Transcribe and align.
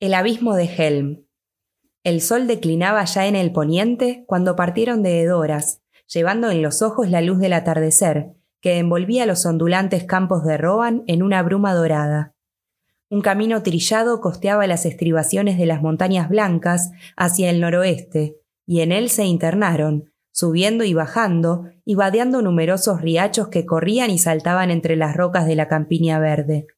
El 0.00 0.14
abismo 0.14 0.56
de 0.56 0.64
Helm. 0.64 1.26
El 2.04 2.22
sol 2.22 2.46
declinaba 2.46 3.04
ya 3.04 3.26
en 3.26 3.36
el 3.36 3.52
poniente 3.52 4.24
cuando 4.26 4.56
partieron 4.56 5.02
de 5.02 5.20
Edoras, 5.20 5.82
llevando 6.06 6.50
en 6.50 6.62
los 6.62 6.80
ojos 6.80 7.10
la 7.10 7.20
luz 7.20 7.38
del 7.38 7.52
atardecer, 7.52 8.32
que 8.62 8.78
envolvía 8.78 9.26
los 9.26 9.44
ondulantes 9.44 10.04
campos 10.04 10.42
de 10.44 10.56
Roan 10.56 11.02
en 11.06 11.22
una 11.22 11.42
bruma 11.42 11.74
dorada. 11.74 12.34
Un 13.10 13.20
camino 13.20 13.62
trillado 13.62 14.22
costeaba 14.22 14.66
las 14.66 14.86
estribaciones 14.86 15.58
de 15.58 15.66
las 15.66 15.82
montañas 15.82 16.30
blancas 16.30 16.92
hacia 17.14 17.50
el 17.50 17.60
noroeste, 17.60 18.36
y 18.64 18.80
en 18.80 18.92
él 18.92 19.10
se 19.10 19.26
internaron, 19.26 20.10
subiendo 20.32 20.84
y 20.84 20.94
bajando, 20.94 21.66
y 21.84 21.94
vadeando 21.94 22.40
numerosos 22.40 23.02
riachos 23.02 23.48
que 23.48 23.66
corrían 23.66 24.08
y 24.08 24.16
saltaban 24.16 24.70
entre 24.70 24.96
las 24.96 25.14
rocas 25.14 25.44
de 25.44 25.56
la 25.56 25.68
campiña 25.68 26.18
verde. 26.18 26.68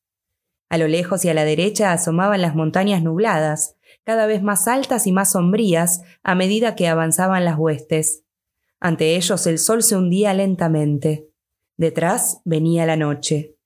A 0.72 0.78
lo 0.78 0.88
lejos 0.88 1.22
y 1.26 1.28
a 1.28 1.34
la 1.34 1.44
derecha 1.44 1.92
asomaban 1.92 2.40
las 2.40 2.54
montañas 2.54 3.02
nubladas, 3.02 3.76
cada 4.04 4.24
vez 4.24 4.42
más 4.42 4.66
altas 4.66 5.06
y 5.06 5.12
más 5.12 5.32
sombrías 5.32 6.00
a 6.22 6.34
medida 6.34 6.76
que 6.76 6.88
avanzaban 6.88 7.44
las 7.44 7.58
huestes. 7.58 8.24
Ante 8.80 9.16
ellos 9.16 9.46
el 9.46 9.58
sol 9.58 9.82
se 9.82 9.96
hundía 9.96 10.32
lentamente. 10.32 11.28
Detrás 11.76 12.40
venía 12.46 12.86
la 12.86 12.96
noche. 12.96 13.58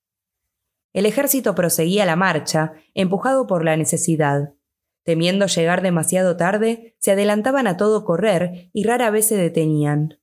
El 0.91 1.05
ejército 1.05 1.55
proseguía 1.55 2.05
la 2.05 2.17
marcha, 2.17 2.73
empujado 2.93 3.47
por 3.47 3.63
la 3.63 3.77
necesidad. 3.77 4.55
Temiendo 5.03 5.45
llegar 5.45 5.81
demasiado 5.81 6.35
tarde, 6.35 6.97
se 6.99 7.11
adelantaban 7.11 7.67
a 7.67 7.77
todo 7.77 8.03
correr 8.03 8.69
y 8.73 8.83
rara 8.83 9.11
vez 9.11 9.29
se 9.29 9.37
detenían. 9.37 10.19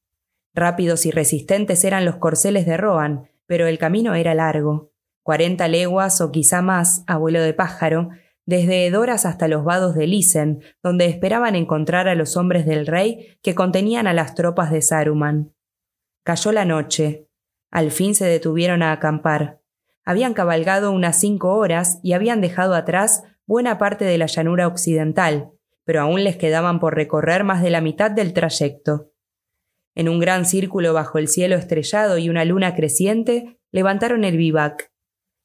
Rápidos 0.53 1.07
y 1.07 1.13
resistentes 1.13 1.83
eran 1.83 2.05
los 2.05 2.17
corceles 2.17 2.67
de 2.67 2.77
Roan, 2.77 3.31
pero 3.47 3.69
el 3.69 3.79
camino 3.79 4.15
era 4.15 4.35
largo 4.35 4.93
cuarenta 5.25 5.67
leguas 5.67 6.21
o 6.21 6.31
quizá 6.31 6.63
más, 6.63 7.03
abuelo 7.09 7.43
de 7.43 7.55
pájaro, 7.55 8.11
desde 8.47 8.87
Edoras 8.87 9.25
hasta 9.25 9.49
los 9.49 9.65
vados 9.65 9.95
de 9.95 10.07
Lisen, 10.07 10.63
donde 10.83 11.07
esperaban 11.07 11.57
encontrar 11.57 12.09
a 12.09 12.15
los 12.15 12.37
hombres 12.37 12.67
del 12.67 12.87
rey 12.87 13.39
que 13.43 13.55
contenían 13.55 14.07
a 14.07 14.13
las 14.13 14.35
tropas 14.35 14.71
de 14.71 14.83
Saruman. 14.83 15.55
Cayó 16.25 16.53
la 16.53 16.67
noche. 16.67 17.27
Al 17.71 17.91
fin 17.91 18.15
se 18.15 18.27
detuvieron 18.27 18.83
a 18.83 18.93
acampar. 18.93 19.63
Habían 20.05 20.35
cabalgado 20.35 20.93
unas 20.93 21.19
cinco 21.19 21.55
horas 21.57 22.01
y 22.03 22.13
habían 22.13 22.43
dejado 22.43 22.75
atrás 22.75 23.25
buena 23.47 23.79
parte 23.79 24.05
de 24.05 24.19
la 24.19 24.27
llanura 24.27 24.67
occidental, 24.67 25.53
pero 25.85 26.03
aún 26.03 26.23
les 26.23 26.37
quedaban 26.37 26.81
por 26.81 26.95
recorrer 26.95 27.45
más 27.45 27.63
de 27.63 27.71
la 27.71 27.81
mitad 27.81 28.11
del 28.11 28.35
trayecto. 28.35 29.11
En 29.95 30.11
un 30.11 30.19
gran 30.19 30.45
círculo 30.45 30.93
bajo 30.93 31.17
el 31.17 31.29
cielo 31.29 31.57
estrellado 31.57 32.19
y 32.19 32.29
una 32.29 32.45
luna 32.45 32.75
creciente, 32.75 33.59
levantaron 33.71 34.25
el 34.25 34.37
vivac. 34.37 34.93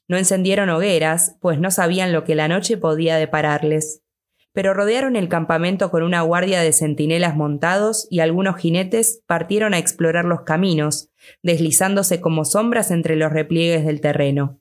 No 0.09 0.17
encendieron 0.17 0.69
hogueras, 0.69 1.37
pues 1.39 1.59
no 1.59 1.69
sabían 1.69 2.11
lo 2.11 2.23
que 2.23 2.33
la 2.33 2.47
noche 2.47 2.77
podía 2.77 3.17
depararles. 3.17 4.01
Pero 4.51 4.73
rodearon 4.73 5.15
el 5.15 5.29
campamento 5.29 5.91
con 5.91 6.01
una 6.01 6.21
guardia 6.21 6.61
de 6.61 6.73
centinelas 6.73 7.35
montados 7.35 8.07
y 8.09 8.19
algunos 8.19 8.57
jinetes 8.57 9.23
partieron 9.27 9.75
a 9.75 9.77
explorar 9.77 10.25
los 10.25 10.41
caminos, 10.41 11.11
deslizándose 11.43 12.19
como 12.19 12.43
sombras 12.43 12.89
entre 12.89 13.15
los 13.15 13.31
repliegues 13.31 13.85
del 13.85 14.01
terreno. 14.01 14.59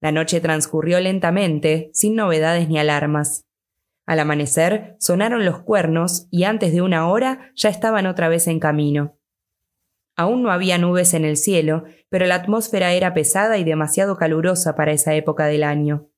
La 0.00 0.10
noche 0.10 0.40
transcurrió 0.40 0.98
lentamente, 0.98 1.90
sin 1.94 2.16
novedades 2.16 2.68
ni 2.68 2.78
alarmas. 2.78 3.46
Al 4.06 4.18
amanecer 4.18 4.96
sonaron 4.98 5.44
los 5.44 5.60
cuernos 5.60 6.26
y 6.32 6.44
antes 6.44 6.72
de 6.72 6.82
una 6.82 7.08
hora 7.08 7.52
ya 7.54 7.68
estaban 7.68 8.06
otra 8.06 8.28
vez 8.28 8.48
en 8.48 8.58
camino. 8.58 9.16
Aún 10.16 10.42
no 10.42 10.50
había 10.50 10.78
nubes 10.78 11.14
en 11.14 11.24
el 11.24 11.36
cielo, 11.36 11.84
pero 12.08 12.26
la 12.26 12.36
atmósfera 12.36 12.92
era 12.92 13.14
pesada 13.14 13.58
y 13.58 13.64
demasiado 13.64 14.16
calurosa 14.16 14.76
para 14.76 14.92
esa 14.92 15.14
época 15.14 15.46
del 15.46 15.64
año. 15.64 16.08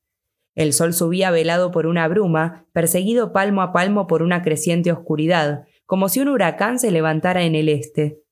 El 0.55 0.73
sol 0.73 0.95
subía 0.95 1.31
velado 1.31 1.71
por 1.71 1.87
una 1.87 2.09
bruma, 2.09 2.67
perseguido 2.73 3.33
palmo 3.33 3.63
a 3.63 3.73
palmo 3.73 4.07
por 4.07 4.23
una 4.23 4.43
creciente 4.43 4.91
oscuridad, 4.91 5.65
como 5.85 6.09
si 6.09 6.21
un 6.21 6.29
huracán 6.29 6.79
se 6.79 6.91
levantara 6.91 7.45
en 7.45 7.55
el 7.55 7.69
este. 7.69 8.23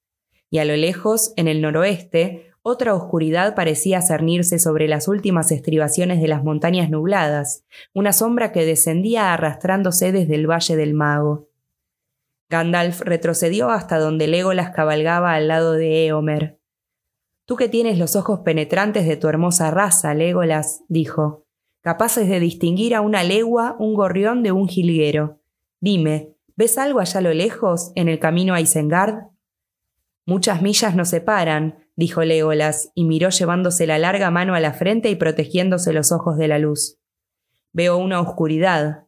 Y 0.50 0.58
a 0.58 0.64
lo 0.64 0.76
lejos, 0.76 1.32
en 1.36 1.48
el 1.48 1.60
noroeste, 1.60 2.50
otra 2.62 2.94
oscuridad 2.94 3.54
parecía 3.54 4.00
cernirse 4.00 4.58
sobre 4.58 4.88
las 4.88 5.06
últimas 5.06 5.53
estribaciones 5.53 6.20
de 6.22 6.28
las 6.28 6.42
montañas 6.42 6.88
nubladas, 6.88 7.64
una 7.92 8.14
sombra 8.14 8.53
que 8.53 8.64
descendía 8.64 9.34
arrastrándose 9.34 10.12
desde 10.12 10.34
el 10.34 10.50
valle 10.50 10.76
del 10.76 10.94
mago. 10.94 11.48
Gandalf 12.54 13.00
retrocedió 13.00 13.70
hasta 13.70 13.98
donde 13.98 14.28
Legolas 14.28 14.70
cabalgaba 14.70 15.34
al 15.34 15.48
lado 15.48 15.72
de 15.72 16.06
Eomer. 16.06 16.60
Tú 17.47 17.56
que 17.56 17.69
tienes 17.69 17.98
los 17.98 18.15
ojos 18.15 18.42
penetrantes 18.44 19.09
de 19.09 19.16
tu 19.16 19.26
hermosa 19.26 19.72
raza, 19.72 20.15
Legolas, 20.15 20.84
dijo, 20.87 21.47
capaces 21.81 22.28
de 22.28 22.38
distinguir 22.38 22.94
a 22.94 23.00
una 23.00 23.25
legua 23.25 23.75
un 23.81 23.94
gorrión 23.94 24.44
de 24.44 24.53
un 24.53 24.69
jilguero. 24.69 25.41
Dime, 25.81 26.37
¿ves 26.54 26.78
algo 26.78 27.00
allá 27.00 27.19
a 27.19 27.22
lo 27.22 27.34
lejos, 27.34 27.91
en 27.97 28.09
el 28.09 28.20
camino 28.20 28.54
a 28.54 28.60
Isengard? 28.60 29.31
Muchas 30.25 30.62
millas 30.62 30.94
nos 30.94 31.09
separan, 31.09 31.88
dijo 31.97 32.22
Legolas, 32.22 32.92
y 32.94 33.03
miró 33.04 33.31
llevándose 33.31 33.84
la 33.88 33.98
larga 33.98 34.31
mano 34.31 34.54
a 34.54 34.60
la 34.60 34.75
frente 34.75 35.10
y 35.10 35.16
protegiéndose 35.16 35.92
los 35.92 36.12
ojos 36.12 36.36
de 36.36 36.47
la 36.47 36.60
luz. 36.60 37.00
Veo 37.72 37.98
una 37.98 38.21
oscuridad, 38.21 39.03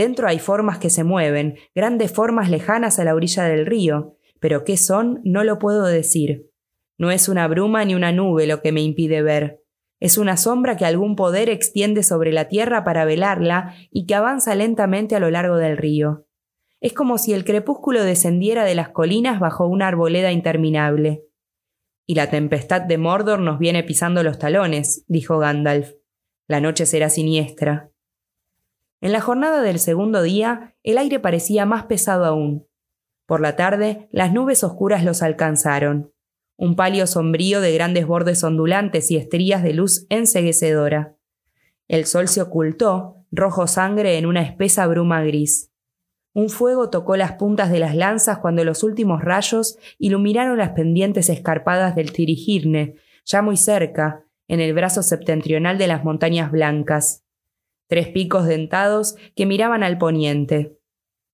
Dentro 0.00 0.28
hay 0.28 0.38
formas 0.38 0.78
que 0.78 0.88
se 0.88 1.04
mueven, 1.04 1.58
grandes 1.74 2.10
formas 2.10 2.48
lejanas 2.48 2.98
a 2.98 3.04
la 3.04 3.14
orilla 3.14 3.44
del 3.44 3.66
río, 3.66 4.16
pero 4.40 4.64
qué 4.64 4.78
son 4.78 5.20
no 5.24 5.44
lo 5.44 5.58
puedo 5.58 5.84
decir. 5.84 6.50
No 6.96 7.10
es 7.10 7.28
una 7.28 7.46
bruma 7.48 7.84
ni 7.84 7.94
una 7.94 8.10
nube 8.10 8.46
lo 8.46 8.62
que 8.62 8.72
me 8.72 8.80
impide 8.80 9.20
ver. 9.20 9.60
Es 10.00 10.16
una 10.16 10.38
sombra 10.38 10.78
que 10.78 10.86
algún 10.86 11.16
poder 11.16 11.50
extiende 11.50 12.02
sobre 12.02 12.32
la 12.32 12.48
tierra 12.48 12.82
para 12.82 13.04
velarla 13.04 13.74
y 13.90 14.06
que 14.06 14.14
avanza 14.14 14.54
lentamente 14.54 15.16
a 15.16 15.20
lo 15.20 15.30
largo 15.30 15.58
del 15.58 15.76
río. 15.76 16.24
Es 16.80 16.94
como 16.94 17.18
si 17.18 17.34
el 17.34 17.44
crepúsculo 17.44 18.02
descendiera 18.02 18.64
de 18.64 18.76
las 18.76 18.88
colinas 18.88 19.38
bajo 19.38 19.66
una 19.66 19.88
arboleda 19.88 20.32
interminable. 20.32 21.26
Y 22.06 22.14
la 22.14 22.30
tempestad 22.30 22.80
de 22.80 22.96
Mordor 22.96 23.40
nos 23.40 23.58
viene 23.58 23.84
pisando 23.84 24.22
los 24.22 24.38
talones, 24.38 25.04
dijo 25.08 25.36
Gandalf. 25.36 25.92
La 26.48 26.62
noche 26.62 26.86
será 26.86 27.10
siniestra. 27.10 27.90
En 29.02 29.12
la 29.12 29.20
jornada 29.22 29.62
del 29.62 29.78
segundo 29.78 30.22
día, 30.22 30.74
el 30.82 30.98
aire 30.98 31.18
parecía 31.18 31.64
más 31.64 31.84
pesado 31.84 32.26
aún. 32.26 32.66
Por 33.26 33.40
la 33.40 33.56
tarde, 33.56 34.08
las 34.12 34.32
nubes 34.32 34.62
oscuras 34.62 35.04
los 35.04 35.22
alcanzaron. 35.22 36.12
Un 36.56 36.76
palio 36.76 37.06
sombrío 37.06 37.62
de 37.62 37.72
grandes 37.72 38.06
bordes 38.06 38.44
ondulantes 38.44 39.10
y 39.10 39.16
estrías 39.16 39.62
de 39.62 39.72
luz 39.72 40.06
enseguecedora. 40.10 41.16
El 41.88 42.04
sol 42.04 42.28
se 42.28 42.42
ocultó, 42.42 43.24
rojo 43.30 43.66
sangre 43.66 44.18
en 44.18 44.26
una 44.26 44.42
espesa 44.42 44.86
bruma 44.86 45.22
gris. 45.22 45.72
Un 46.34 46.50
fuego 46.50 46.90
tocó 46.90 47.16
las 47.16 47.32
puntas 47.32 47.70
de 47.72 47.78
las 47.78 47.96
lanzas 47.96 48.38
cuando 48.38 48.64
los 48.64 48.84
últimos 48.84 49.22
rayos 49.22 49.78
iluminaron 49.98 50.58
las 50.58 50.70
pendientes 50.70 51.30
escarpadas 51.30 51.96
del 51.96 52.12
Tirigirne, 52.12 52.96
ya 53.24 53.40
muy 53.40 53.56
cerca, 53.56 54.24
en 54.46 54.60
el 54.60 54.74
brazo 54.74 55.02
septentrional 55.02 55.78
de 55.78 55.86
las 55.86 56.04
montañas 56.04 56.50
blancas 56.50 57.24
tres 57.90 58.06
picos 58.08 58.46
dentados 58.46 59.16
que 59.34 59.46
miraban 59.46 59.82
al 59.82 59.98
poniente. 59.98 60.78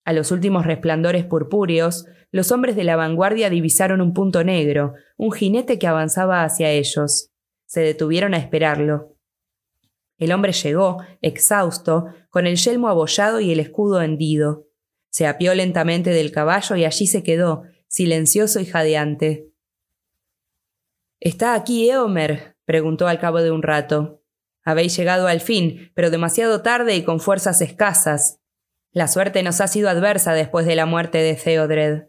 A 0.07 0.15
los 0.15 0.33
últimos 0.33 0.65
resplandores 0.65 1.27
purpúreos, 1.27 2.07
los 2.31 2.51
hombres 2.51 2.77
de 2.77 2.85
la 2.85 2.97
vanguardia 2.97 3.51
divisaron 3.51 4.01
un 4.01 4.15
punto 4.15 4.43
negro, 4.43 4.95
un 5.19 5.33
jinete 5.33 5.79
que 5.79 5.87
avanzaba 5.87 6.45
hacia 6.45 6.71
ellos. 6.71 7.31
Se 7.67 7.81
detuvieron 7.81 8.33
a 8.33 8.39
esperarlo. 8.39 9.17
El 10.17 10.33
hombre 10.33 10.53
llegó, 10.53 11.03
exhausto, 11.21 12.07
con 12.31 12.47
el 12.47 12.57
yelmo 12.57 12.89
abollado 12.89 13.39
y 13.41 13.53
el 13.53 13.61
escudo 13.61 14.01
hendido. 14.01 14.67
Se 15.11 15.27
apió 15.27 15.55
lentamente 15.55 16.09
del 16.09 16.33
caballo 16.33 16.75
y 16.77 16.87
allí 16.87 17.07
se 17.07 17.23
quedó, 17.23 17.65
silencioso 17.87 18.61
y 18.61 18.65
jadeante. 18.65 19.51
¿Está 21.21 21.55
aquí 21.55 21.91
Eomer? 21.91 22.57
preguntó 22.65 23.09
al 23.09 23.19
cabo 23.19 23.43
de 23.43 23.51
un 23.51 23.63
rato. 23.63 24.23
Habéis 24.67 24.97
llegado 24.97 25.29
al 25.29 25.41
fin, 25.41 25.93
pero 25.95 26.11
demasiado 26.11 26.61
tarde 26.61 26.97
y 26.97 27.05
con 27.05 27.21
fuerzas 27.21 27.63
escasas. 27.63 28.41
La 28.91 29.07
suerte 29.07 29.45
nos 29.45 29.61
ha 29.61 29.69
sido 29.69 29.89
adversa 29.89 30.35
después 30.35 30.67
de 30.67 30.75
la 30.75 30.87
muerte 30.87 31.19
de 31.19 31.35
Theodred. 31.35 32.09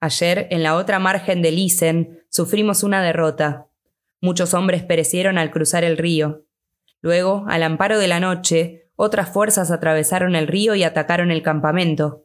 Ayer, 0.00 0.46
en 0.50 0.62
la 0.62 0.76
otra 0.76 1.00
margen 1.00 1.42
de 1.42 1.50
Lisen, 1.50 2.24
sufrimos 2.30 2.84
una 2.84 3.02
derrota. 3.02 3.66
Muchos 4.20 4.54
hombres 4.54 4.84
perecieron 4.84 5.36
al 5.36 5.50
cruzar 5.50 5.82
el 5.82 5.98
río. 5.98 6.44
Luego, 7.00 7.44
al 7.48 7.64
amparo 7.64 7.98
de 7.98 8.06
la 8.06 8.20
noche, 8.20 8.88
otras 8.94 9.30
fuerzas 9.30 9.72
atravesaron 9.72 10.36
el 10.36 10.46
río 10.46 10.76
y 10.76 10.84
atacaron 10.84 11.32
el 11.32 11.42
campamento. 11.42 12.24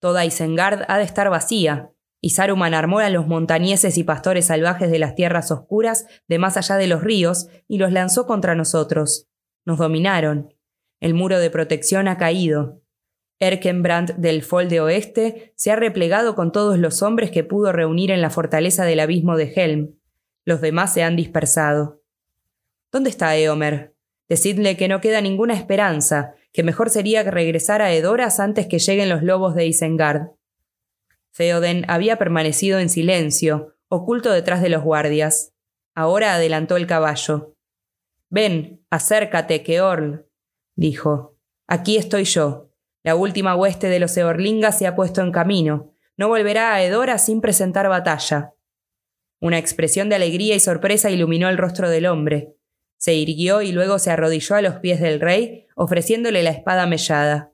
Toda 0.00 0.24
Isengard 0.24 0.86
ha 0.88 0.98
de 0.98 1.04
estar 1.04 1.30
vacía, 1.30 1.92
y 2.20 2.30
Saruman 2.30 2.74
armó 2.74 2.98
a 2.98 3.10
los 3.10 3.26
montañeses 3.26 3.96
y 3.96 4.04
pastores 4.04 4.46
salvajes 4.46 4.90
de 4.90 4.98
las 4.98 5.14
tierras 5.14 5.50
oscuras 5.50 6.06
de 6.28 6.38
más 6.38 6.56
allá 6.56 6.76
de 6.76 6.86
los 6.86 7.02
ríos 7.02 7.48
y 7.66 7.78
los 7.78 7.92
lanzó 7.92 8.26
contra 8.26 8.54
nosotros. 8.54 9.28
Nos 9.64 9.78
dominaron. 9.78 10.54
El 11.00 11.14
muro 11.14 11.38
de 11.38 11.50
protección 11.50 12.08
ha 12.08 12.18
caído. 12.18 12.82
Erkenbrand 13.38 14.16
del 14.16 14.42
Folde 14.42 14.80
Oeste 14.80 15.54
se 15.56 15.70
ha 15.70 15.76
replegado 15.76 16.34
con 16.34 16.52
todos 16.52 16.78
los 16.78 17.02
hombres 17.02 17.30
que 17.30 17.42
pudo 17.42 17.72
reunir 17.72 18.10
en 18.10 18.20
la 18.20 18.28
fortaleza 18.28 18.84
del 18.84 19.00
abismo 19.00 19.36
de 19.36 19.52
Helm. 19.56 19.94
Los 20.44 20.60
demás 20.60 20.92
se 20.92 21.02
han 21.02 21.16
dispersado. 21.16 22.02
¿Dónde 22.92 23.08
está 23.08 23.34
Eomer? 23.36 23.94
Decidle 24.28 24.76
que 24.76 24.88
no 24.88 25.00
queda 25.00 25.22
ninguna 25.22 25.54
esperanza, 25.54 26.34
que 26.52 26.62
mejor 26.62 26.90
sería 26.90 27.22
regresar 27.22 27.80
a 27.80 27.92
Edoras 27.92 28.40
antes 28.40 28.66
que 28.66 28.78
lleguen 28.78 29.08
los 29.08 29.22
lobos 29.22 29.54
de 29.54 29.66
Isengard. 29.66 30.32
Theoden 31.36 31.84
había 31.88 32.16
permanecido 32.16 32.78
en 32.78 32.88
silencio, 32.88 33.76
oculto 33.88 34.32
detrás 34.32 34.62
de 34.62 34.68
los 34.68 34.82
guardias. 34.82 35.54
Ahora 35.94 36.34
adelantó 36.34 36.76
el 36.76 36.86
caballo. 36.86 37.56
Ven, 38.28 38.84
acércate, 38.90 39.62
Keorl, 39.62 40.26
dijo. 40.74 41.36
Aquí 41.66 41.96
estoy 41.96 42.24
yo. 42.24 42.70
La 43.02 43.14
última 43.14 43.56
hueste 43.56 43.88
de 43.88 43.98
los 43.98 44.16
Eorlingas 44.16 44.78
se 44.78 44.86
ha 44.86 44.94
puesto 44.94 45.20
en 45.20 45.32
camino. 45.32 45.94
No 46.16 46.28
volverá 46.28 46.74
a 46.74 46.82
Edora 46.82 47.18
sin 47.18 47.40
presentar 47.40 47.88
batalla. 47.88 48.54
Una 49.40 49.58
expresión 49.58 50.08
de 50.08 50.16
alegría 50.16 50.54
y 50.54 50.60
sorpresa 50.60 51.10
iluminó 51.10 51.48
el 51.48 51.56
rostro 51.56 51.88
del 51.88 52.06
hombre. 52.06 52.54
Se 52.98 53.14
irguió 53.14 53.62
y 53.62 53.72
luego 53.72 53.98
se 53.98 54.10
arrodilló 54.10 54.56
a 54.56 54.62
los 54.62 54.74
pies 54.76 55.00
del 55.00 55.20
rey, 55.20 55.66
ofreciéndole 55.74 56.42
la 56.42 56.50
espada 56.50 56.86
mellada. 56.86 57.52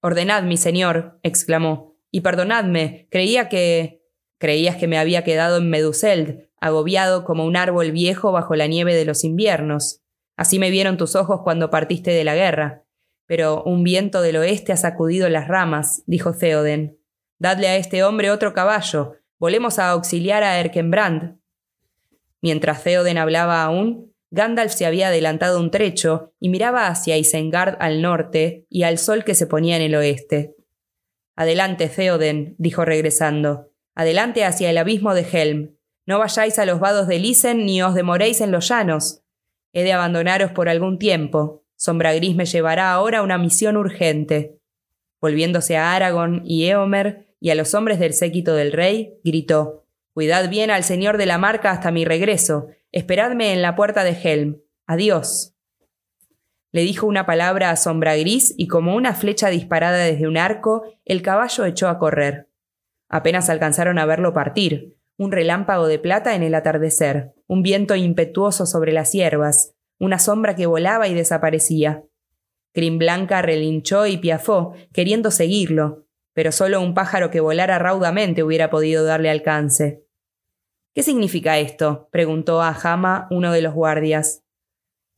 Ordenad, 0.00 0.42
mi 0.42 0.56
señor, 0.56 1.20
exclamó, 1.22 1.95
y 2.16 2.22
perdonadme, 2.22 3.08
creía 3.10 3.50
que. 3.50 4.00
creías 4.38 4.76
que 4.76 4.88
me 4.88 4.96
había 4.96 5.22
quedado 5.22 5.58
en 5.58 5.68
Meduseld, 5.68 6.48
agobiado 6.58 7.24
como 7.24 7.44
un 7.44 7.58
árbol 7.58 7.92
viejo 7.92 8.32
bajo 8.32 8.54
la 8.54 8.66
nieve 8.66 8.94
de 8.94 9.04
los 9.04 9.22
inviernos. 9.22 10.00
Así 10.34 10.58
me 10.58 10.70
vieron 10.70 10.96
tus 10.96 11.14
ojos 11.14 11.42
cuando 11.44 11.68
partiste 11.68 12.12
de 12.12 12.24
la 12.24 12.34
guerra. 12.34 12.84
Pero 13.26 13.62
un 13.64 13.84
viento 13.84 14.22
del 14.22 14.38
oeste 14.38 14.72
ha 14.72 14.78
sacudido 14.78 15.28
las 15.28 15.46
ramas, 15.46 16.04
dijo 16.06 16.32
Theoden. 16.32 16.98
Dadle 17.38 17.68
a 17.68 17.76
este 17.76 18.02
hombre 18.02 18.30
otro 18.30 18.54
caballo. 18.54 19.16
Volemos 19.38 19.78
a 19.78 19.90
auxiliar 19.90 20.42
a 20.42 20.58
Erkenbrand. 20.58 21.38
Mientras 22.40 22.82
Theoden 22.82 23.18
hablaba 23.18 23.62
aún, 23.62 24.14
Gandalf 24.30 24.72
se 24.72 24.86
había 24.86 25.08
adelantado 25.08 25.60
un 25.60 25.70
trecho 25.70 26.32
y 26.40 26.48
miraba 26.48 26.86
hacia 26.86 27.18
Isengard 27.18 27.76
al 27.78 28.00
norte 28.00 28.64
y 28.70 28.84
al 28.84 28.96
sol 28.96 29.22
que 29.22 29.34
se 29.34 29.46
ponía 29.46 29.76
en 29.76 29.82
el 29.82 29.94
oeste. 29.96 30.55
Adelante, 31.36 31.88
Theoden, 31.88 32.56
dijo 32.58 32.84
regresando. 32.84 33.70
Adelante 33.94 34.44
hacia 34.44 34.70
el 34.70 34.78
abismo 34.78 35.14
de 35.14 35.26
Helm. 35.30 35.76
No 36.06 36.18
vayáis 36.18 36.58
a 36.58 36.66
los 36.66 36.80
vados 36.80 37.08
de 37.08 37.18
Lisen 37.18 37.66
ni 37.66 37.82
os 37.82 37.94
demoréis 37.94 38.40
en 38.40 38.50
los 38.50 38.68
llanos. 38.68 39.22
He 39.72 39.82
de 39.82 39.92
abandonaros 39.92 40.52
por 40.52 40.68
algún 40.68 40.98
tiempo. 40.98 41.64
Sombra 41.76 42.14
Gris 42.14 42.34
me 42.34 42.46
llevará 42.46 42.92
ahora 42.92 43.22
una 43.22 43.36
misión 43.36 43.76
urgente. 43.76 44.58
Volviéndose 45.20 45.76
a 45.76 45.94
Aragorn 45.94 46.42
y 46.44 46.64
Eomer 46.66 47.34
y 47.40 47.50
a 47.50 47.54
los 47.54 47.74
hombres 47.74 47.98
del 47.98 48.14
séquito 48.14 48.54
del 48.54 48.72
rey, 48.72 49.18
gritó 49.22 49.86
Cuidad 50.14 50.48
bien 50.48 50.70
al 50.70 50.84
señor 50.84 51.18
de 51.18 51.26
la 51.26 51.36
marca 51.36 51.70
hasta 51.70 51.90
mi 51.90 52.06
regreso. 52.06 52.68
Esperadme 52.92 53.52
en 53.52 53.60
la 53.60 53.76
puerta 53.76 54.04
de 54.04 54.12
Helm. 54.12 54.62
Adiós. 54.86 55.55
Le 56.76 56.82
dijo 56.82 57.06
una 57.06 57.24
palabra 57.24 57.70
a 57.70 57.76
Sombra 57.76 58.16
Gris 58.16 58.54
y 58.58 58.66
como 58.66 58.96
una 58.96 59.14
flecha 59.14 59.48
disparada 59.48 59.96
desde 59.96 60.28
un 60.28 60.36
arco, 60.36 60.82
el 61.06 61.22
caballo 61.22 61.64
echó 61.64 61.88
a 61.88 61.98
correr. 61.98 62.50
Apenas 63.08 63.48
alcanzaron 63.48 63.98
a 63.98 64.04
verlo 64.04 64.34
partir, 64.34 64.94
un 65.16 65.32
relámpago 65.32 65.86
de 65.86 65.98
plata 65.98 66.34
en 66.34 66.42
el 66.42 66.54
atardecer, 66.54 67.32
un 67.46 67.62
viento 67.62 67.96
impetuoso 67.96 68.66
sobre 68.66 68.92
las 68.92 69.12
hierbas, 69.12 69.74
una 69.98 70.18
sombra 70.18 70.54
que 70.54 70.66
volaba 70.66 71.08
y 71.08 71.14
desaparecía. 71.14 72.04
Crin 72.74 72.98
Blanca 72.98 73.40
relinchó 73.40 74.06
y 74.06 74.18
piafó, 74.18 74.74
queriendo 74.92 75.30
seguirlo, 75.30 76.04
pero 76.34 76.52
solo 76.52 76.82
un 76.82 76.92
pájaro 76.92 77.30
que 77.30 77.40
volara 77.40 77.78
raudamente 77.78 78.42
hubiera 78.42 78.68
podido 78.68 79.02
darle 79.02 79.30
alcance. 79.30 80.04
¿Qué 80.94 81.02
significa 81.02 81.58
esto? 81.58 82.10
preguntó 82.12 82.60
a 82.60 82.74
Jama 82.74 83.28
uno 83.30 83.50
de 83.50 83.62
los 83.62 83.72
guardias. 83.72 84.42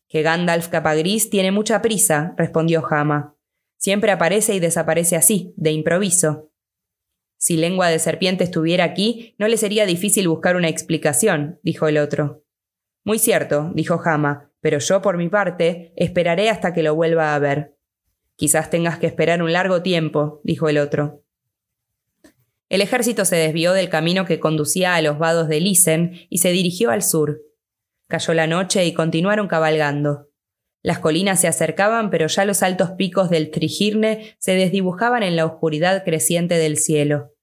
Que 0.08 0.22
Gandalf 0.22 0.68
Capagris 0.68 1.30
tiene 1.30 1.52
mucha 1.52 1.82
prisa, 1.82 2.34
respondió 2.36 2.82
Jama. 2.82 3.36
Siempre 3.76 4.10
aparece 4.10 4.54
y 4.54 4.60
desaparece 4.60 5.16
así, 5.16 5.54
de 5.56 5.70
improviso. 5.72 6.50
Si 7.36 7.56
lengua 7.56 7.88
de 7.88 8.00
serpiente 8.00 8.42
estuviera 8.42 8.84
aquí, 8.84 9.36
no 9.38 9.46
le 9.46 9.56
sería 9.56 9.86
difícil 9.86 10.26
buscar 10.26 10.56
una 10.56 10.68
explicación, 10.68 11.60
dijo 11.62 11.86
el 11.86 11.98
otro. 11.98 12.44
Muy 13.04 13.18
cierto, 13.18 13.70
dijo 13.74 13.98
Jama, 13.98 14.50
pero 14.60 14.78
yo, 14.78 15.00
por 15.00 15.16
mi 15.16 15.28
parte, 15.28 15.92
esperaré 15.96 16.50
hasta 16.50 16.72
que 16.72 16.82
lo 16.82 16.94
vuelva 16.94 17.34
a 17.34 17.38
ver. 17.38 17.76
Quizás 18.36 18.70
tengas 18.70 18.98
que 18.98 19.06
esperar 19.06 19.42
un 19.42 19.52
largo 19.52 19.82
tiempo, 19.82 20.40
dijo 20.42 20.68
el 20.68 20.78
otro. 20.78 21.22
El 22.68 22.82
ejército 22.82 23.24
se 23.24 23.36
desvió 23.36 23.72
del 23.72 23.88
camino 23.88 24.26
que 24.26 24.40
conducía 24.40 24.94
a 24.94 25.02
los 25.02 25.18
vados 25.18 25.48
de 25.48 25.60
Lisen 25.60 26.26
y 26.28 26.38
se 26.38 26.50
dirigió 26.50 26.90
al 26.90 27.02
sur. 27.02 27.40
Cayó 28.08 28.32
la 28.32 28.46
noche 28.46 28.86
y 28.86 28.94
continuaron 28.94 29.48
cabalgando. 29.48 30.28
Las 30.82 30.98
colinas 30.98 31.40
se 31.40 31.48
acercaban, 31.48 32.08
pero 32.08 32.26
ya 32.26 32.46
los 32.46 32.62
altos 32.62 32.92
picos 32.92 33.28
del 33.28 33.50
Trigirne 33.50 34.34
se 34.38 34.52
desdibujaban 34.52 35.22
en 35.22 35.36
la 35.36 35.44
oscuridad 35.44 36.04
creciente 36.04 36.54
del 36.56 36.78
cielo. 36.78 37.34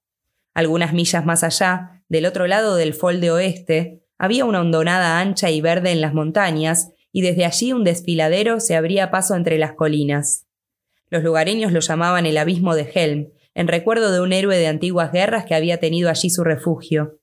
Algunas 0.55 0.93
millas 0.93 1.23
más 1.23 1.43
allá, 1.43 2.01
del 2.09 2.25
otro 2.25 2.47
lado 2.47 2.77
del 2.77 2.95
folde 2.95 3.29
oeste, 3.29 4.01
había 4.17 4.45
una 4.45 4.61
hondonada 4.61 5.19
ancha 5.19 5.51
y 5.51 5.61
verde 5.61 5.91
en 5.91 6.01
las 6.01 6.15
montañas, 6.15 6.91
y 7.11 7.21
desde 7.21 7.45
allí 7.45 7.71
un 7.71 7.83
desfiladero 7.83 8.59
se 8.59 8.75
abría 8.75 9.11
paso 9.11 9.35
entre 9.35 9.59
las 9.59 9.73
colinas. 9.73 10.47
Los 11.09 11.23
lugareños 11.23 11.71
lo 11.73 11.79
llamaban 11.79 12.25
el 12.25 12.37
abismo 12.39 12.73
de 12.73 12.89
Helm, 12.91 13.29
en 13.53 13.67
recuerdo 13.67 14.11
de 14.11 14.19
un 14.19 14.33
héroe 14.33 14.57
de 14.57 14.67
antiguas 14.67 15.11
guerras 15.11 15.45
que 15.45 15.53
había 15.53 15.79
tenido 15.79 16.09
allí 16.09 16.31
su 16.31 16.43
refugio. 16.43 17.19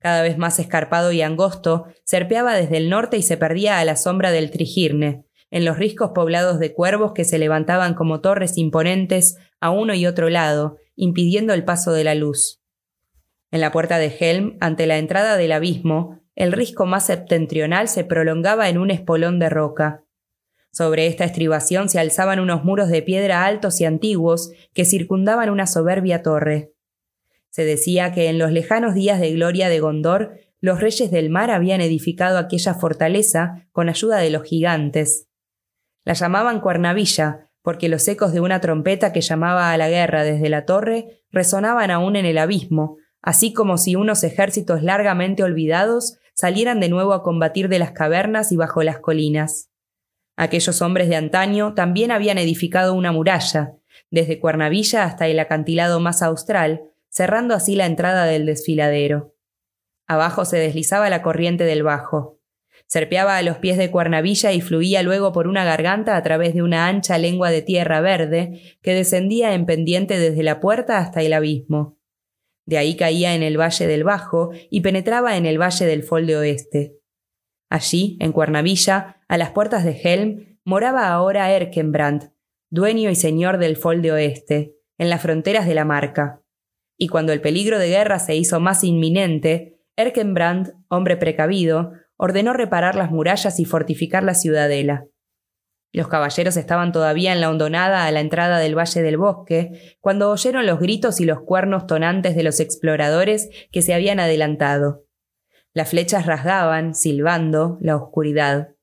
Cada 0.00 0.22
vez 0.22 0.38
más 0.38 0.58
escarpado 0.58 1.12
y 1.12 1.22
angosto, 1.22 1.86
serpeaba 2.04 2.54
desde 2.54 2.76
el 2.76 2.88
norte 2.88 3.16
y 3.16 3.22
se 3.22 3.36
perdía 3.36 3.78
a 3.78 3.84
la 3.84 3.96
sombra 3.96 4.30
del 4.30 4.50
Trigirne, 4.50 5.24
en 5.50 5.64
los 5.64 5.78
riscos 5.78 6.12
poblados 6.14 6.58
de 6.58 6.72
cuervos 6.72 7.12
que 7.12 7.24
se 7.24 7.38
levantaban 7.38 7.94
como 7.94 8.20
torres 8.20 8.58
imponentes 8.58 9.36
a 9.60 9.70
uno 9.70 9.94
y 9.94 10.06
otro 10.06 10.28
lado, 10.28 10.76
impidiendo 10.94 11.52
el 11.54 11.64
paso 11.64 11.92
de 11.92 12.04
la 12.04 12.14
luz. 12.14 12.62
En 13.50 13.60
la 13.60 13.72
puerta 13.72 13.98
de 13.98 14.14
Helm, 14.18 14.56
ante 14.60 14.86
la 14.86 14.98
entrada 14.98 15.36
del 15.36 15.52
abismo, 15.52 16.20
el 16.34 16.52
risco 16.52 16.86
más 16.86 17.06
septentrional 17.06 17.88
se 17.88 18.04
prolongaba 18.04 18.68
en 18.68 18.78
un 18.78 18.90
espolón 18.90 19.38
de 19.38 19.48
roca. 19.48 20.04
Sobre 20.70 21.06
esta 21.06 21.24
estribación 21.24 21.88
se 21.88 21.98
alzaban 21.98 22.38
unos 22.40 22.62
muros 22.62 22.90
de 22.90 23.02
piedra 23.02 23.44
altos 23.44 23.80
y 23.80 23.84
antiguos 23.84 24.52
que 24.74 24.84
circundaban 24.84 25.50
una 25.50 25.66
soberbia 25.66 26.22
torre. 26.22 26.72
Se 27.50 27.64
decía 27.64 28.12
que 28.12 28.28
en 28.28 28.38
los 28.38 28.52
lejanos 28.52 28.94
días 28.94 29.20
de 29.20 29.32
gloria 29.32 29.68
de 29.68 29.80
Gondor, 29.80 30.38
los 30.60 30.80
reyes 30.80 31.10
del 31.10 31.30
mar 31.30 31.50
habían 31.50 31.80
edificado 31.80 32.38
aquella 32.38 32.74
fortaleza 32.74 33.66
con 33.72 33.88
ayuda 33.88 34.18
de 34.18 34.30
los 34.30 34.42
gigantes. 34.42 35.28
La 36.04 36.14
llamaban 36.14 36.60
Cuernavilla, 36.60 37.50
porque 37.62 37.88
los 37.88 38.06
ecos 38.08 38.32
de 38.32 38.40
una 38.40 38.60
trompeta 38.60 39.12
que 39.12 39.20
llamaba 39.20 39.72
a 39.72 39.76
la 39.76 39.88
guerra 39.88 40.24
desde 40.24 40.48
la 40.48 40.64
torre 40.64 41.22
resonaban 41.30 41.90
aún 41.90 42.16
en 42.16 42.24
el 42.24 42.38
abismo, 42.38 42.96
así 43.20 43.52
como 43.52 43.78
si 43.78 43.94
unos 43.94 44.24
ejércitos 44.24 44.82
largamente 44.82 45.42
olvidados 45.42 46.18
salieran 46.34 46.80
de 46.80 46.88
nuevo 46.88 47.12
a 47.12 47.22
combatir 47.22 47.68
de 47.68 47.78
las 47.78 47.92
cavernas 47.92 48.52
y 48.52 48.56
bajo 48.56 48.82
las 48.82 49.00
colinas. 49.00 49.70
Aquellos 50.36 50.80
hombres 50.82 51.08
de 51.08 51.16
antaño 51.16 51.74
también 51.74 52.12
habían 52.12 52.38
edificado 52.38 52.94
una 52.94 53.10
muralla, 53.10 53.74
desde 54.10 54.38
Cuernavilla 54.38 55.04
hasta 55.04 55.26
el 55.26 55.38
acantilado 55.40 55.98
más 56.00 56.22
austral, 56.22 56.82
cerrando 57.10 57.54
así 57.54 57.74
la 57.74 57.86
entrada 57.86 58.24
del 58.24 58.46
desfiladero. 58.46 59.34
Abajo 60.06 60.44
se 60.44 60.56
deslizaba 60.56 61.10
la 61.10 61.22
corriente 61.22 61.64
del 61.64 61.82
Bajo. 61.82 62.40
Serpeaba 62.86 63.36
a 63.36 63.42
los 63.42 63.58
pies 63.58 63.76
de 63.76 63.90
Cuernavilla 63.90 64.52
y 64.52 64.62
fluía 64.62 65.02
luego 65.02 65.32
por 65.32 65.46
una 65.46 65.64
garganta 65.64 66.16
a 66.16 66.22
través 66.22 66.54
de 66.54 66.62
una 66.62 66.86
ancha 66.86 67.18
lengua 67.18 67.50
de 67.50 67.60
tierra 67.60 68.00
verde 68.00 68.78
que 68.82 68.94
descendía 68.94 69.52
en 69.52 69.66
pendiente 69.66 70.18
desde 70.18 70.42
la 70.42 70.60
puerta 70.60 70.98
hasta 70.98 71.20
el 71.20 71.34
abismo. 71.34 71.98
De 72.64 72.78
ahí 72.78 72.96
caía 72.96 73.34
en 73.34 73.42
el 73.42 73.58
valle 73.58 73.86
del 73.86 74.04
Bajo 74.04 74.50
y 74.70 74.80
penetraba 74.80 75.36
en 75.36 75.44
el 75.46 75.60
valle 75.60 75.86
del 75.86 76.02
Folde 76.02 76.36
Oeste. 76.36 76.98
Allí, 77.70 78.16
en 78.20 78.32
Cuernavilla, 78.32 79.22
a 79.28 79.36
las 79.36 79.50
puertas 79.50 79.84
de 79.84 80.00
Helm, 80.02 80.58
moraba 80.64 81.08
ahora 81.08 81.50
Erkenbrand, 81.50 82.32
dueño 82.70 83.10
y 83.10 83.14
señor 83.14 83.58
del 83.58 83.76
Folde 83.76 84.12
Oeste, 84.12 84.76
en 84.96 85.10
las 85.10 85.20
fronteras 85.20 85.66
de 85.66 85.74
la 85.74 85.84
Marca. 85.84 86.42
Y 86.98 87.08
cuando 87.08 87.32
el 87.32 87.40
peligro 87.40 87.78
de 87.78 87.88
guerra 87.88 88.18
se 88.18 88.34
hizo 88.34 88.60
más 88.60 88.84
inminente, 88.84 89.78
Erkenbrand, 89.96 90.74
hombre 90.88 91.16
precavido, 91.16 91.92
ordenó 92.16 92.52
reparar 92.52 92.96
las 92.96 93.10
murallas 93.10 93.58
y 93.60 93.64
fortificar 93.64 94.24
la 94.24 94.34
ciudadela. 94.34 95.06
Los 95.92 96.08
caballeros 96.08 96.56
estaban 96.56 96.92
todavía 96.92 97.32
en 97.32 97.40
la 97.40 97.48
hondonada 97.48 98.04
a 98.04 98.12
la 98.12 98.20
entrada 98.20 98.58
del 98.58 98.76
Valle 98.76 99.00
del 99.00 99.16
Bosque, 99.16 99.96
cuando 100.00 100.30
oyeron 100.30 100.66
los 100.66 100.80
gritos 100.80 101.20
y 101.20 101.24
los 101.24 101.40
cuernos 101.40 101.86
tonantes 101.86 102.36
de 102.36 102.42
los 102.42 102.60
exploradores 102.60 103.48
que 103.72 103.80
se 103.80 103.94
habían 103.94 104.20
adelantado. 104.20 105.04
Las 105.72 105.90
flechas 105.90 106.26
rasgaban, 106.26 106.94
silbando, 106.94 107.78
la 107.80 107.96
oscuridad. 107.96 108.74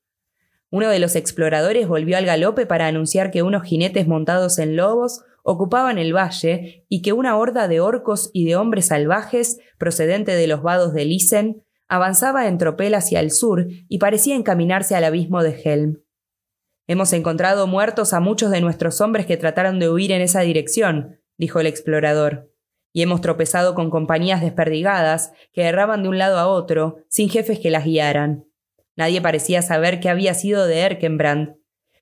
Uno 0.75 0.89
de 0.89 0.99
los 0.99 1.15
exploradores 1.15 1.87
volvió 1.87 2.17
al 2.17 2.25
galope 2.25 2.65
para 2.65 2.87
anunciar 2.87 3.31
que 3.31 3.43
unos 3.43 3.63
jinetes 3.63 4.09
montados 4.09 4.59
en 4.59 4.75
lobos 4.75 5.23
ocupaban 5.41 5.97
el 5.97 6.13
valle 6.13 6.85
y 6.89 7.01
que 7.01 7.13
una 7.13 7.37
horda 7.37 7.69
de 7.69 7.79
orcos 7.79 8.29
y 8.33 8.43
de 8.43 8.57
hombres 8.57 8.87
salvajes, 8.87 9.57
procedente 9.77 10.33
de 10.33 10.47
los 10.47 10.61
vados 10.61 10.93
de 10.93 11.05
Lisen, 11.05 11.63
avanzaba 11.87 12.49
en 12.49 12.57
tropel 12.57 12.93
hacia 12.93 13.21
el 13.21 13.31
sur 13.31 13.67
y 13.87 13.99
parecía 13.99 14.35
encaminarse 14.35 14.97
al 14.97 15.05
abismo 15.05 15.43
de 15.43 15.61
Helm. 15.63 16.03
Hemos 16.87 17.13
encontrado 17.13 17.67
muertos 17.67 18.11
a 18.11 18.19
muchos 18.19 18.51
de 18.51 18.59
nuestros 18.59 18.99
hombres 18.99 19.25
que 19.25 19.37
trataron 19.37 19.79
de 19.79 19.89
huir 19.89 20.11
en 20.11 20.19
esa 20.19 20.41
dirección, 20.41 21.21
dijo 21.37 21.61
el 21.61 21.67
explorador, 21.67 22.51
y 22.91 23.01
hemos 23.01 23.21
tropezado 23.21 23.75
con 23.75 23.89
compañías 23.89 24.41
desperdigadas 24.41 25.31
que 25.53 25.61
erraban 25.61 26.03
de 26.03 26.09
un 26.09 26.17
lado 26.17 26.37
a 26.37 26.47
otro, 26.47 26.97
sin 27.07 27.29
jefes 27.29 27.59
que 27.59 27.71
las 27.71 27.85
guiaran. 27.85 28.43
Nadie 28.95 29.21
parecía 29.21 29.61
saber 29.61 29.99
qué 29.99 30.09
había 30.09 30.33
sido 30.33 30.65
de 30.67 30.79
Erkenbrand. 30.79 31.55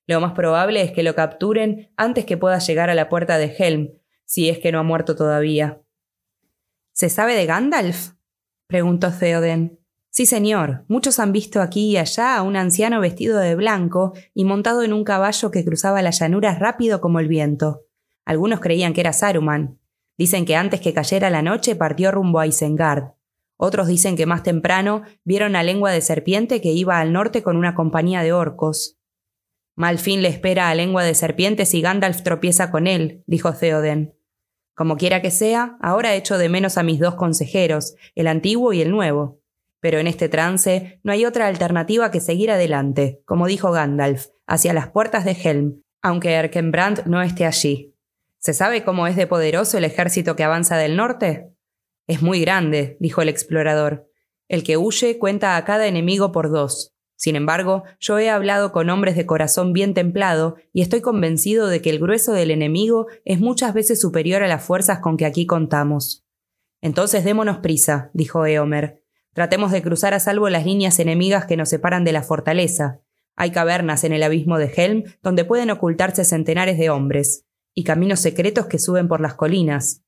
Lo 0.05 0.19
más 0.19 0.33
probable 0.33 0.81
es 0.81 0.91
que 0.91 1.03
lo 1.03 1.15
capturen 1.15 1.91
antes 1.95 2.25
que 2.25 2.38
pueda 2.38 2.59
llegar 2.59 2.89
a 2.89 2.95
la 2.95 3.09
puerta 3.09 3.38
de 3.38 3.55
Helm, 3.57 3.91
si 4.25 4.50
es 4.50 4.59
que 4.59 4.71
no 4.71 4.79
ha 4.79 4.83
muerto 4.83 5.15
todavía. 5.15 5.81
¿Se 6.91 7.09
sabe 7.09 7.35
de 7.35 7.45
Gandalf? 7.45 8.12
preguntó 8.67 9.12
Theoden. 9.12 9.79
Sí, 10.09 10.27
señor. 10.27 10.85
Muchos 10.88 11.19
han 11.19 11.31
visto 11.31 11.59
aquí 11.59 11.91
y 11.91 11.97
allá 11.97 12.38
a 12.38 12.43
un 12.43 12.55
anciano 12.55 13.00
vestido 13.00 13.39
de 13.39 13.55
blanco 13.55 14.13
y 14.35 14.45
montado 14.45 14.83
en 14.83 14.93
un 14.93 15.03
caballo 15.03 15.50
que 15.50 15.65
cruzaba 15.65 16.03
las 16.03 16.19
llanuras 16.19 16.59
rápido 16.59 17.01
como 17.01 17.19
el 17.19 17.27
viento. 17.27 17.85
Algunos 18.23 18.59
creían 18.59 18.93
que 18.93 19.01
era 19.01 19.12
Saruman. 19.12 19.79
Dicen 20.15 20.45
que 20.45 20.55
antes 20.55 20.81
que 20.81 20.93
cayera 20.93 21.31
la 21.31 21.41
noche 21.41 21.75
partió 21.75 22.12
rumbo 22.12 22.39
a 22.39 22.45
Isengard. 22.45 23.13
Otros 23.57 23.88
dicen 23.88 24.15
que 24.15 24.25
más 24.25 24.43
temprano 24.43 25.03
vieron 25.24 25.55
a 25.55 25.63
lengua 25.63 25.91
de 25.91 26.01
serpiente 26.01 26.62
que 26.62 26.72
iba 26.72 27.00
al 27.00 27.13
norte 27.13 27.43
con 27.43 27.57
una 27.57 27.75
compañía 27.75 28.24
de 28.24 28.33
orcos. 28.33 28.98
Mal 29.75 29.98
fin 29.98 30.22
le 30.22 30.27
espera 30.27 30.69
a 30.69 30.75
lengua 30.75 31.03
de 31.03 31.15
serpiente 31.15 31.65
si 31.65 31.81
Gandalf 31.81 32.22
tropieza 32.22 32.72
con 32.72 32.88
él, 32.88 33.24
dijo 33.25 33.53
Theoden. 33.53 34.15
Como 34.75 34.98
quiera 34.98 35.22
que 35.22 35.31
sea, 35.31 35.77
ahora 35.81 36.15
echo 36.15 36.38
de 36.38 36.50
menos 36.50 36.77
a 36.77 36.83
mis 36.83 37.00
dos 37.00 37.15
consejeros, 37.15 37.95
el 38.15 38.27
antiguo 38.27 38.74
y 38.74 38.81
el 38.81 38.91
nuevo. 38.91 39.39
Pero 39.79 40.00
en 40.00 40.07
este 40.07 40.29
trance 40.29 41.00
no 41.03 41.12
hay 41.12 41.25
otra 41.25 41.48
alternativa 41.48 42.10
que 42.10 42.22
seguir 42.22 42.50
adelante, 42.51 43.22
como 43.25 43.48
dijo 43.48 43.72
Gandalf, 43.72 44.27
hacia 44.48 44.74
las 44.74 44.89
puertas 44.89 45.25
de 45.25 45.38
Helm, 45.43 45.83
aunque 46.01 46.31
Erkenbrand 46.33 47.05
no 47.05 47.22
esté 47.22 47.45
allí. 47.45 47.95
¿Se 48.39 48.53
sabe 48.53 48.83
cómo 48.83 49.07
es 49.07 49.15
de 49.15 49.27
poderoso 49.27 49.77
el 49.77 49.86
ejército 49.86 50.36
que 50.36 50.43
avanza 50.43 50.77
del 50.77 50.95
norte? 50.95 51.52
Es 52.07 52.22
muy 52.22 52.41
grande, 52.41 52.98
dijo 53.00 53.22
el 53.22 53.29
explorador. 53.29 54.10
El 54.48 54.63
que 54.63 54.77
huye 54.77 55.17
cuenta 55.17 55.55
a 55.55 55.63
cada 55.65 55.88
enemigo 55.88 56.31
por 56.31 56.51
dos. 56.51 56.93
Sin 57.15 57.36
embargo, 57.36 57.83
yo 58.00 58.19
he 58.19 58.29
hablado 58.29 58.72
con 58.72 58.89
hombres 58.89 59.15
de 59.15 59.25
corazón 59.25 59.72
bien 59.72 59.93
templado 59.93 60.57
y 60.74 60.81
estoy 60.81 61.00
convencido 61.00 61.67
de 61.67 61.81
que 61.81 61.89
el 61.89 62.00
grueso 62.00 62.33
del 62.33 62.51
enemigo 62.51 63.07
es 63.24 63.39
muchas 63.39 63.74
veces 63.74 64.01
superior 64.01 64.43
a 64.43 64.48
las 64.48 64.63
fuerzas 64.63 65.00
con 65.00 65.15
que 65.15 65.25
aquí 65.25 65.45
contamos. 65.45 66.25
Entonces 66.81 67.24
démonos 67.24 67.60
prisa, 67.60 68.12
dijo 68.13 68.45
Eomer. 68.45 69.01
Tratemos 69.33 69.72
de 69.72 69.81
cruzar 69.81 70.13
a 70.13 70.19
salvo 70.19 70.50
las 70.50 70.65
líneas 70.65 71.00
enemigas 71.00 71.45
que 71.45 71.55
nos 71.55 71.69
separan 71.69 72.03
de 72.03 72.12
la 72.12 72.24
fortaleza. 72.24 73.00
Hay 73.38 73.51
cavernas 73.51 74.03
en 74.03 74.12
el 74.12 74.22
abismo 74.22 74.57
de 74.57 74.72
Helm 74.75 75.03
donde 75.22 75.45
pueden 75.45 75.72
ocultarse 75.72 76.25
centenares 76.25 76.77
de 76.77 76.89
hombres, 76.89 77.45
y 77.74 77.83
caminos 77.83 78.19
secretos 78.19 78.67
que 78.67 78.79
suben 78.79 79.07
por 79.07 79.22
las 79.22 79.33
colinas. 79.33 80.03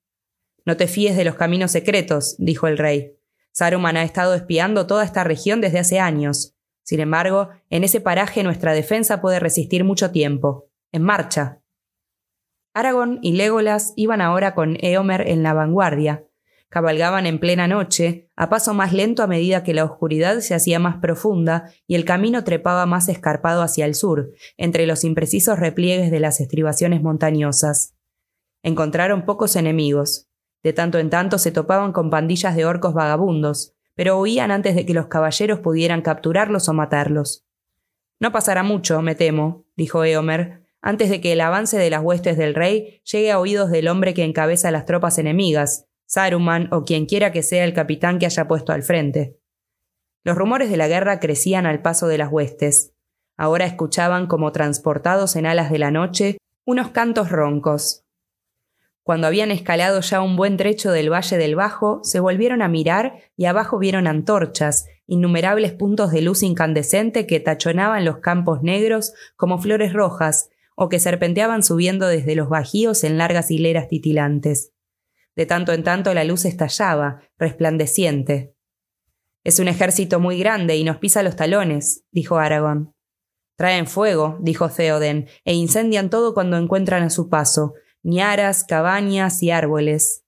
No 0.66 0.78
te 0.78 0.88
fíes 0.88 1.16
de 1.16 1.24
los 1.26 1.36
caminos 1.36 1.72
secretos, 1.72 2.36
dijo 2.38 2.68
el 2.68 2.78
rey. 2.78 3.14
Saruman 3.52 3.98
ha 3.98 4.04
estado 4.04 4.34
espiando 4.34 4.88
toda 4.88 5.04
esta 5.06 5.24
región 5.24 5.62
desde 5.62 5.80
hace 5.80 6.00
años. 6.00 6.56
Sin 6.84 7.00
embargo, 7.00 7.50
en 7.70 7.84
ese 7.84 8.02
paraje 8.02 8.44
nuestra 8.44 8.74
defensa 8.74 9.22
puede 9.22 9.40
resistir 9.40 9.84
mucho 9.84 10.12
tiempo. 10.12 10.70
En 10.92 11.04
marcha. 11.04 11.62
Aragorn 12.74 13.20
y 13.22 13.34
Legolas 13.34 13.94
iban 13.96 14.22
ahora 14.22 14.54
con 14.54 14.78
Eomer 14.82 15.30
en 15.30 15.44
la 15.44 15.54
vanguardia, 15.54 16.26
Cabalgaban 16.76 17.26
en 17.26 17.40
plena 17.40 17.70
noche, 17.70 18.30
a 18.36 18.50
paso 18.50 18.74
más 18.74 18.92
lento 18.92 19.24
a 19.24 19.28
medida 19.28 19.64
que 19.64 19.74
la 19.74 19.86
oscuridad 19.86 20.40
se 20.40 20.56
hacía 20.56 20.78
más 20.78 20.98
profunda 20.98 21.72
y 21.88 21.96
el 21.96 22.04
camino 22.04 22.44
trepaba 22.44 22.86
más 22.86 23.08
escarpado 23.08 23.62
hacia 23.62 23.86
el 23.86 23.96
sur, 23.96 24.34
entre 24.58 24.86
los 24.86 25.06
imprecisos 25.06 25.58
repliegues 25.58 26.12
de 26.12 26.20
las 26.20 26.42
estribaciones 26.42 27.02
montañosas. 27.02 27.96
Encontraron 28.62 29.26
pocos 29.26 29.56
enemigos. 29.56 30.28
De 30.66 30.74
tanto 30.74 30.98
en 30.98 31.12
tanto 31.12 31.38
se 31.38 31.52
topaban 31.52 31.92
con 31.92 32.10
pandillas 32.10 32.56
de 32.56 32.66
orcos 32.66 32.96
vagabundos, 32.96 33.76
pero 33.94 34.20
huían 34.20 34.50
antes 34.50 34.74
de 34.74 34.84
que 34.84 34.96
los 34.96 35.06
caballeros 35.06 35.60
pudieran 35.60 36.02
capturarlos 36.02 36.68
o 36.68 36.74
matarlos. 36.74 37.46
No 38.20 38.32
pasará 38.32 38.64
mucho, 38.64 39.04
me 39.04 39.14
temo, 39.14 39.68
dijo 39.76 40.04
Eomer, 40.04 40.64
antes 40.82 41.12
de 41.12 41.22
que 41.22 41.34
el 41.34 41.42
avance 41.42 41.78
de 41.78 41.92
las 41.92 42.02
huestes 42.02 42.36
del 42.36 42.56
rey 42.56 43.00
llegue 43.04 43.32
a 43.32 43.40
oídos 43.40 43.70
del 43.70 43.88
hombre 43.88 44.16
que 44.16 44.24
encabeza 44.24 44.72
las 44.72 44.88
tropas 44.88 45.20
enemigas, 45.20 45.86
Saruman 46.08 46.74
o 46.74 46.84
quien 46.84 47.06
quiera 47.06 47.32
que 47.32 47.44
sea 47.44 47.64
el 47.64 47.76
capitán 47.76 48.18
que 48.18 48.26
haya 48.26 48.48
puesto 48.48 48.74
al 48.74 48.82
frente. 48.82 49.40
Los 50.24 50.36
rumores 50.36 50.72
de 50.72 50.78
la 50.78 50.88
guerra 50.88 51.20
crecían 51.20 51.68
al 51.68 51.84
paso 51.84 52.08
de 52.08 52.18
las 52.18 52.32
huestes. 52.32 52.92
Ahora 53.38 53.66
escuchaban 53.66 54.26
como 54.26 54.52
transportados 54.52 55.36
en 55.36 55.46
alas 55.46 55.70
de 55.70 55.78
la 55.78 55.92
noche 55.92 56.38
unos 56.66 56.90
cantos 56.90 57.30
roncos. 57.30 58.05
Cuando 59.06 59.28
habían 59.28 59.52
escalado 59.52 60.02
ya 60.02 60.20
un 60.20 60.36
buen 60.36 60.58
trecho 60.58 60.92
del 60.92 61.14
Valle 61.14 61.38
del 61.38 61.54
Bajo, 61.54 62.00
se 62.04 62.20
volvieron 62.20 62.64
a 62.64 62.68
mirar 62.68 63.20
y 63.38 63.46
abajo 63.46 63.78
vieron 63.78 64.08
antorchas, 64.08 64.88
innumerables 65.06 65.74
puntos 65.74 66.12
de 66.12 66.24
luz 66.24 66.42
incandescente 66.42 67.28
que 67.28 67.40
tachonaban 67.40 68.04
los 68.04 68.18
campos 68.18 68.64
negros 68.64 69.14
como 69.36 69.60
flores 69.60 69.94
rojas, 69.94 70.50
o 70.76 70.90
que 70.90 70.98
serpenteaban 70.98 71.62
subiendo 71.62 72.08
desde 72.08 72.34
los 72.34 72.50
bajíos 72.50 73.04
en 73.04 73.20
largas 73.20 73.52
hileras 73.52 73.90
titilantes. 73.90 74.74
De 75.36 75.46
tanto 75.46 75.72
en 75.72 75.84
tanto 75.84 76.12
la 76.16 76.24
luz 76.24 76.44
estallaba, 76.44 77.22
resplandeciente. 77.38 78.56
Es 79.44 79.60
un 79.60 79.68
ejército 79.68 80.20
muy 80.20 80.40
grande 80.40 80.78
y 80.78 80.84
nos 80.84 80.98
pisa 80.98 81.22
los 81.22 81.36
talones, 81.36 82.06
dijo 82.10 82.38
Aragón. 82.40 82.96
Traen 83.56 83.86
fuego, 83.86 84.40
dijo 84.42 84.68
Theoden, 84.68 85.28
e 85.44 85.54
incendian 85.54 86.10
todo 86.10 86.34
cuando 86.34 86.58
encuentran 86.58 87.04
a 87.04 87.12
su 87.12 87.30
paso, 87.30 87.76
ñaras, 88.06 88.64
cabañas 88.64 89.42
y 89.42 89.50
árboles. 89.50 90.24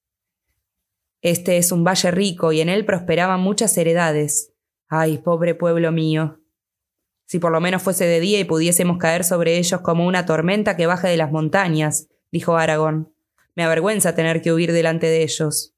Este 1.22 1.58
es 1.58 1.72
un 1.72 1.84
valle 1.84 2.10
rico 2.10 2.52
y 2.52 2.60
en 2.60 2.70
él 2.70 2.86
prosperaban 2.86 3.40
muchas 3.40 3.78
heredades. 3.78 4.52
Ay, 4.88 5.20
pobre 5.20 5.54
pueblo 5.54 5.92
mío. 5.92 6.40
Si 7.28 7.38
por 7.38 7.52
lo 7.52 7.62
menos 7.62 7.84
fuese 7.84 8.06
de 8.06 8.20
día 8.20 8.40
y 8.40 8.46
pudiésemos 8.46 8.98
caer 8.98 9.24
sobre 9.24 9.58
ellos 9.60 9.82
como 9.82 10.08
una 10.08 10.26
tormenta 10.26 10.76
que 10.76 10.88
baje 10.88 11.08
de 11.08 11.18
las 11.18 11.32
montañas, 11.32 12.08
dijo 12.32 12.58
Aragón. 12.58 13.14
Me 13.54 13.64
avergüenza 13.64 14.16
tener 14.16 14.42
que 14.42 14.52
huir 14.52 14.72
delante 14.72 15.06
de 15.06 15.22
ellos. 15.22 15.76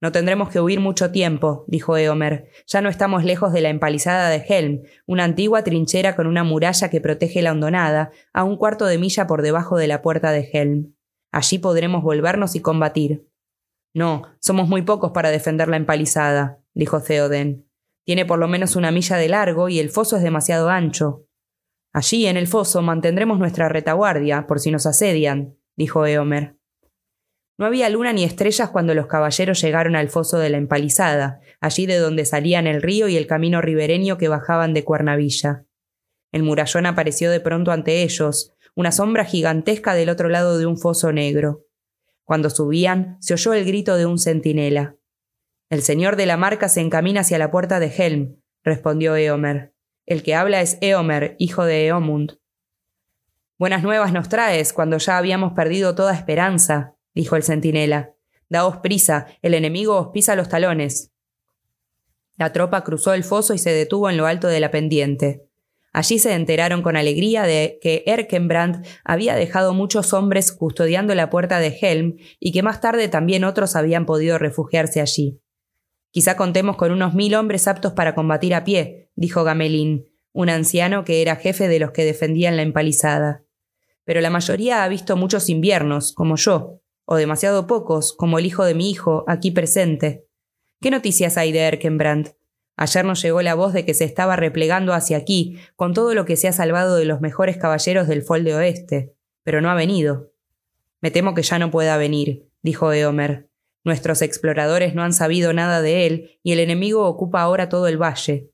No 0.00 0.12
tendremos 0.12 0.48
que 0.48 0.60
huir 0.60 0.80
mucho 0.80 1.10
tiempo, 1.10 1.64
dijo 1.66 1.98
Eomer. 1.98 2.48
Ya 2.66 2.80
no 2.80 2.88
estamos 2.88 3.24
lejos 3.24 3.52
de 3.52 3.60
la 3.60 3.68
empalizada 3.68 4.30
de 4.30 4.44
Helm, 4.48 4.82
una 5.06 5.24
antigua 5.24 5.62
trinchera 5.62 6.16
con 6.16 6.26
una 6.26 6.44
muralla 6.44 6.88
que 6.88 7.02
protege 7.02 7.42
la 7.42 7.52
hondonada, 7.52 8.12
a 8.32 8.44
un 8.44 8.56
cuarto 8.56 8.86
de 8.86 8.96
milla 8.96 9.26
por 9.26 9.42
debajo 9.42 9.76
de 9.76 9.88
la 9.88 10.00
puerta 10.00 10.32
de 10.32 10.48
Helm. 10.52 10.94
Allí 11.32 11.58
podremos 11.58 12.02
volvernos 12.02 12.54
y 12.54 12.60
combatir. 12.60 13.28
No, 13.94 14.22
somos 14.40 14.68
muy 14.68 14.82
pocos 14.82 15.12
para 15.12 15.30
defender 15.30 15.68
la 15.68 15.76
empalizada, 15.76 16.60
dijo 16.74 17.02
Theoden. 17.02 17.68
Tiene 18.04 18.24
por 18.24 18.38
lo 18.38 18.48
menos 18.48 18.76
una 18.76 18.90
milla 18.90 19.16
de 19.16 19.28
largo 19.28 19.68
y 19.68 19.80
el 19.80 19.90
foso 19.90 20.16
es 20.16 20.22
demasiado 20.22 20.70
ancho. 20.70 21.26
Allí, 21.92 22.26
en 22.26 22.36
el 22.36 22.46
foso, 22.46 22.80
mantendremos 22.82 23.38
nuestra 23.38 23.68
retaguardia, 23.68 24.46
por 24.46 24.60
si 24.60 24.70
nos 24.70 24.86
asedian, 24.86 25.56
dijo 25.76 26.06
Eomer. 26.06 26.56
No 27.58 27.66
había 27.66 27.88
luna 27.88 28.12
ni 28.12 28.22
estrellas 28.22 28.70
cuando 28.70 28.94
los 28.94 29.08
caballeros 29.08 29.60
llegaron 29.60 29.96
al 29.96 30.10
foso 30.10 30.38
de 30.38 30.48
la 30.48 30.58
empalizada, 30.58 31.40
allí 31.60 31.86
de 31.86 31.96
donde 31.96 32.24
salían 32.24 32.66
el 32.68 32.82
río 32.82 33.08
y 33.08 33.16
el 33.16 33.26
camino 33.26 33.60
ribereño 33.60 34.16
que 34.16 34.28
bajaban 34.28 34.74
de 34.74 34.84
Cuernavilla. 34.84 35.64
El 36.30 36.44
murallón 36.44 36.86
apareció 36.86 37.30
de 37.30 37.40
pronto 37.40 37.72
ante 37.72 38.02
ellos, 38.02 38.54
una 38.78 38.92
sombra 38.92 39.24
gigantesca 39.24 39.92
del 39.94 40.08
otro 40.08 40.28
lado 40.28 40.56
de 40.56 40.64
un 40.64 40.78
foso 40.78 41.10
negro. 41.10 41.64
Cuando 42.22 42.48
subían, 42.48 43.16
se 43.18 43.34
oyó 43.34 43.52
el 43.52 43.64
grito 43.64 43.96
de 43.96 44.06
un 44.06 44.20
centinela. 44.20 44.94
El 45.68 45.82
señor 45.82 46.14
de 46.14 46.26
la 46.26 46.36
marca 46.36 46.68
se 46.68 46.80
encamina 46.80 47.22
hacia 47.22 47.38
la 47.38 47.50
puerta 47.50 47.80
de 47.80 47.88
Helm, 47.88 48.40
respondió 48.62 49.16
Eomer. 49.16 49.74
El 50.06 50.22
que 50.22 50.36
habla 50.36 50.60
es 50.60 50.78
Eomer, 50.80 51.34
hijo 51.40 51.64
de 51.64 51.88
Eomund. 51.88 52.38
Buenas 53.58 53.82
nuevas 53.82 54.12
nos 54.12 54.28
traes 54.28 54.72
cuando 54.72 54.98
ya 54.98 55.18
habíamos 55.18 55.54
perdido 55.54 55.96
toda 55.96 56.14
esperanza, 56.14 56.94
dijo 57.14 57.34
el 57.34 57.42
centinela. 57.42 58.14
Daos 58.48 58.76
prisa, 58.76 59.26
el 59.42 59.54
enemigo 59.54 59.96
os 59.96 60.08
pisa 60.12 60.36
los 60.36 60.48
talones. 60.48 61.12
La 62.36 62.52
tropa 62.52 62.84
cruzó 62.84 63.12
el 63.12 63.24
foso 63.24 63.54
y 63.54 63.58
se 63.58 63.70
detuvo 63.70 64.08
en 64.08 64.16
lo 64.16 64.26
alto 64.26 64.46
de 64.46 64.60
la 64.60 64.70
pendiente. 64.70 65.47
Allí 65.98 66.20
se 66.20 66.32
enteraron 66.32 66.82
con 66.82 66.96
alegría 66.96 67.42
de 67.42 67.80
que 67.82 68.04
Erkenbrand 68.06 68.86
había 69.02 69.34
dejado 69.34 69.74
muchos 69.74 70.12
hombres 70.12 70.52
custodiando 70.52 71.12
la 71.16 71.28
puerta 71.28 71.58
de 71.58 71.76
Helm 71.76 72.18
y 72.38 72.52
que 72.52 72.62
más 72.62 72.80
tarde 72.80 73.08
también 73.08 73.42
otros 73.42 73.74
habían 73.74 74.06
podido 74.06 74.38
refugiarse 74.38 75.00
allí. 75.00 75.40
Quizá 76.12 76.36
contemos 76.36 76.76
con 76.76 76.92
unos 76.92 77.14
mil 77.14 77.34
hombres 77.34 77.66
aptos 77.66 77.94
para 77.94 78.14
combatir 78.14 78.54
a 78.54 78.62
pie, 78.62 79.10
dijo 79.16 79.42
Gamelín, 79.42 80.04
un 80.32 80.50
anciano 80.50 81.02
que 81.02 81.20
era 81.20 81.34
jefe 81.34 81.66
de 81.66 81.80
los 81.80 81.90
que 81.90 82.04
defendían 82.04 82.54
la 82.54 82.62
empalizada. 82.62 83.42
Pero 84.04 84.20
la 84.20 84.30
mayoría 84.30 84.84
ha 84.84 84.88
visto 84.88 85.16
muchos 85.16 85.48
inviernos, 85.48 86.12
como 86.12 86.36
yo, 86.36 86.80
o 87.06 87.16
demasiado 87.16 87.66
pocos, 87.66 88.12
como 88.12 88.38
el 88.38 88.46
hijo 88.46 88.64
de 88.64 88.74
mi 88.76 88.88
hijo, 88.88 89.24
aquí 89.26 89.50
presente. 89.50 90.28
¿Qué 90.80 90.92
noticias 90.92 91.36
hay 91.36 91.50
de 91.50 91.58
Erkenbrand? 91.58 92.36
Ayer 92.80 93.04
nos 93.04 93.20
llegó 93.20 93.42
la 93.42 93.56
voz 93.56 93.72
de 93.72 93.84
que 93.84 93.92
se 93.92 94.04
estaba 94.04 94.36
replegando 94.36 94.94
hacia 94.94 95.16
aquí, 95.16 95.58
con 95.74 95.94
todo 95.94 96.14
lo 96.14 96.24
que 96.24 96.36
se 96.36 96.46
ha 96.46 96.52
salvado 96.52 96.94
de 96.94 97.06
los 97.06 97.20
mejores 97.20 97.56
caballeros 97.56 98.06
del 98.06 98.22
Folde 98.22 98.54
Oeste, 98.54 99.16
pero 99.42 99.60
no 99.60 99.68
ha 99.68 99.74
venido. 99.74 100.30
Me 101.00 101.10
temo 101.10 101.34
que 101.34 101.42
ya 101.42 101.58
no 101.58 101.72
pueda 101.72 101.96
venir, 101.96 102.48
dijo 102.62 102.92
Eomer. 102.92 103.50
Nuestros 103.82 104.22
exploradores 104.22 104.94
no 104.94 105.02
han 105.02 105.12
sabido 105.12 105.52
nada 105.52 105.82
de 105.82 106.06
él, 106.06 106.38
y 106.44 106.52
el 106.52 106.60
enemigo 106.60 107.04
ocupa 107.04 107.42
ahora 107.42 107.68
todo 107.68 107.88
el 107.88 108.00
valle. 108.00 108.52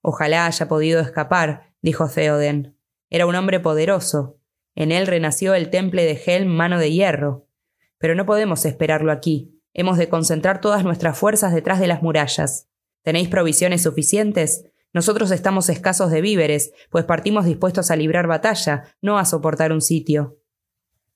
Ojalá 0.00 0.46
haya 0.46 0.66
podido 0.66 1.00
escapar, 1.00 1.74
dijo 1.82 2.08
Theoden. 2.08 2.74
Era 3.10 3.26
un 3.26 3.34
hombre 3.34 3.60
poderoso. 3.60 4.38
En 4.76 4.92
él 4.92 5.06
renació 5.06 5.52
el 5.52 5.68
temple 5.68 6.04
de 6.04 6.18
Helm 6.24 6.48
mano 6.48 6.78
de 6.78 6.90
hierro. 6.90 7.46
Pero 7.98 8.14
no 8.14 8.24
podemos 8.24 8.64
esperarlo 8.64 9.12
aquí. 9.12 9.60
Hemos 9.74 9.98
de 9.98 10.08
concentrar 10.08 10.62
todas 10.62 10.84
nuestras 10.84 11.18
fuerzas 11.18 11.52
detrás 11.52 11.80
de 11.80 11.88
las 11.88 12.02
murallas. 12.02 12.68
¿Tenéis 13.08 13.28
provisiones 13.30 13.84
suficientes? 13.84 14.66
Nosotros 14.92 15.30
estamos 15.30 15.70
escasos 15.70 16.10
de 16.10 16.20
víveres, 16.20 16.74
pues 16.90 17.06
partimos 17.06 17.46
dispuestos 17.46 17.90
a 17.90 17.96
librar 17.96 18.26
batalla, 18.26 18.94
no 19.00 19.18
a 19.18 19.24
soportar 19.24 19.72
un 19.72 19.80
sitio. 19.80 20.42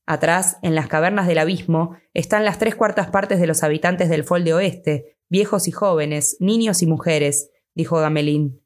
Atrás, 0.06 0.56
en 0.62 0.74
las 0.74 0.88
cavernas 0.88 1.26
del 1.26 1.36
abismo, 1.36 1.94
están 2.14 2.46
las 2.46 2.58
tres 2.58 2.76
cuartas 2.76 3.10
partes 3.10 3.40
de 3.40 3.46
los 3.46 3.62
habitantes 3.62 4.08
del 4.08 4.24
Folde 4.24 4.54
Oeste, 4.54 5.18
viejos 5.28 5.68
y 5.68 5.70
jóvenes, 5.70 6.38
niños 6.40 6.80
y 6.80 6.86
mujeres, 6.86 7.50
dijo 7.74 7.98
Gamelín. 7.98 8.62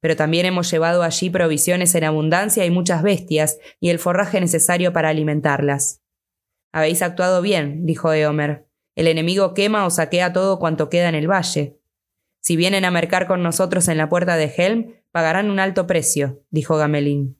Pero 0.00 0.14
también 0.14 0.44
hemos 0.44 0.70
llevado 0.70 1.02
allí 1.02 1.30
provisiones 1.30 1.94
en 1.94 2.04
abundancia 2.04 2.66
y 2.66 2.70
muchas 2.70 3.02
bestias, 3.02 3.58
y 3.80 3.88
el 3.88 3.98
forraje 3.98 4.42
necesario 4.42 4.92
para 4.92 5.08
alimentarlas. 5.08 6.02
Habéis 6.70 7.00
actuado 7.00 7.40
bien, 7.40 7.86
dijo 7.86 8.12
Eomer. 8.12 8.68
El 8.94 9.06
enemigo 9.06 9.54
quema 9.54 9.86
o 9.86 9.90
saquea 9.90 10.34
todo 10.34 10.58
cuanto 10.58 10.90
queda 10.90 11.08
en 11.08 11.14
el 11.14 11.30
valle. 11.30 11.77
Si 12.40 12.56
vienen 12.56 12.84
a 12.84 12.90
mercar 12.90 13.26
con 13.26 13.42
nosotros 13.42 13.88
en 13.88 13.98
la 13.98 14.08
puerta 14.08 14.36
de 14.36 14.52
Helm, 14.56 14.94
pagarán 15.10 15.50
un 15.50 15.60
alto 15.60 15.86
precio, 15.86 16.42
dijo 16.50 16.76
Gamelín. 16.76 17.38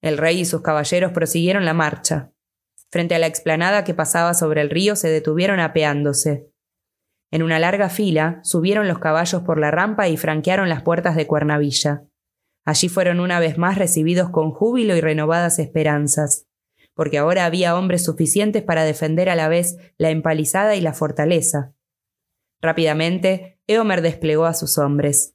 El 0.00 0.18
rey 0.18 0.40
y 0.40 0.44
sus 0.44 0.62
caballeros 0.62 1.12
prosiguieron 1.12 1.64
la 1.64 1.74
marcha. 1.74 2.32
Frente 2.90 3.14
a 3.14 3.18
la 3.18 3.26
explanada 3.26 3.84
que 3.84 3.94
pasaba 3.94 4.34
sobre 4.34 4.60
el 4.60 4.70
río 4.70 4.96
se 4.96 5.08
detuvieron 5.08 5.60
apeándose. 5.60 6.50
En 7.30 7.42
una 7.42 7.58
larga 7.58 7.90
fila 7.90 8.40
subieron 8.42 8.88
los 8.88 8.98
caballos 8.98 9.42
por 9.42 9.58
la 9.58 9.70
rampa 9.70 10.08
y 10.08 10.16
franquearon 10.16 10.68
las 10.68 10.82
puertas 10.82 11.14
de 11.14 11.26
Cuernavilla. 11.26 12.04
Allí 12.64 12.88
fueron 12.88 13.20
una 13.20 13.40
vez 13.40 13.58
más 13.58 13.76
recibidos 13.76 14.30
con 14.30 14.50
júbilo 14.50 14.96
y 14.96 15.00
renovadas 15.00 15.58
esperanzas, 15.58 16.46
porque 16.94 17.18
ahora 17.18 17.44
había 17.44 17.76
hombres 17.76 18.04
suficientes 18.04 18.62
para 18.62 18.84
defender 18.84 19.28
a 19.28 19.36
la 19.36 19.48
vez 19.48 19.76
la 19.98 20.10
empalizada 20.10 20.74
y 20.74 20.80
la 20.80 20.94
fortaleza. 20.94 21.74
Rápidamente, 22.60 23.60
Eomer 23.66 24.02
desplegó 24.02 24.46
a 24.46 24.54
sus 24.54 24.78
hombres. 24.78 25.34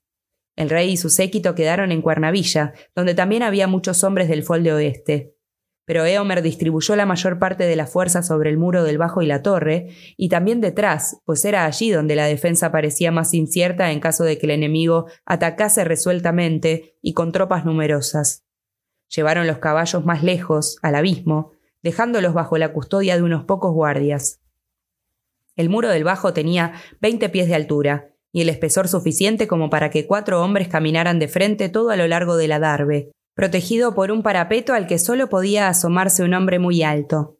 El 0.56 0.70
rey 0.70 0.92
y 0.92 0.98
su 0.98 1.10
séquito 1.10 1.56
quedaron 1.56 1.92
en 1.92 2.02
Cuernavilla, 2.02 2.74
donde 2.96 3.16
también 3.16 3.44
había 3.44 3.68
muchos 3.68 4.04
hombres 4.04 4.28
del 4.28 4.44
Folde 4.44 4.74
Oeste. 4.74 5.36
Pero 5.86 6.06
Eomer 6.06 6.42
distribuyó 6.42 6.96
la 6.96 7.06
mayor 7.06 7.40
parte 7.40 7.66
de 7.66 7.76
la 7.76 7.88
fuerza 7.88 8.24
sobre 8.24 8.50
el 8.50 8.58
muro 8.58 8.84
del 8.84 8.98
bajo 8.98 9.22
y 9.22 9.26
la 9.26 9.42
torre, 9.42 9.90
y 10.16 10.30
también 10.30 10.62
detrás, 10.62 11.22
pues 11.26 11.44
era 11.44 11.66
allí 11.66 11.92
donde 11.92 12.16
la 12.16 12.26
defensa 12.26 12.72
parecía 12.72 13.12
más 13.12 13.34
incierta 13.34 13.92
en 13.92 14.00
caso 14.00 14.24
de 14.24 14.38
que 14.38 14.46
el 14.46 14.52
enemigo 14.52 15.08
atacase 15.26 15.84
resueltamente 15.84 16.98
y 17.02 17.14
con 17.14 17.32
tropas 17.32 17.66
numerosas. 17.66 18.46
Llevaron 19.10 19.46
los 19.46 19.58
caballos 19.58 20.06
más 20.06 20.24
lejos, 20.24 20.78
al 20.82 20.96
abismo, 20.96 21.52
dejándolos 21.82 22.34
bajo 22.34 22.58
la 22.58 22.72
custodia 22.72 23.18
de 23.18 23.24
unos 23.24 23.44
pocos 23.44 23.74
guardias. 23.74 24.43
El 25.56 25.70
muro 25.70 25.90
del 25.90 26.04
bajo 26.04 26.34
tenía 26.34 26.74
veinte 27.00 27.30
pies 27.30 27.48
de 27.48 27.56
altura, 27.56 28.10
y 28.32 28.42
el 28.42 28.50
espesor 28.50 28.88
suficiente 28.88 29.48
como 29.48 29.70
para 29.70 29.92
que 29.92 30.08
cuatro 30.08 30.44
hombres 30.44 30.68
caminaran 30.68 31.20
de 31.20 31.28
frente 31.28 31.70
todo 31.70 31.92
a 31.92 31.96
lo 31.96 32.08
largo 32.08 32.36
de 32.36 32.48
la 32.48 32.60
darbe, 32.60 33.12
protegido 33.36 33.94
por 33.94 34.12
un 34.12 34.24
parapeto 34.24 34.74
al 34.74 34.88
que 34.88 34.98
solo 34.98 35.30
podía 35.30 35.68
asomarse 35.68 36.24
un 36.24 36.34
hombre 36.34 36.58
muy 36.58 36.82
alto. 36.82 37.38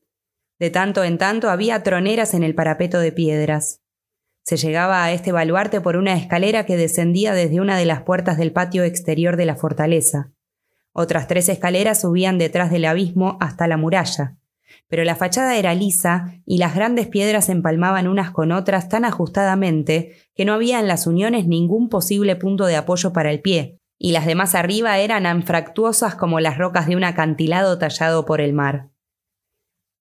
De 0.60 0.70
tanto 0.70 1.04
en 1.04 1.18
tanto 1.18 1.50
había 1.50 1.82
troneras 1.82 2.36
en 2.36 2.44
el 2.44 2.54
parapeto 2.54 3.00
de 3.00 3.12
piedras. 3.12 3.82
Se 4.44 4.58
llegaba 4.58 5.04
a 5.04 5.12
este 5.12 5.32
baluarte 5.32 5.82
por 5.82 5.96
una 5.96 6.16
escalera 6.16 6.66
que 6.66 6.78
descendía 6.78 7.34
desde 7.34 7.60
una 7.60 7.78
de 7.78 7.86
las 7.86 8.04
puertas 8.04 8.38
del 8.38 8.52
patio 8.52 8.84
exterior 8.84 9.36
de 9.36 9.46
la 9.46 9.56
fortaleza. 9.56 10.32
Otras 10.92 11.28
tres 11.28 11.50
escaleras 11.50 12.02
subían 12.02 12.38
detrás 12.38 12.70
del 12.70 12.86
abismo 12.86 13.38
hasta 13.40 13.68
la 13.68 13.78
muralla 13.78 14.38
pero 14.88 15.04
la 15.04 15.16
fachada 15.16 15.58
era 15.58 15.74
lisa 15.74 16.42
y 16.46 16.58
las 16.58 16.76
grandes 16.76 17.08
piedras 17.08 17.50
empalmaban 17.50 18.08
unas 18.08 18.32
con 18.32 18.52
otras 18.52 18.90
tan 18.90 19.06
ajustadamente 19.06 20.16
que 20.36 20.46
no 20.46 20.54
había 20.54 20.80
en 20.80 20.88
las 20.88 21.08
uniones 21.08 21.48
ningún 21.48 21.90
posible 21.90 22.36
punto 22.36 22.66
de 22.66 22.76
apoyo 22.76 23.14
para 23.14 23.32
el 23.32 23.42
pie, 23.42 23.80
y 23.98 24.12
las 24.12 24.26
de 24.26 24.36
más 24.36 24.56
arriba 24.56 24.98
eran 25.00 25.26
anfractuosas 25.26 26.16
como 26.16 26.40
las 26.40 26.58
rocas 26.58 26.88
de 26.88 26.96
un 26.96 27.04
acantilado 27.04 27.78
tallado 27.78 28.26
por 28.26 28.42
el 28.42 28.54
mar. 28.54 28.90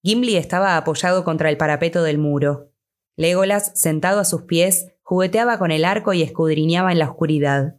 Gimli 0.03 0.37
estaba 0.37 0.77
apoyado 0.77 1.23
contra 1.23 1.49
el 1.49 1.57
parapeto 1.57 2.03
del 2.03 2.19
muro. 2.19 2.73
Legolas, 3.17 3.73
sentado 3.75 4.21
a 4.21 4.25
sus 4.25 4.43
pies, 4.43 4.89
jugueteaba 5.03 5.59
con 5.59 5.71
el 5.71 5.85
arco 5.85 6.13
y 6.13 6.23
escudriñaba 6.23 6.91
en 6.91 6.99
la 6.99 7.09
oscuridad. 7.09 7.77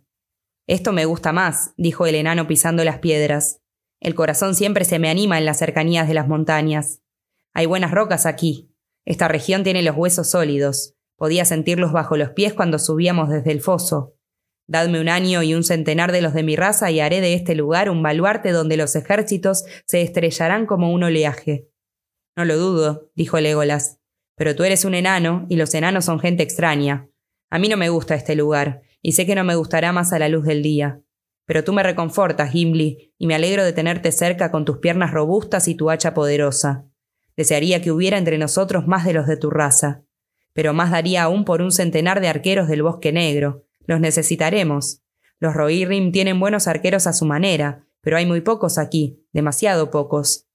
Esto 0.68 0.94
me 0.94 1.06
gusta 1.06 1.34
más, 1.34 1.74
dijo 1.76 2.06
el 2.06 2.16
enano 2.16 2.48
pisando 2.48 2.84
las 2.86 3.00
piedras. 3.00 3.63
El 4.04 4.16
corazón 4.16 4.54
siempre 4.54 4.84
se 4.84 5.00
me 5.00 5.10
anima 5.10 5.38
en 5.38 5.46
las 5.46 5.60
cercanías 5.60 6.10
de 6.10 6.14
las 6.14 6.28
montañas. 6.28 7.02
Hay 7.54 7.68
buenas 7.68 7.92
rocas 7.92 8.26
aquí. 8.26 8.70
Esta 9.06 9.30
región 9.30 9.64
tiene 9.64 9.82
los 9.82 9.96
huesos 9.96 10.30
sólidos. 10.30 10.96
Podía 11.16 11.46
sentirlos 11.46 11.94
bajo 11.94 12.18
los 12.18 12.32
pies 12.32 12.54
cuando 12.54 12.80
subíamos 12.80 13.30
desde 13.30 13.54
el 13.54 13.62
foso. 13.62 14.18
Dadme 14.68 15.00
un 15.00 15.08
año 15.08 15.42
y 15.42 15.54
un 15.54 15.64
centenar 15.64 16.12
de 16.12 16.22
los 16.22 16.34
de 16.34 16.44
mi 16.44 16.58
raza 16.58 16.92
y 16.92 17.00
haré 17.00 17.22
de 17.22 17.34
este 17.34 17.56
lugar 17.56 17.90
un 17.90 18.04
baluarte 18.04 18.52
donde 18.52 18.76
los 18.76 18.94
ejércitos 18.98 19.64
se 19.86 20.02
estrellarán 20.02 20.66
como 20.66 20.92
un 20.92 21.04
oleaje. 21.04 21.70
No 22.36 22.44
lo 22.44 22.58
dudo, 22.58 23.10
dijo 23.16 23.40
Legolas. 23.40 24.02
Pero 24.36 24.54
tú 24.54 24.66
eres 24.66 24.84
un 24.84 24.96
enano 24.96 25.46
y 25.48 25.56
los 25.56 25.74
enanos 25.76 26.04
son 26.04 26.20
gente 26.20 26.44
extraña. 26.44 27.08
A 27.50 27.58
mí 27.58 27.70
no 27.70 27.78
me 27.78 27.88
gusta 27.88 28.16
este 28.16 28.36
lugar, 28.36 28.82
y 29.02 29.14
sé 29.14 29.26
que 29.26 29.36
no 29.36 29.46
me 29.46 29.56
gustará 29.56 29.94
más 29.94 30.12
a 30.12 30.20
la 30.20 30.28
luz 30.28 30.44
del 30.44 30.62
día. 30.62 31.03
Pero 31.46 31.64
tú 31.64 31.74
me 31.74 31.84
reconfortas, 31.84 32.52
Gimli, 32.52 33.14
y 33.18 33.28
me 33.28 33.36
alegro 33.36 33.64
de 33.64 33.74
tenerte 33.74 34.12
cerca 34.12 34.52
con 34.52 34.66
tus 34.66 34.78
piernas 34.78 35.12
robustas 35.12 35.68
y 35.68 35.76
tu 35.76 35.90
hacha 35.90 36.14
poderosa. 36.14 36.86
Desearía 37.36 37.82
que 37.82 37.92
hubiera 37.92 38.18
entre 38.18 38.38
nosotros 38.38 38.88
más 38.88 39.06
de 39.06 39.14
los 39.14 39.28
de 39.28 39.38
tu 39.38 39.50
raza. 39.50 40.04
Pero 40.54 40.74
más 40.74 40.92
daría 40.92 41.24
aún 41.24 41.46
por 41.46 41.62
un 41.62 41.72
centenar 41.72 42.22
de 42.22 42.28
arqueros 42.28 42.68
del 42.68 42.84
bosque 42.84 43.12
negro. 43.12 43.66
Los 43.86 44.00
necesitaremos. 44.00 45.02
Los 45.40 45.56
Rohirrim 45.56 46.12
tienen 46.12 46.40
buenos 46.40 46.68
arqueros 46.68 47.08
a 47.08 47.14
su 47.14 47.26
manera, 47.26 47.86
pero 48.02 48.18
hay 48.18 48.26
muy 48.26 48.42
pocos 48.42 48.78
aquí, 48.78 49.26
demasiado 49.34 49.90
pocos. 49.90 50.48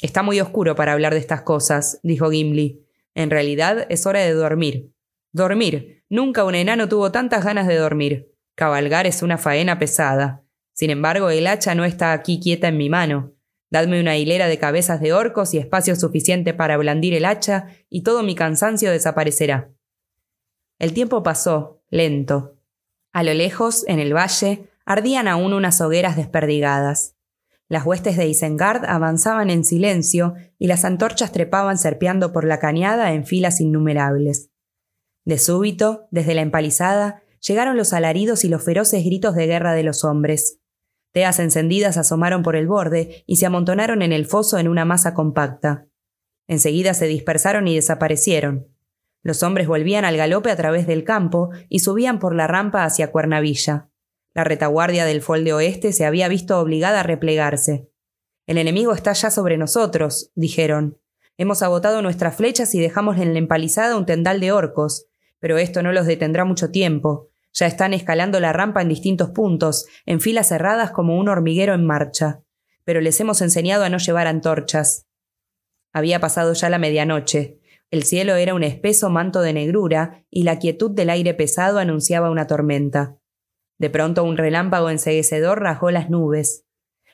Está 0.00 0.22
muy 0.22 0.40
oscuro 0.40 0.74
para 0.74 0.92
hablar 0.92 1.12
de 1.12 1.20
estas 1.20 1.42
cosas, 1.42 2.00
dijo 2.02 2.30
Gimli. 2.30 2.84
En 3.14 3.30
realidad 3.30 3.86
es 3.88 4.06
hora 4.06 4.20
de 4.20 4.32
dormir. 4.32 4.92
Dormir. 5.32 6.04
Nunca 6.08 6.44
un 6.44 6.54
enano 6.54 6.88
tuvo 6.88 7.12
tantas 7.12 7.44
ganas 7.44 7.66
de 7.66 7.76
dormir. 7.76 8.32
Cabalgar 8.56 9.06
es 9.06 9.22
una 9.22 9.36
faena 9.36 9.78
pesada. 9.78 10.42
Sin 10.72 10.88
embargo, 10.90 11.28
el 11.28 11.46
hacha 11.46 11.74
no 11.74 11.84
está 11.84 12.12
aquí 12.12 12.40
quieta 12.40 12.68
en 12.68 12.78
mi 12.78 12.88
mano. 12.88 13.34
Dadme 13.70 14.00
una 14.00 14.16
hilera 14.16 14.48
de 14.48 14.58
cabezas 14.58 15.00
de 15.00 15.12
orcos 15.12 15.52
y 15.52 15.58
espacio 15.58 15.94
suficiente 15.94 16.54
para 16.54 16.78
blandir 16.78 17.12
el 17.12 17.26
hacha, 17.26 17.68
y 17.90 18.02
todo 18.02 18.22
mi 18.22 18.34
cansancio 18.34 18.90
desaparecerá. 18.90 19.70
El 20.78 20.94
tiempo 20.94 21.22
pasó, 21.22 21.82
lento. 21.90 22.56
A 23.12 23.22
lo 23.22 23.34
lejos, 23.34 23.84
en 23.88 23.98
el 23.98 24.16
valle, 24.16 24.70
ardían 24.86 25.28
aún 25.28 25.52
unas 25.52 25.80
hogueras 25.82 26.16
desperdigadas. 26.16 27.14
Las 27.68 27.84
huestes 27.84 28.16
de 28.16 28.26
Isengard 28.26 28.86
avanzaban 28.86 29.50
en 29.50 29.64
silencio 29.64 30.34
y 30.58 30.68
las 30.68 30.86
antorchas 30.86 31.30
trepaban 31.30 31.76
serpeando 31.76 32.32
por 32.32 32.46
la 32.46 32.58
cañada 32.58 33.12
en 33.12 33.26
filas 33.26 33.60
innumerables. 33.60 34.50
De 35.26 35.36
súbito, 35.36 36.08
desde 36.10 36.34
la 36.34 36.42
empalizada, 36.42 37.22
llegaron 37.40 37.76
los 37.76 37.92
alaridos 37.92 38.44
y 38.44 38.48
los 38.48 38.62
feroces 38.62 39.04
gritos 39.04 39.34
de 39.34 39.46
guerra 39.46 39.74
de 39.74 39.82
los 39.82 40.04
hombres. 40.04 40.60
Teas 41.12 41.38
encendidas 41.38 41.96
asomaron 41.96 42.42
por 42.42 42.56
el 42.56 42.66
borde 42.66 43.24
y 43.26 43.36
se 43.36 43.46
amontonaron 43.46 44.02
en 44.02 44.12
el 44.12 44.26
foso 44.26 44.58
en 44.58 44.68
una 44.68 44.84
masa 44.84 45.14
compacta. 45.14 45.86
Enseguida 46.46 46.94
se 46.94 47.06
dispersaron 47.06 47.66
y 47.68 47.74
desaparecieron. 47.74 48.68
Los 49.22 49.42
hombres 49.42 49.66
volvían 49.66 50.04
al 50.04 50.16
galope 50.16 50.50
a 50.50 50.56
través 50.56 50.86
del 50.86 51.04
campo 51.04 51.50
y 51.68 51.80
subían 51.80 52.18
por 52.18 52.34
la 52.34 52.46
rampa 52.46 52.84
hacia 52.84 53.10
Cuernavilla. 53.10 53.90
La 54.34 54.44
retaguardia 54.44 55.04
del 55.04 55.22
folde 55.22 55.52
oeste 55.52 55.92
se 55.92 56.04
había 56.04 56.28
visto 56.28 56.60
obligada 56.60 57.00
a 57.00 57.02
replegarse. 57.02 57.90
El 58.46 58.58
enemigo 58.58 58.92
está 58.92 59.12
ya 59.14 59.30
sobre 59.30 59.56
nosotros, 59.56 60.30
dijeron. 60.34 61.00
Hemos 61.38 61.62
agotado 61.62 62.02
nuestras 62.02 62.36
flechas 62.36 62.74
y 62.74 62.80
dejamos 62.80 63.18
en 63.18 63.32
la 63.32 63.38
empalizada 63.38 63.96
un 63.96 64.06
tendal 64.06 64.38
de 64.38 64.52
orcos, 64.52 65.06
pero 65.40 65.58
esto 65.58 65.82
no 65.82 65.92
los 65.92 66.06
detendrá 66.06 66.44
mucho 66.44 66.70
tiempo. 66.70 67.28
Ya 67.52 67.66
están 67.66 67.94
escalando 67.94 68.38
la 68.40 68.52
rampa 68.52 68.82
en 68.82 68.88
distintos 68.88 69.30
puntos, 69.30 69.86
en 70.04 70.20
filas 70.20 70.48
cerradas 70.48 70.90
como 70.90 71.18
un 71.18 71.28
hormiguero 71.28 71.74
en 71.74 71.86
marcha. 71.86 72.42
Pero 72.84 73.00
les 73.00 73.18
hemos 73.20 73.40
enseñado 73.40 73.84
a 73.84 73.88
no 73.88 73.98
llevar 73.98 74.26
antorchas. 74.26 75.06
Había 75.92 76.20
pasado 76.20 76.52
ya 76.52 76.68
la 76.68 76.78
medianoche. 76.78 77.58
El 77.90 78.02
cielo 78.02 78.34
era 78.34 78.54
un 78.54 78.62
espeso 78.62 79.08
manto 79.08 79.40
de 79.40 79.52
negrura 79.52 80.24
y 80.30 80.42
la 80.42 80.58
quietud 80.58 80.90
del 80.90 81.08
aire 81.08 81.32
pesado 81.34 81.78
anunciaba 81.78 82.30
una 82.30 82.46
tormenta. 82.46 83.16
De 83.78 83.90
pronto 83.90 84.24
un 84.24 84.36
relámpago 84.36 84.90
enseguecedor 84.90 85.60
rajó 85.60 85.90
las 85.90 86.10
nubes. 86.10 86.66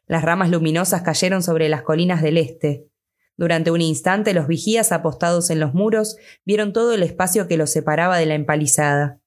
Las 0.06 0.22
ramas 0.22 0.50
luminosas 0.50 1.02
cayeron 1.02 1.42
sobre 1.42 1.68
las 1.68 1.82
colinas 1.82 2.22
del 2.22 2.38
este. 2.38 2.88
Durante 3.36 3.70
un 3.70 3.80
instante 3.80 4.34
los 4.34 4.46
vigías 4.46 4.92
apostados 4.92 5.50
en 5.50 5.60
los 5.60 5.74
muros 5.74 6.16
vieron 6.44 6.72
todo 6.72 6.92
el 6.92 7.02
espacio 7.02 7.48
que 7.48 7.56
los 7.56 7.70
separaba 7.70 8.18
de 8.18 8.26
la 8.26 8.34
empalizada. 8.34 9.20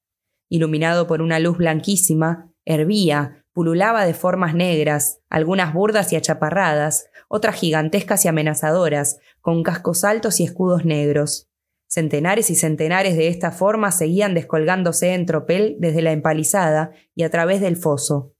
Iluminado 0.48 1.06
por 1.06 1.22
una 1.22 1.40
luz 1.40 1.58
blanquísima, 1.58 2.52
hervía, 2.64 3.44
pululaba 3.52 4.04
de 4.04 4.14
formas 4.14 4.54
negras, 4.54 5.20
algunas 5.28 5.72
burdas 5.72 6.12
y 6.12 6.16
achaparradas, 6.16 7.08
otras 7.28 7.56
gigantescas 7.56 8.24
y 8.24 8.28
amenazadoras, 8.28 9.18
con 9.40 9.62
cascos 9.62 10.04
altos 10.04 10.40
y 10.40 10.44
escudos 10.44 10.84
negros. 10.84 11.48
Centenares 11.88 12.50
y 12.50 12.54
centenares 12.54 13.16
de 13.16 13.28
esta 13.28 13.52
forma 13.52 13.92
seguían 13.92 14.34
descolgándose 14.34 15.14
en 15.14 15.24
tropel 15.24 15.76
desde 15.78 16.02
la 16.02 16.12
empalizada 16.12 16.90
y 17.14 17.22
a 17.22 17.30
través 17.30 17.60
del 17.60 17.76
foso. 17.76 18.34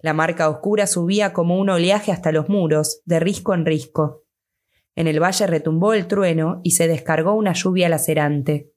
La 0.00 0.12
marca 0.12 0.48
oscura 0.48 0.86
subía 0.86 1.32
como 1.32 1.58
un 1.58 1.70
oleaje 1.70 2.12
hasta 2.12 2.32
los 2.32 2.48
muros, 2.48 3.02
de 3.04 3.20
risco 3.20 3.54
en 3.54 3.66
risco. 3.66 4.25
En 4.96 5.06
el 5.06 5.22
valle 5.22 5.46
retumbó 5.46 5.92
el 5.92 6.08
trueno 6.08 6.60
y 6.64 6.72
se 6.72 6.88
descargó 6.88 7.34
una 7.34 7.52
lluvia 7.52 7.88
lacerante. 7.88 8.72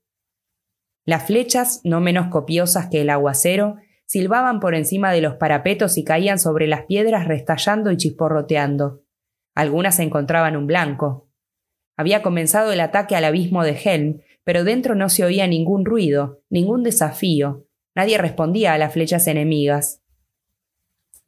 Las 1.06 1.26
flechas, 1.26 1.82
no 1.84 2.02
menos 2.02 2.28
copiosas 2.28 2.90
que 2.90 3.02
el 3.02 3.10
aguacero, 3.10 3.78
silbaban 4.06 4.60
por 4.60 4.76
encima 4.76 5.12
de 5.12 5.22
los 5.22 5.36
parapetos 5.36 5.98
y 5.98 6.04
caían 6.04 6.38
sobre 6.38 6.68
las 6.68 6.84
piedras 6.86 7.28
restallando 7.28 7.92
y 7.92 7.98
chisporroteando. 7.98 9.02
Algunas 9.56 10.00
encontraban 10.00 10.56
un 10.56 10.68
blanco. 10.68 11.30
Había 11.98 12.22
comenzado 12.22 12.72
el 12.72 12.82
ataque 12.82 13.16
al 13.16 13.24
abismo 13.24 13.64
de 13.64 13.80
Helm, 13.84 14.22
pero 14.44 14.64
dentro 14.64 14.96
no 14.96 15.10
se 15.10 15.24
oía 15.24 15.48
ningún 15.48 15.86
ruido, 15.86 16.42
ningún 16.50 16.84
desafío. 16.84 17.66
Nadie 17.96 18.18
respondía 18.18 18.74
a 18.74 18.78
las 18.78 18.94
flechas 18.94 19.28
enemigas. 19.28 20.02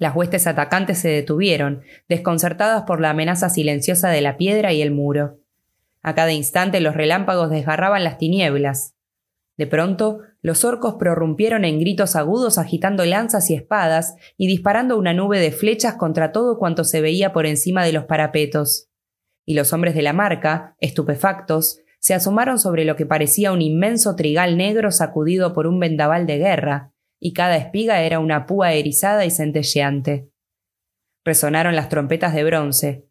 Las 0.01 0.15
huestes 0.15 0.47
atacantes 0.47 0.97
se 0.97 1.09
detuvieron, 1.09 1.83
desconcertadas 2.09 2.85
por 2.87 2.99
la 2.99 3.11
amenaza 3.11 3.49
silenciosa 3.51 4.09
de 4.09 4.21
la 4.21 4.35
piedra 4.35 4.73
y 4.73 4.81
el 4.81 4.89
muro. 4.89 5.37
A 6.01 6.15
cada 6.15 6.31
instante 6.31 6.81
los 6.81 6.95
relámpagos 6.95 7.51
desgarraban 7.51 8.03
las 8.03 8.17
tinieblas. 8.17 8.95
De 9.57 9.67
pronto, 9.67 10.21
los 10.41 10.65
orcos 10.65 10.95
prorrumpieron 10.95 11.65
en 11.65 11.79
gritos 11.79 12.15
agudos 12.15 12.57
agitando 12.57 13.05
lanzas 13.05 13.51
y 13.51 13.53
espadas 13.53 14.15
y 14.37 14.47
disparando 14.47 14.97
una 14.97 15.13
nube 15.13 15.37
de 15.37 15.51
flechas 15.51 15.93
contra 15.97 16.31
todo 16.31 16.57
cuanto 16.57 16.83
se 16.83 16.99
veía 16.99 17.31
por 17.31 17.45
encima 17.45 17.85
de 17.85 17.93
los 17.93 18.05
parapetos. 18.05 18.89
Y 19.45 19.53
los 19.53 19.71
hombres 19.71 19.93
de 19.93 20.01
la 20.01 20.13
marca, 20.13 20.75
estupefactos, 20.79 21.77
se 21.99 22.15
asomaron 22.15 22.57
sobre 22.57 22.85
lo 22.85 22.95
que 22.95 23.05
parecía 23.05 23.51
un 23.51 23.61
inmenso 23.61 24.15
trigal 24.15 24.57
negro 24.57 24.89
sacudido 24.89 25.53
por 25.53 25.67
un 25.67 25.79
vendaval 25.79 26.25
de 26.25 26.39
guerra, 26.39 26.91
y 27.23 27.33
cada 27.33 27.55
espiga 27.55 28.01
era 28.01 28.19
una 28.19 28.47
púa 28.47 28.73
erizada 28.73 29.25
y 29.25 29.31
centelleante. 29.31 30.31
Resonaron 31.23 31.75
las 31.75 31.87
trompetas 31.87 32.33
de 32.33 32.43
bronce. 32.43 33.07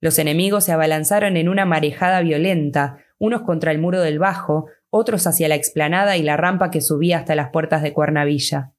Los 0.00 0.18
enemigos 0.18 0.64
se 0.64 0.72
abalanzaron 0.72 1.38
en 1.38 1.48
una 1.48 1.64
marejada 1.64 2.20
violenta, 2.20 2.98
unos 3.18 3.40
contra 3.40 3.72
el 3.72 3.78
muro 3.78 4.02
del 4.02 4.18
bajo, 4.18 4.66
otros 4.90 5.26
hacia 5.26 5.48
la 5.48 5.54
explanada 5.54 6.18
y 6.18 6.22
la 6.22 6.36
rampa 6.36 6.70
que 6.70 6.82
subía 6.82 7.18
hasta 7.18 7.34
las 7.34 7.48
puertas 7.50 7.82
de 7.82 7.94
Cuernavilla. 7.94 8.74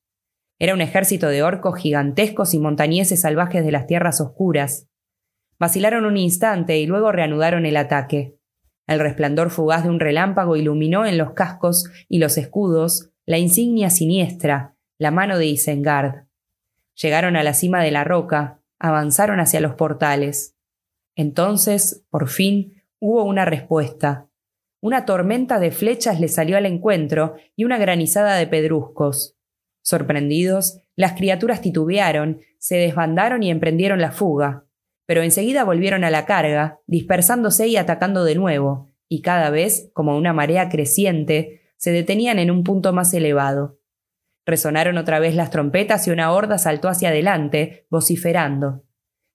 Era 0.60 0.76
un 0.76 0.82
ejército 0.82 1.30
de 1.30 1.42
orcos 1.42 1.78
gigantescos 1.78 2.54
y 2.54 2.60
montañeses 2.60 3.22
salvajes 3.22 3.66
de 3.66 3.72
las 3.72 3.88
tierras 3.88 4.22
oscuras. 4.22 4.88
Vacilaron 5.58 6.06
un 6.06 6.16
instante 6.16 6.78
y 6.78 6.86
luego 6.86 7.12
reanudaron 7.12 7.66
el 7.66 7.76
ataque. 7.76 8.38
El 8.86 9.00
resplandor 9.00 9.50
fugaz 9.50 9.84
de 9.84 9.90
un 9.90 10.00
relámpago 10.00 10.56
iluminó 10.56 11.08
en 11.08 11.18
los 11.18 11.32
cascos 11.32 11.90
y 12.08 12.20
los 12.20 12.38
escudos 12.38 13.10
la 13.26 13.40
insignia 13.40 13.90
siniestra, 13.90 14.75
la 14.98 15.12
mano 15.12 15.38
de 15.38 15.48
Isengard. 15.48 16.28
Llegaron 16.96 17.36
a 17.36 17.44
la 17.44 17.54
cima 17.54 17.84
de 17.84 17.92
la 17.92 18.04
roca, 18.04 18.62
avanzaron 18.80 19.40
hacia 19.40 19.60
los 19.60 19.76
portales. 19.76 20.56
Entonces, 21.16 22.06
por 22.10 22.30
fin, 22.30 22.84
hubo 23.00 23.24
una 23.24 23.46
respuesta. 23.46 24.30
Una 24.82 25.06
tormenta 25.06 25.60
de 25.60 25.72
flechas 25.72 26.20
les 26.20 26.36
salió 26.36 26.58
al 26.58 26.66
encuentro 26.66 27.36
y 27.56 27.64
una 27.64 27.78
granizada 27.78 28.36
de 28.36 28.48
pedruscos. 28.48 29.36
Sorprendidos, 29.82 30.80
las 30.96 31.14
criaturas 31.14 31.62
titubearon, 31.62 32.42
se 32.60 32.76
desbandaron 32.78 33.44
y 33.44 33.52
emprendieron 33.52 34.00
la 34.00 34.12
fuga. 34.12 34.66
Pero 35.06 35.22
enseguida 35.22 35.64
volvieron 35.64 36.04
a 36.04 36.10
la 36.10 36.26
carga, 36.26 36.80
dispersándose 36.88 37.68
y 37.68 37.78
atacando 37.78 38.24
de 38.24 38.36
nuevo, 38.36 38.92
y 39.08 39.22
cada 39.22 39.50
vez, 39.50 39.92
como 39.94 40.18
una 40.18 40.34
marea 40.34 40.70
creciente, 40.70 41.62
se 41.78 41.92
detenían 41.92 42.40
en 42.40 42.50
un 42.50 42.64
punto 42.64 42.94
más 42.94 43.14
elevado. 43.14 43.78
Resonaron 44.46 44.98
otra 44.98 45.20
vez 45.20 45.36
las 45.36 45.50
trompetas 45.50 46.08
y 46.08 46.12
una 46.12 46.32
horda 46.32 46.58
saltó 46.58 46.88
hacia 46.88 47.10
adelante, 47.10 47.88
vociferando. 47.90 48.84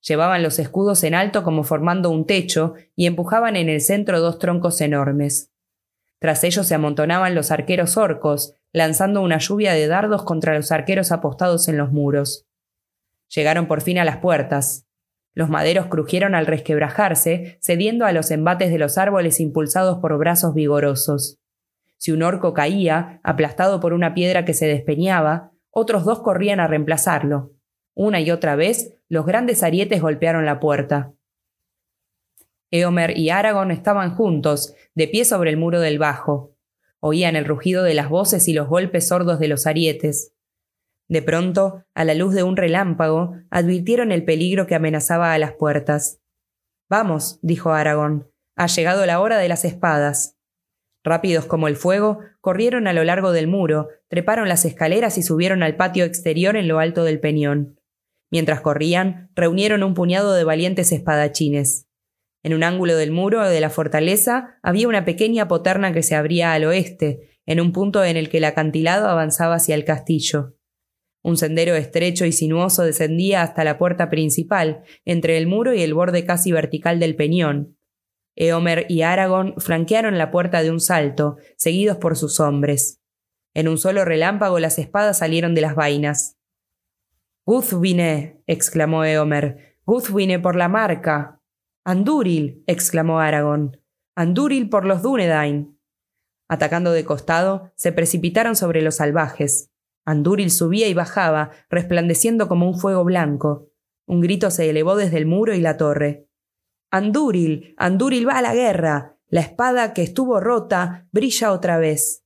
Llevaban 0.01 0.43
los 0.43 0.59
escudos 0.59 1.03
en 1.05 1.15
alto 1.15 1.43
como 1.43 1.65
formando 1.65 2.11
un 2.11 2.27
techo 2.27 2.75
y 2.95 3.07
empujaban 3.07 3.57
en 3.57 3.69
el 3.69 3.81
centro 3.81 4.21
dos 4.21 4.39
troncos 4.39 4.81
enormes. 4.81 5.53
Tras 6.21 6.45
ellos 6.45 6.67
se 6.67 6.75
amontonaban 6.75 7.35
los 7.35 7.51
arqueros 7.51 7.97
orcos, 7.97 8.55
lanzando 8.73 9.21
una 9.21 9.39
lluvia 9.39 9.73
de 9.73 9.89
dardos 9.89 10.23
contra 10.23 10.55
los 10.55 10.71
arqueros 10.71 11.13
apostados 11.13 11.67
en 11.69 11.77
los 11.77 11.91
muros. 11.93 12.47
Llegaron 13.35 13.67
por 13.67 13.81
fin 13.81 13.99
a 13.99 14.05
las 14.05 14.19
puertas. 14.19 14.87
Los 15.35 15.49
maderos 15.49 15.87
crujieron 15.87 16.35
al 16.35 16.47
resquebrajarse, 16.47 17.59
cediendo 17.61 18.05
a 18.05 18.13
los 18.13 18.31
embates 18.31 18.71
de 18.71 18.79
los 18.79 18.99
árboles 18.99 19.41
impulsados 19.41 19.99
por 19.99 20.17
brazos 20.19 20.55
vigorosos. 20.55 21.40
Si 22.01 22.13
un 22.13 22.23
orco 22.23 22.55
caía, 22.55 23.21
aplastado 23.23 23.79
por 23.79 23.93
una 23.93 24.15
piedra 24.15 24.47
que 24.47 24.55
se 24.55 24.67
despeñaba, 24.67 25.53
otros 25.71 26.07
dos 26.07 26.21
corrían 26.21 26.59
a 26.59 26.67
reemplazarlo. 26.67 27.53
Una 27.95 28.23
y 28.23 28.31
otra 28.31 28.57
vez, 28.57 28.95
los 29.11 29.27
grandes 29.27 29.63
arietes 29.63 30.01
golpearon 30.01 30.47
la 30.47 30.61
puerta. 30.61 31.13
Eomer 32.71 33.19
y 33.19 33.29
Aragorn 33.29 33.71
estaban 33.71 34.15
juntos, 34.15 34.75
de 34.95 35.09
pie 35.09 35.27
sobre 35.27 35.51
el 35.51 35.59
muro 35.59 35.79
del 35.79 35.99
bajo. 35.99 36.57
Oían 37.01 37.37
el 37.37 37.45
rugido 37.45 37.83
de 37.83 37.93
las 37.93 38.09
voces 38.09 38.49
y 38.49 38.55
los 38.55 38.67
golpes 38.67 39.09
sordos 39.09 39.39
de 39.39 39.49
los 39.49 39.67
arietes. 39.67 40.33
De 41.07 41.21
pronto, 41.21 41.85
a 41.93 42.05
la 42.07 42.15
luz 42.15 42.33
de 42.33 42.45
un 42.45 42.57
relámpago, 42.57 43.35
advirtieron 43.51 44.11
el 44.11 44.25
peligro 44.25 44.67
que 44.67 44.75
amenazaba 44.75 45.35
a 45.35 45.39
las 45.39 45.53
puertas. 45.53 46.23
Vamos, 46.89 47.39
dijo 47.43 47.73
Aragorn, 47.73 48.27
ha 48.57 48.69
llegado 48.69 49.05
la 49.05 49.21
hora 49.21 49.37
de 49.37 49.49
las 49.49 49.67
espadas. 49.67 50.40
Rápidos 51.03 51.47
como 51.47 51.67
el 51.67 51.77
fuego, 51.77 52.19
corrieron 52.41 52.87
a 52.87 52.93
lo 52.93 53.05
largo 53.05 53.33
del 53.33 53.47
muro, 53.47 53.89
treparon 54.09 54.49
las 54.49 54.65
escaleras 54.65 55.17
y 55.17 55.23
subieron 55.23 55.63
al 55.63 55.77
patio 55.77 56.05
exterior 56.05 56.57
en 56.57 56.69
lo 56.69 56.79
alto 56.79 57.05
del 57.05 57.21
peñón. 57.21 57.81
Mientras 58.31 58.61
corrían, 58.61 59.31
reunieron 59.35 59.83
un 59.83 59.95
puñado 59.95 60.35
de 60.35 60.45
valientes 60.45 60.93
espadachines. 60.93 61.89
En 62.43 62.55
un 62.55 62.63
ángulo 62.63 62.97
del 62.97 63.11
muro 63.11 63.47
de 63.47 63.61
la 63.61 63.71
fortaleza 63.71 64.59
había 64.63 64.89
una 64.89 65.05
pequeña 65.05 65.49
poterna 65.49 65.93
que 65.93 66.03
se 66.03 66.15
abría 66.15 66.53
al 66.53 66.65
oeste, 66.65 67.39
en 67.47 67.61
un 67.61 67.73
punto 67.73 68.05
en 68.05 68.17
el 68.17 68.29
que 68.29 68.39
el 68.39 68.45
acantilado 68.45 69.09
avanzaba 69.09 69.57
hacia 69.57 69.75
el 69.75 69.85
castillo. 69.85 70.55
Un 71.23 71.37
sendero 71.37 71.75
estrecho 71.75 72.25
y 72.25 72.33
sinuoso 72.33 72.83
descendía 72.83 73.43
hasta 73.43 73.65
la 73.65 73.77
puerta 73.77 74.09
principal, 74.09 74.85
entre 75.05 75.37
el 75.37 75.47
muro 75.47 75.75
y 75.75 75.83
el 75.83 75.93
borde 75.93 76.25
casi 76.25 76.53
vertical 76.53 76.99
del 76.99 77.17
peñón, 77.17 77.77
Eomer 78.41 78.87
y 78.89 79.03
Aragorn 79.03 79.55
flanquearon 79.59 80.17
la 80.17 80.31
puerta 80.31 80.63
de 80.63 80.71
un 80.71 80.81
salto, 80.81 81.37
seguidos 81.59 81.99
por 81.99 82.17
sus 82.17 82.41
hombres. 82.41 83.03
En 83.53 83.69
un 83.69 83.77
solo 83.77 84.07
relámpago 84.07 84.59
las 84.59 84.79
espadas 84.79 85.19
salieron 85.19 85.55
de 85.55 85.61
las 85.61 85.75
vainas. 85.75 86.39
Guzvine, 87.45 88.43
exclamó 88.47 89.05
Eomer. 89.05 89.77
Guzvine 89.85 90.39
por 90.39 90.57
la 90.57 90.69
marca. 90.69 91.43
Andúril, 91.85 92.65
exclamó 92.67 93.21
Aragorn. 93.21 93.77
Andúril 94.17 94.71
por 94.71 94.87
los 94.87 95.03
Dúnedain. 95.03 95.79
Atacando 96.49 96.93
de 96.93 97.05
costado, 97.05 97.73
se 97.77 97.93
precipitaron 97.93 98.57
sobre 98.57 98.81
los 98.81 98.97
salvajes. 98.97 99.71
Andúril 100.07 100.51
subía 100.51 100.89
y 100.89 100.95
bajaba, 100.95 101.51
resplandeciendo 101.69 102.49
como 102.49 102.67
un 102.67 102.79
fuego 102.79 103.05
blanco. 103.05 103.69
Un 104.07 104.23
grito 104.23 104.51
se 104.51 104.71
elevó 104.71 104.97
desde 104.97 105.19
el 105.19 105.27
muro 105.27 105.55
y 105.55 105.61
la 105.61 105.77
torre. 105.77 106.30
Andúril, 106.93 107.75
Andúril 107.77 108.27
va 108.27 108.39
a 108.39 108.43
la 108.43 108.55
guerra. 108.55 109.17
La 109.29 109.41
espada 109.41 109.95
que 109.95 110.03
estuvo 110.03 110.41
rota 110.41 111.07
brilla 111.13 111.53
otra 111.53 111.79
vez. 111.79 112.25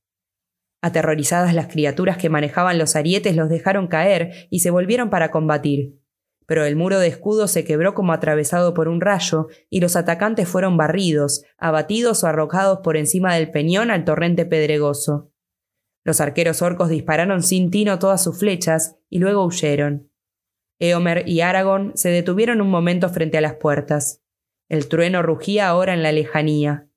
Aterrorizadas 0.81 1.53
las 1.53 1.67
criaturas 1.67 2.17
que 2.17 2.29
manejaban 2.29 2.79
los 2.79 2.95
arietes 2.95 3.35
los 3.35 3.47
dejaron 3.47 3.87
caer 3.87 4.47
y 4.49 4.61
se 4.61 4.71
volvieron 4.71 5.11
para 5.11 5.29
combatir. 5.29 5.99
Pero 6.47 6.65
el 6.65 6.75
muro 6.75 6.99
de 6.99 7.07
escudo 7.07 7.47
se 7.47 7.63
quebró 7.63 7.93
como 7.93 8.13
atravesado 8.13 8.73
por 8.73 8.87
un 8.87 9.01
rayo, 9.01 9.47
y 9.69 9.81
los 9.81 9.95
atacantes 9.95 10.47
fueron 10.47 10.77
barridos, 10.77 11.43
abatidos 11.57 12.23
o 12.23 12.27
arrojados 12.27 12.79
por 12.83 12.97
encima 12.97 13.35
del 13.35 13.51
peñón 13.51 13.91
al 13.91 14.03
torrente 14.03 14.45
pedregoso. 14.45 15.31
Los 16.03 16.21
arqueros 16.21 16.61
orcos 16.63 16.89
dispararon 16.89 17.43
sin 17.43 17.71
tino 17.71 17.99
todas 17.99 18.23
sus 18.23 18.39
flechas 18.39 18.97
y 19.09 19.19
luego 19.19 19.45
huyeron. 19.45 20.11
Eomer 20.79 21.27
y 21.27 21.41
Aragorn 21.41 21.93
se 21.95 22.09
detuvieron 22.09 22.61
un 22.61 22.69
momento 22.69 23.09
frente 23.09 23.37
a 23.37 23.41
las 23.41 23.55
puertas. 23.55 24.24
El 24.69 24.87
trueno 24.87 25.21
rugía 25.21 25.67
ahora 25.67 25.93
en 25.93 26.03
la 26.03 26.11
lejanía. 26.11 26.87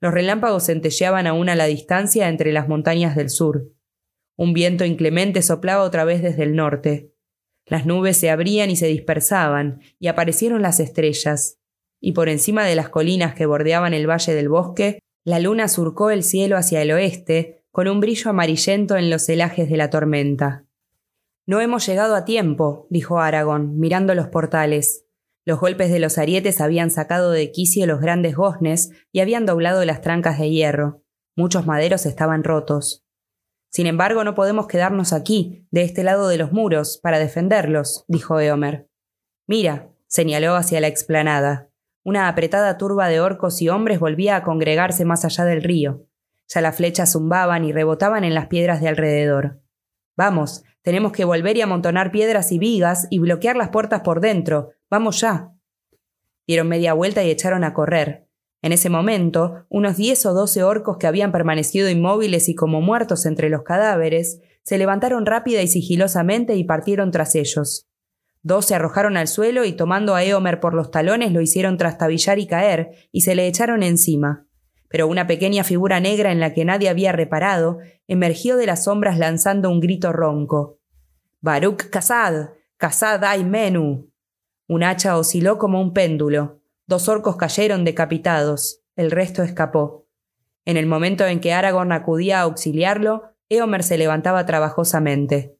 Los 0.00 0.12
relámpagos 0.12 0.66
centelleaban 0.66 1.26
aún 1.26 1.48
a 1.48 1.54
la 1.54 1.66
distancia 1.66 2.28
entre 2.28 2.52
las 2.52 2.68
montañas 2.68 3.14
del 3.14 3.30
sur. 3.30 3.68
Un 4.36 4.52
viento 4.52 4.84
inclemente 4.84 5.42
soplaba 5.42 5.82
otra 5.82 6.04
vez 6.04 6.22
desde 6.22 6.42
el 6.42 6.56
norte. 6.56 7.12
Las 7.66 7.86
nubes 7.86 8.16
se 8.16 8.30
abrían 8.30 8.70
y 8.70 8.76
se 8.76 8.88
dispersaban, 8.88 9.80
y 10.00 10.08
aparecieron 10.08 10.62
las 10.62 10.80
estrellas, 10.80 11.60
y 12.00 12.12
por 12.12 12.28
encima 12.28 12.64
de 12.64 12.74
las 12.74 12.88
colinas 12.88 13.34
que 13.34 13.46
bordeaban 13.46 13.94
el 13.94 14.10
valle 14.10 14.34
del 14.34 14.48
bosque, 14.48 14.98
la 15.24 15.38
luna 15.38 15.68
surcó 15.68 16.10
el 16.10 16.24
cielo 16.24 16.56
hacia 16.56 16.82
el 16.82 16.90
oeste, 16.90 17.64
con 17.70 17.86
un 17.86 18.00
brillo 18.00 18.30
amarillento 18.30 18.96
en 18.96 19.08
los 19.08 19.26
celajes 19.26 19.70
de 19.70 19.76
la 19.76 19.88
tormenta. 19.88 20.66
No 21.46 21.60
hemos 21.60 21.86
llegado 21.86 22.16
a 22.16 22.24
tiempo, 22.24 22.86
dijo 22.90 23.20
Aragón, 23.20 23.78
mirando 23.78 24.14
los 24.14 24.26
portales. 24.26 25.06
Los 25.44 25.58
golpes 25.58 25.90
de 25.90 25.98
los 25.98 26.18
arietes 26.18 26.60
habían 26.60 26.90
sacado 26.90 27.30
de 27.30 27.50
quicio 27.50 27.86
los 27.86 28.00
grandes 28.00 28.36
goznes 28.36 28.90
y 29.10 29.20
habían 29.20 29.44
doblado 29.44 29.84
las 29.84 30.00
trancas 30.00 30.38
de 30.38 30.50
hierro. 30.50 31.02
Muchos 31.36 31.66
maderos 31.66 32.06
estaban 32.06 32.44
rotos. 32.44 33.04
Sin 33.70 33.86
embargo, 33.86 34.22
no 34.22 34.34
podemos 34.34 34.66
quedarnos 34.66 35.12
aquí, 35.12 35.66
de 35.70 35.82
este 35.82 36.04
lado 36.04 36.28
de 36.28 36.36
los 36.36 36.52
muros, 36.52 37.00
para 37.02 37.18
defenderlos, 37.18 38.04
dijo 38.06 38.38
Eomer. 38.38 38.88
Mira, 39.46 39.90
señaló 40.06 40.54
hacia 40.56 40.80
la 40.80 40.88
explanada. 40.88 41.70
Una 42.04 42.28
apretada 42.28 42.76
turba 42.76 43.08
de 43.08 43.20
orcos 43.20 43.62
y 43.62 43.68
hombres 43.68 43.98
volvía 43.98 44.36
a 44.36 44.42
congregarse 44.42 45.04
más 45.04 45.24
allá 45.24 45.44
del 45.44 45.62
río. 45.62 46.06
Ya 46.48 46.60
las 46.60 46.76
flechas 46.76 47.12
zumbaban 47.12 47.64
y 47.64 47.72
rebotaban 47.72 48.24
en 48.24 48.34
las 48.34 48.46
piedras 48.46 48.80
de 48.80 48.88
alrededor. 48.88 49.62
Vamos, 50.16 50.64
tenemos 50.82 51.12
que 51.12 51.24
volver 51.24 51.56
y 51.56 51.62
amontonar 51.62 52.10
piedras 52.10 52.52
y 52.52 52.58
vigas 52.58 53.06
y 53.08 53.20
bloquear 53.20 53.56
las 53.56 53.70
puertas 53.70 54.02
por 54.02 54.20
dentro. 54.20 54.72
Vamos 54.92 55.22
ya. 55.22 55.50
Dieron 56.46 56.68
media 56.68 56.92
vuelta 56.92 57.24
y 57.24 57.30
echaron 57.30 57.64
a 57.64 57.72
correr. 57.72 58.28
En 58.60 58.72
ese 58.72 58.90
momento, 58.90 59.64
unos 59.70 59.96
diez 59.96 60.26
o 60.26 60.34
doce 60.34 60.62
orcos 60.62 60.98
que 60.98 61.06
habían 61.06 61.32
permanecido 61.32 61.88
inmóviles 61.88 62.50
y 62.50 62.54
como 62.54 62.82
muertos 62.82 63.24
entre 63.24 63.48
los 63.48 63.62
cadáveres, 63.62 64.42
se 64.62 64.76
levantaron 64.76 65.24
rápida 65.24 65.62
y 65.62 65.68
sigilosamente 65.68 66.56
y 66.56 66.64
partieron 66.64 67.10
tras 67.10 67.34
ellos. 67.36 67.88
Dos 68.42 68.66
se 68.66 68.74
arrojaron 68.74 69.16
al 69.16 69.28
suelo 69.28 69.64
y 69.64 69.72
tomando 69.72 70.14
a 70.14 70.24
Eomer 70.24 70.60
por 70.60 70.74
los 70.74 70.90
talones 70.90 71.32
lo 71.32 71.40
hicieron 71.40 71.78
trastabillar 71.78 72.38
y 72.38 72.46
caer, 72.46 72.90
y 73.12 73.22
se 73.22 73.34
le 73.34 73.46
echaron 73.46 73.82
encima. 73.82 74.46
Pero 74.90 75.06
una 75.06 75.26
pequeña 75.26 75.64
figura 75.64 76.00
negra 76.00 76.32
en 76.32 76.38
la 76.38 76.52
que 76.52 76.66
nadie 76.66 76.90
había 76.90 77.12
reparado 77.12 77.78
emergió 78.08 78.58
de 78.58 78.66
las 78.66 78.84
sombras 78.84 79.16
lanzando 79.16 79.70
un 79.70 79.80
grito 79.80 80.12
ronco. 80.12 80.80
Baruch 81.40 81.88
Kazad, 81.88 82.50
Kazad 82.76 83.24
ay 83.24 83.42
Menu. 83.42 84.11
Un 84.68 84.82
hacha 84.82 85.16
osciló 85.16 85.58
como 85.58 85.80
un 85.80 85.92
péndulo. 85.92 86.60
Dos 86.86 87.08
orcos 87.08 87.36
cayeron 87.36 87.84
decapitados. 87.84 88.82
El 88.96 89.10
resto 89.10 89.42
escapó. 89.42 90.06
En 90.64 90.76
el 90.76 90.86
momento 90.86 91.26
en 91.26 91.40
que 91.40 91.52
Aragorn 91.52 91.92
acudía 91.92 92.40
a 92.40 92.42
auxiliarlo, 92.42 93.34
Eomer 93.48 93.82
se 93.82 93.98
levantaba 93.98 94.46
trabajosamente. 94.46 95.56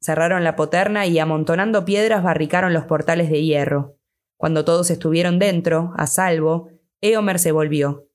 Cerraron 0.00 0.44
la 0.44 0.56
poterna 0.56 1.06
y 1.06 1.18
amontonando 1.18 1.84
piedras 1.84 2.22
barricaron 2.22 2.72
los 2.72 2.84
portales 2.84 3.30
de 3.30 3.42
hierro. 3.42 3.96
Cuando 4.36 4.64
todos 4.64 4.90
estuvieron 4.90 5.38
dentro, 5.38 5.92
a 5.96 6.06
salvo, 6.06 6.68
Eomer 7.00 7.38
se 7.38 7.52
volvió. 7.52 8.08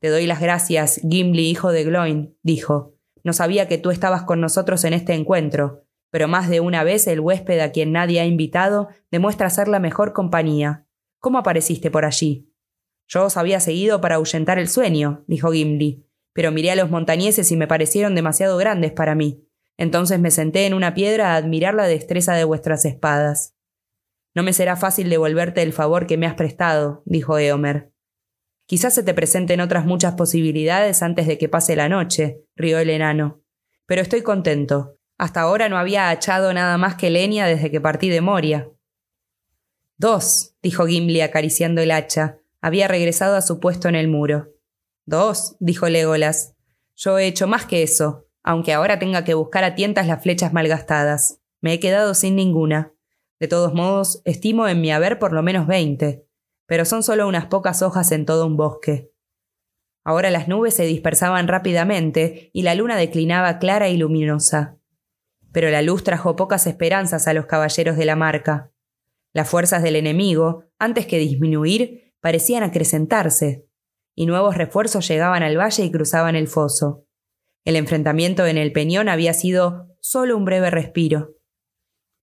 Te 0.00 0.08
doy 0.08 0.26
las 0.26 0.40
gracias, 0.40 1.00
Gimli, 1.08 1.48
hijo 1.48 1.72
de 1.72 1.84
Gloin, 1.84 2.36
dijo. 2.42 2.94
No 3.24 3.32
sabía 3.32 3.68
que 3.68 3.78
tú 3.78 3.90
estabas 3.90 4.22
con 4.22 4.40
nosotros 4.40 4.84
en 4.84 4.94
este 4.94 5.14
encuentro, 5.14 5.84
pero 6.10 6.28
más 6.28 6.48
de 6.48 6.60
una 6.60 6.84
vez 6.84 7.06
el 7.06 7.20
huésped 7.20 7.60
a 7.60 7.72
quien 7.72 7.92
nadie 7.92 8.20
ha 8.20 8.26
invitado 8.26 8.88
demuestra 9.10 9.50
ser 9.50 9.68
la 9.68 9.78
mejor 9.78 10.12
compañía. 10.12 10.86
¿Cómo 11.18 11.38
apareciste 11.38 11.90
por 11.90 12.04
allí? 12.04 12.50
Yo 13.08 13.24
os 13.24 13.36
había 13.36 13.60
seguido 13.60 14.00
para 14.00 14.16
ahuyentar 14.16 14.58
el 14.58 14.68
sueño, 14.68 15.24
dijo 15.26 15.50
Gimli, 15.50 16.06
pero 16.32 16.52
miré 16.52 16.70
a 16.70 16.76
los 16.76 16.90
montañeses 16.90 17.50
y 17.50 17.56
me 17.56 17.66
parecieron 17.66 18.14
demasiado 18.14 18.56
grandes 18.56 18.92
para 18.92 19.14
mí. 19.14 19.46
Entonces 19.76 20.20
me 20.20 20.30
senté 20.30 20.66
en 20.66 20.74
una 20.74 20.94
piedra 20.94 21.32
a 21.32 21.36
admirar 21.36 21.74
la 21.74 21.86
destreza 21.86 22.34
de 22.34 22.44
vuestras 22.44 22.84
espadas. 22.84 23.56
No 24.34 24.42
me 24.42 24.52
será 24.52 24.76
fácil 24.76 25.10
devolverte 25.10 25.62
el 25.62 25.72
favor 25.72 26.06
que 26.06 26.16
me 26.16 26.26
has 26.26 26.34
prestado, 26.34 27.02
dijo 27.04 27.38
Eomer. 27.38 27.92
Quizás 28.66 28.94
se 28.94 29.02
te 29.02 29.14
presenten 29.14 29.60
otras 29.60 29.84
muchas 29.86 30.14
posibilidades 30.14 31.02
antes 31.02 31.26
de 31.26 31.38
que 31.38 31.48
pase 31.48 31.74
la 31.74 31.88
noche, 31.88 32.44
rió 32.54 32.78
el 32.78 32.90
enano. 32.90 33.42
Pero 33.86 34.02
estoy 34.02 34.22
contento. 34.22 34.99
Hasta 35.20 35.42
ahora 35.42 35.68
no 35.68 35.78
había 35.78 36.08
hachado 36.08 36.52
nada 36.54 36.78
más 36.78 36.94
que 36.94 37.10
leña 37.10 37.46
desde 37.46 37.70
que 37.70 37.80
partí 37.80 38.08
de 38.08 38.20
Moria. 38.20 38.70
Dos, 39.98 40.54
dijo 40.62 40.86
Gimli 40.86 41.20
acariciando 41.20 41.80
el 41.82 41.90
hacha. 41.90 42.38
Había 42.60 42.88
regresado 42.88 43.36
a 43.36 43.42
su 43.42 43.60
puesto 43.60 43.88
en 43.88 43.94
el 43.94 44.08
muro. 44.08 44.48
Dos, 45.04 45.56
dijo 45.60 45.88
Legolas. 45.88 46.54
Yo 46.96 47.18
he 47.18 47.26
hecho 47.26 47.46
más 47.46 47.66
que 47.66 47.82
eso 47.82 48.26
aunque 48.42 48.72
ahora 48.72 48.98
tenga 48.98 49.24
que 49.24 49.34
buscar 49.34 49.64
a 49.64 49.74
tientas 49.74 50.06
las 50.06 50.22
flechas 50.22 50.52
malgastadas. 50.52 51.40
Me 51.60 51.74
he 51.74 51.80
quedado 51.80 52.14
sin 52.14 52.36
ninguna. 52.36 52.92
De 53.38 53.48
todos 53.48 53.74
modos, 53.74 54.22
estimo 54.24 54.68
en 54.68 54.80
mi 54.80 54.90
haber 54.92 55.18
por 55.18 55.32
lo 55.32 55.42
menos 55.42 55.66
veinte, 55.66 56.26
pero 56.66 56.84
son 56.84 57.02
solo 57.02 57.26
unas 57.26 57.46
pocas 57.46 57.82
hojas 57.82 58.12
en 58.12 58.26
todo 58.26 58.46
un 58.46 58.56
bosque. 58.56 59.12
Ahora 60.04 60.30
las 60.30 60.48
nubes 60.48 60.74
se 60.74 60.84
dispersaban 60.84 61.48
rápidamente 61.48 62.50
y 62.52 62.62
la 62.62 62.74
luna 62.74 62.96
declinaba 62.96 63.58
clara 63.58 63.88
y 63.88 63.96
luminosa. 63.96 64.79
Pero 65.52 65.70
la 65.70 65.82
luz 65.82 66.04
trajo 66.04 66.36
pocas 66.36 66.66
esperanzas 66.66 67.26
a 67.26 67.32
los 67.32 67.46
caballeros 67.46 67.96
de 67.96 68.04
la 68.04 68.16
marca. 68.16 68.72
Las 69.32 69.48
fuerzas 69.48 69.82
del 69.82 69.96
enemigo, 69.96 70.64
antes 70.78 71.06
que 71.06 71.18
disminuir, 71.18 72.14
parecían 72.20 72.62
acrecentarse, 72.62 73.66
y 74.14 74.26
nuevos 74.26 74.56
refuerzos 74.56 75.06
llegaban 75.08 75.42
al 75.42 75.58
valle 75.58 75.84
y 75.84 75.90
cruzaban 75.90 76.36
el 76.36 76.48
foso. 76.48 77.06
El 77.64 77.76
enfrentamiento 77.76 78.46
en 78.46 78.58
el 78.58 78.72
Peñón 78.72 79.08
había 79.08 79.34
sido 79.34 79.96
solo 80.00 80.36
un 80.36 80.44
breve 80.44 80.70
respiro. 80.70 81.36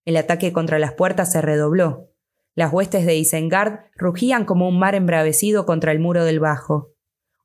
El 0.06 0.18
ataque 0.18 0.54
contra 0.54 0.80
las 0.80 0.94
puertas 0.94 1.32
se 1.32 1.42
redobló. 1.42 2.12
Las 2.56 2.74
huestes 2.74 3.06
de 3.06 3.16
Isengard 3.16 3.82
rugían 3.96 4.46
como 4.46 4.68
un 4.68 4.80
mar 4.80 4.96
embravecido 4.96 5.66
contra 5.66 5.92
el 5.92 6.00
muro 6.00 6.24
del 6.26 6.40
bajo. 6.40 6.97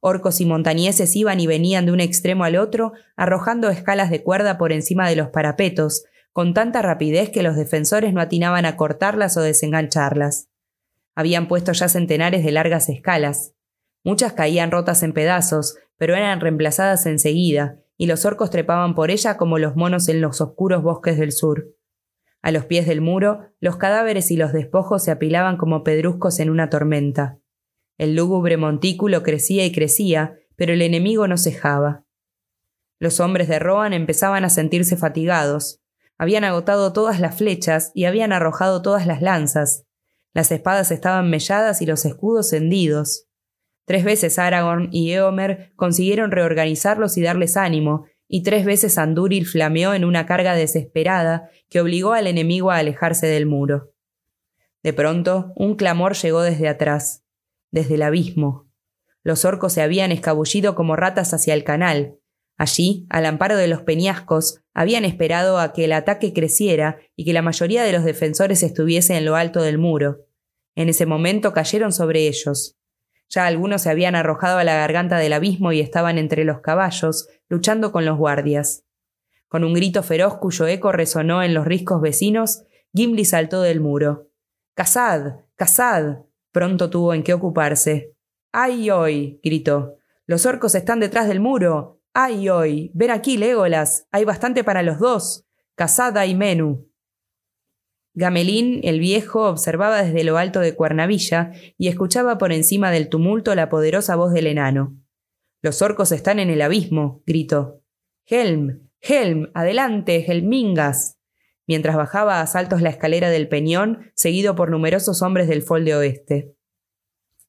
Orcos 0.04 0.40
y 0.40 0.46
montañeses 0.46 1.14
iban 1.14 1.38
y 1.38 1.46
venían 1.46 1.86
de 1.86 1.92
un 1.92 2.00
extremo 2.00 2.42
al 2.42 2.56
otro, 2.56 2.92
arrojando 3.16 3.70
escalas 3.70 4.10
de 4.10 4.24
cuerda 4.24 4.58
por 4.58 4.72
encima 4.72 5.08
de 5.08 5.14
los 5.14 5.28
parapetos, 5.28 6.02
con 6.32 6.54
tanta 6.54 6.82
rapidez 6.82 7.30
que 7.30 7.44
los 7.44 7.54
defensores 7.54 8.12
no 8.12 8.20
atinaban 8.20 8.64
a 8.64 8.76
cortarlas 8.76 9.36
o 9.36 9.42
desengancharlas. 9.42 10.48
Habían 11.14 11.46
puesto 11.46 11.70
ya 11.70 11.88
centenares 11.88 12.44
de 12.44 12.50
largas 12.50 12.88
escalas. 12.88 13.54
Muchas 14.02 14.32
caían 14.32 14.72
rotas 14.72 15.04
en 15.04 15.12
pedazos, 15.12 15.76
pero 15.96 16.16
eran 16.16 16.40
reemplazadas 16.40 17.06
enseguida, 17.06 17.78
y 17.96 18.06
los 18.06 18.24
orcos 18.24 18.50
trepaban 18.50 18.96
por 18.96 19.12
ella 19.12 19.36
como 19.36 19.58
los 19.58 19.76
monos 19.76 20.08
en 20.08 20.20
los 20.20 20.40
oscuros 20.40 20.82
bosques 20.82 21.16
del 21.16 21.30
sur. 21.30 21.76
A 22.42 22.50
los 22.50 22.64
pies 22.64 22.88
del 22.88 23.02
muro, 23.02 23.52
los 23.60 23.76
cadáveres 23.76 24.32
y 24.32 24.36
los 24.36 24.52
despojos 24.52 25.04
se 25.04 25.12
apilaban 25.12 25.56
como 25.58 25.84
pedruscos 25.84 26.40
en 26.40 26.50
una 26.50 26.70
tormenta. 26.70 27.38
El 28.02 28.16
lúgubre 28.16 28.56
montículo 28.56 29.22
crecía 29.22 29.64
y 29.64 29.70
crecía, 29.70 30.36
pero 30.56 30.72
el 30.72 30.82
enemigo 30.82 31.28
no 31.28 31.38
cejaba. 31.38 32.04
Los 32.98 33.20
hombres 33.20 33.46
de 33.46 33.60
Rohan 33.60 33.92
empezaban 33.92 34.44
a 34.44 34.50
sentirse 34.50 34.96
fatigados. 34.96 35.80
Habían 36.18 36.42
agotado 36.42 36.92
todas 36.92 37.20
las 37.20 37.36
flechas 37.38 37.92
y 37.94 38.06
habían 38.06 38.32
arrojado 38.32 38.82
todas 38.82 39.06
las 39.06 39.22
lanzas. 39.22 39.86
Las 40.34 40.50
espadas 40.50 40.90
estaban 40.90 41.30
melladas 41.30 41.80
y 41.80 41.86
los 41.86 42.04
escudos 42.04 42.52
hendidos. 42.52 43.28
Tres 43.84 44.02
veces 44.02 44.36
Aragorn 44.36 44.88
y 44.90 45.12
Eomer 45.12 45.72
consiguieron 45.76 46.32
reorganizarlos 46.32 47.16
y 47.18 47.22
darles 47.22 47.56
ánimo, 47.56 48.06
y 48.26 48.42
tres 48.42 48.64
veces 48.64 48.98
Andúril 48.98 49.46
flameó 49.46 49.94
en 49.94 50.04
una 50.04 50.26
carga 50.26 50.56
desesperada 50.56 51.50
que 51.70 51.80
obligó 51.80 52.14
al 52.14 52.26
enemigo 52.26 52.72
a 52.72 52.78
alejarse 52.78 53.28
del 53.28 53.46
muro. 53.46 53.92
De 54.82 54.92
pronto, 54.92 55.52
un 55.54 55.76
clamor 55.76 56.16
llegó 56.16 56.42
desde 56.42 56.66
atrás, 56.66 57.21
desde 57.72 57.96
el 57.96 58.02
abismo. 58.02 58.68
Los 59.24 59.44
orcos 59.44 59.72
se 59.72 59.82
habían 59.82 60.12
escabullido 60.12 60.76
como 60.76 60.94
ratas 60.94 61.34
hacia 61.34 61.54
el 61.54 61.64
canal. 61.64 62.18
Allí, 62.56 63.06
al 63.10 63.26
amparo 63.26 63.56
de 63.56 63.66
los 63.66 63.82
peñascos, 63.82 64.60
habían 64.74 65.04
esperado 65.04 65.58
a 65.58 65.72
que 65.72 65.86
el 65.86 65.92
ataque 65.92 66.32
creciera 66.32 66.98
y 67.16 67.24
que 67.24 67.32
la 67.32 67.42
mayoría 67.42 67.82
de 67.82 67.92
los 67.92 68.04
defensores 68.04 68.62
estuviese 68.62 69.16
en 69.16 69.24
lo 69.24 69.34
alto 69.34 69.62
del 69.62 69.78
muro. 69.78 70.26
En 70.74 70.88
ese 70.88 71.06
momento 71.06 71.52
cayeron 71.52 71.92
sobre 71.92 72.28
ellos. 72.28 72.78
Ya 73.28 73.46
algunos 73.46 73.82
se 73.82 73.90
habían 73.90 74.14
arrojado 74.14 74.58
a 74.58 74.64
la 74.64 74.74
garganta 74.74 75.18
del 75.18 75.32
abismo 75.32 75.72
y 75.72 75.80
estaban 75.80 76.18
entre 76.18 76.44
los 76.44 76.60
caballos, 76.60 77.28
luchando 77.48 77.90
con 77.90 78.04
los 78.04 78.18
guardias. 78.18 78.84
Con 79.48 79.64
un 79.64 79.74
grito 79.74 80.02
feroz 80.02 80.38
cuyo 80.38 80.66
eco 80.66 80.92
resonó 80.92 81.42
en 81.42 81.54
los 81.54 81.66
riscos 81.66 82.00
vecinos, 82.00 82.64
Gimli 82.94 83.24
saltó 83.24 83.62
del 83.62 83.80
muro. 83.80 84.30
¡Cazad! 84.74 85.40
¡Cazad! 85.56 86.24
Pronto 86.52 86.90
tuvo 86.90 87.14
en 87.14 87.22
qué 87.22 87.34
ocuparse. 87.34 88.14
¡Ay 88.52 88.90
hoy! 88.90 89.40
gritó. 89.42 89.96
Los 90.26 90.46
orcos 90.46 90.74
están 90.74 91.00
detrás 91.00 91.26
del 91.26 91.40
muro. 91.40 92.00
¡Ay 92.14 92.48
hoy! 92.48 92.90
Ven 92.94 93.10
aquí, 93.10 93.38
Legolas. 93.38 94.06
Hay 94.12 94.24
bastante 94.24 94.62
para 94.62 94.82
los 94.82 94.98
dos. 94.98 95.46
Cazad 95.74 96.22
y 96.24 96.34
Menú. 96.34 96.88
Gamelín, 98.14 98.80
el 98.84 99.00
viejo, 99.00 99.48
observaba 99.48 100.02
desde 100.02 100.22
lo 100.22 100.36
alto 100.36 100.60
de 100.60 100.74
Cuernavilla 100.74 101.52
y 101.78 101.88
escuchaba 101.88 102.36
por 102.36 102.52
encima 102.52 102.90
del 102.90 103.08
tumulto 103.08 103.54
la 103.54 103.70
poderosa 103.70 104.16
voz 104.16 104.34
del 104.34 104.46
enano. 104.46 104.98
Los 105.62 105.80
orcos 105.80 106.12
están 106.12 106.38
en 106.38 106.50
el 106.50 106.60
abismo, 106.60 107.22
gritó. 107.24 107.82
Helm, 108.26 108.90
Helm, 109.00 109.50
adelante, 109.54 110.30
Helmingas. 110.30 111.18
Mientras 111.66 111.96
bajaba 111.96 112.40
a 112.40 112.46
saltos 112.46 112.82
la 112.82 112.90
escalera 112.90 113.30
del 113.30 113.48
peñón, 113.48 114.10
seguido 114.14 114.54
por 114.54 114.70
numerosos 114.70 115.22
hombres 115.22 115.48
del 115.48 115.62
folde 115.62 115.94
oeste. 115.94 116.54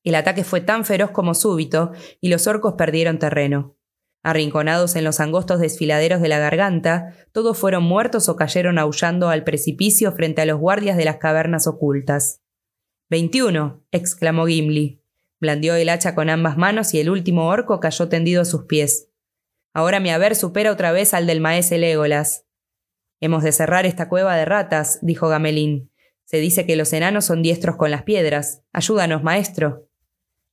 El 0.04 0.15
ataque 0.15 0.43
fue 0.43 0.62
tan 0.62 0.86
feroz 0.86 1.12
como 1.12 1.34
súbito, 1.34 1.91
y 2.19 2.30
los 2.30 2.47
orcos 2.47 2.73
perdieron 2.73 3.19
terreno. 3.19 3.78
Arrinconados 4.21 4.95
en 4.95 5.04
los 5.04 5.19
angostos 5.19 5.60
desfiladeros 5.60 6.21
de 6.21 6.30
la 6.30 6.39
garganta, 6.39 7.13
todos 7.34 7.58
fueron 7.58 7.84
muertos 7.84 8.30
o 8.30 8.36
cayeron 8.36 8.80
aullando 8.80 9.30
al 9.30 9.43
precipicio 9.43 10.12
frente 10.13 10.41
a 10.41 10.45
los 10.45 10.60
guardias 10.60 10.95
de 10.95 11.06
las 11.06 11.17
cavernas 11.17 11.67
ocultas. 11.67 12.41
Veintiuno, 13.10 13.84
exclamó 13.91 14.45
Gimli. 14.45 15.02
Blandió 15.41 15.76
el 15.76 15.89
hacha 15.89 16.15
con 16.15 16.30
ambas 16.30 16.58
manos 16.58 16.93
y 16.93 17.02
el 17.02 17.10
último 17.10 17.49
orco 17.49 17.82
cayó 17.82 18.08
tendido 18.08 18.41
a 18.41 18.45
sus 18.45 18.63
pies. 18.63 19.10
Ahora 19.73 19.99
mi 19.99 20.10
haber 20.10 20.36
supera 20.36 20.71
otra 20.71 20.93
vez 20.93 21.13
al 21.13 21.28
del 21.28 21.41
maese 21.41 21.78
Legolas. 21.78 22.45
Hemos 23.23 23.41
de 23.41 23.53
cerrar 23.53 23.86
esta 23.86 24.09
cueva 24.09 24.36
de 24.36 24.43
ratas, 24.43 24.99
dijo 25.01 25.29
Gamelín. 25.29 25.89
Se 26.25 26.39
dice 26.39 26.65
que 26.65 26.75
los 26.75 26.91
enanos 26.91 27.23
son 27.23 27.41
diestros 27.41 27.77
con 27.77 27.89
las 27.89 28.03
piedras. 28.03 28.63
Ayúdanos, 28.73 29.23
maestro. 29.23 29.88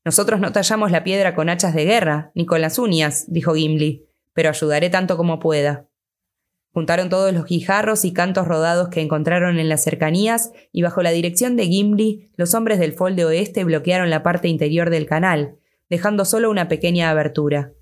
Nosotros 0.04 0.38
no 0.38 0.52
tallamos 0.52 0.92
la 0.92 1.02
piedra 1.02 1.34
con 1.34 1.48
hachas 1.48 1.74
de 1.74 1.84
guerra, 1.84 2.30
ni 2.36 2.46
con 2.46 2.60
las 2.60 2.78
uñas, 2.78 3.24
dijo 3.26 3.54
Gimli, 3.54 4.06
pero 4.34 4.50
ayudaré 4.50 4.88
tanto 4.88 5.16
como 5.16 5.40
pueda. 5.40 5.88
Juntaron 6.72 7.08
todos 7.08 7.34
los 7.34 7.44
guijarros 7.46 8.04
y 8.04 8.12
cantos 8.12 8.46
rodados 8.46 8.88
que 8.88 9.00
encontraron 9.00 9.58
en 9.58 9.68
las 9.68 9.82
cercanías 9.82 10.52
y 10.70 10.82
bajo 10.82 11.02
la 11.02 11.10
dirección 11.10 11.56
de 11.56 11.66
Gimli, 11.66 12.30
los 12.36 12.54
hombres 12.54 12.78
del 12.78 12.92
folde 12.92 13.24
oeste 13.24 13.64
bloquearon 13.64 14.10
la 14.10 14.22
parte 14.22 14.46
interior 14.46 14.90
del 14.90 15.06
canal, 15.06 15.56
dejando 15.88 16.24
solo 16.24 16.48
una 16.48 16.68
pequeña 16.68 17.10
abertura. 17.10 17.72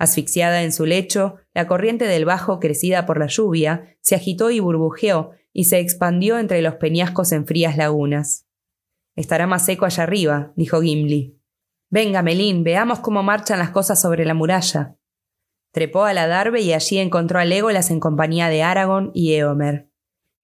Asfixiada 0.00 0.62
en 0.62 0.72
su 0.72 0.86
lecho, 0.86 1.34
la 1.52 1.66
corriente 1.66 2.06
del 2.06 2.24
bajo, 2.24 2.58
crecida 2.58 3.04
por 3.04 3.18
la 3.18 3.26
lluvia, 3.26 3.98
se 4.00 4.14
agitó 4.14 4.50
y 4.50 4.58
burbujeó 4.58 5.32
y 5.52 5.64
se 5.64 5.78
expandió 5.78 6.38
entre 6.38 6.62
los 6.62 6.76
peñascos 6.76 7.32
en 7.32 7.46
frías 7.46 7.76
lagunas. 7.76 8.46
Estará 9.14 9.46
más 9.46 9.66
seco 9.66 9.84
allá 9.84 10.04
arriba, 10.04 10.54
dijo 10.56 10.80
Gimli. 10.80 11.38
Venga, 11.90 12.22
Melín, 12.22 12.64
veamos 12.64 13.00
cómo 13.00 13.22
marchan 13.22 13.58
las 13.58 13.72
cosas 13.72 14.00
sobre 14.00 14.24
la 14.24 14.32
muralla. 14.32 14.96
Trepó 15.70 16.04
a 16.04 16.14
la 16.14 16.26
darbe 16.26 16.62
y 16.62 16.72
allí 16.72 16.96
encontró 16.96 17.38
a 17.38 17.44
Legolas 17.44 17.90
en 17.90 18.00
compañía 18.00 18.48
de 18.48 18.62
Aragorn 18.62 19.10
y 19.12 19.34
Eomer. 19.34 19.90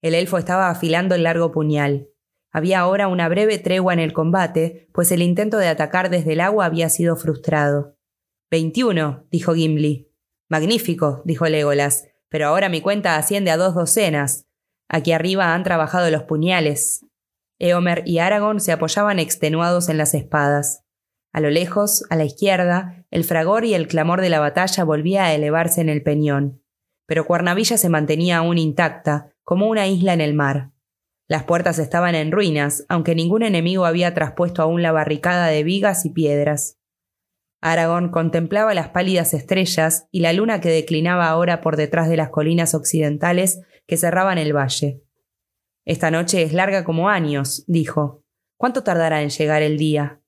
El 0.03 0.13
elfo 0.13 0.37
estaba 0.37 0.69
afilando 0.69 1.15
el 1.15 1.23
largo 1.23 1.51
puñal. 1.51 2.09
Había 2.51 2.81
ahora 2.81 3.07
una 3.07 3.27
breve 3.27 3.57
tregua 3.57 3.93
en 3.93 3.99
el 4.01 4.13
combate, 4.13 4.87
pues 4.93 5.11
el 5.11 5.23
intento 5.23 5.57
de 5.57 5.67
atacar 5.67 6.11
desde 6.11 6.33
el 6.33 6.41
agua 6.41 6.65
había 6.65 6.89
sido 6.89 7.15
frustrado. 7.15 7.96
Veintiuno, 8.49 9.27
dijo 9.29 9.53
Gimli. 9.53 10.09
Magnífico, 10.49 11.21
dijo 11.25 11.47
Legolas, 11.47 12.07
pero 12.29 12.47
ahora 12.47 12.69
mi 12.69 12.79
cuenta 12.79 13.17
asciende 13.17 13.51
a 13.51 13.57
dos 13.57 13.75
docenas. 13.75 14.47
Aquí 14.87 15.11
arriba 15.11 15.53
han 15.53 15.63
trabajado 15.63 16.09
los 16.09 16.23
puñales. 16.23 17.05
Eomer 17.59 18.03
y 18.05 18.19
Aragorn 18.19 18.61
se 18.61 18.71
apoyaban 18.71 19.19
extenuados 19.19 19.89
en 19.89 19.97
las 19.97 20.13
espadas. 20.13 20.85
A 21.33 21.41
lo 21.41 21.49
lejos, 21.49 22.05
a 22.09 22.15
la 22.15 22.23
izquierda, 22.23 23.05
el 23.11 23.25
fragor 23.25 23.65
y 23.65 23.73
el 23.73 23.87
clamor 23.87 24.21
de 24.21 24.29
la 24.29 24.39
batalla 24.39 24.85
volvía 24.85 25.25
a 25.25 25.33
elevarse 25.33 25.81
en 25.81 25.89
el 25.89 26.01
peñón. 26.01 26.63
Pero 27.05 27.25
Cuernavilla 27.25 27.77
se 27.77 27.89
mantenía 27.89 28.37
aún 28.37 28.57
intacta, 28.57 29.33
como 29.43 29.67
una 29.67 29.87
isla 29.87 30.13
en 30.13 30.21
el 30.21 30.33
mar. 30.33 30.71
Las 31.27 31.43
puertas 31.43 31.79
estaban 31.79 32.15
en 32.15 32.31
ruinas, 32.31 32.85
aunque 32.87 33.13
ningún 33.13 33.43
enemigo 33.43 33.85
había 33.85 34.13
traspuesto 34.13 34.61
aún 34.61 34.81
la 34.81 34.93
barricada 34.93 35.47
de 35.47 35.63
vigas 35.63 36.05
y 36.05 36.11
piedras. 36.11 36.76
Aragón 37.61 38.09
contemplaba 38.09 38.73
las 38.73 38.89
pálidas 38.89 39.33
estrellas 39.33 40.07
y 40.11 40.19
la 40.19 40.33
luna 40.33 40.61
que 40.61 40.69
declinaba 40.69 41.27
ahora 41.27 41.61
por 41.61 41.75
detrás 41.75 42.09
de 42.09 42.17
las 42.17 42.29
colinas 42.29 42.75
occidentales 42.75 43.61
que 43.87 43.97
cerraban 43.97 44.37
el 44.37 44.55
valle. 44.55 45.01
Esta 45.85 46.11
noche 46.11 46.43
es 46.43 46.53
larga 46.53 46.83
como 46.83 47.09
años, 47.09 47.63
dijo. 47.67 48.23
¿Cuánto 48.57 48.83
tardará 48.83 49.21
en 49.21 49.29
llegar 49.29 49.61
el 49.61 49.77
día? 49.77 50.21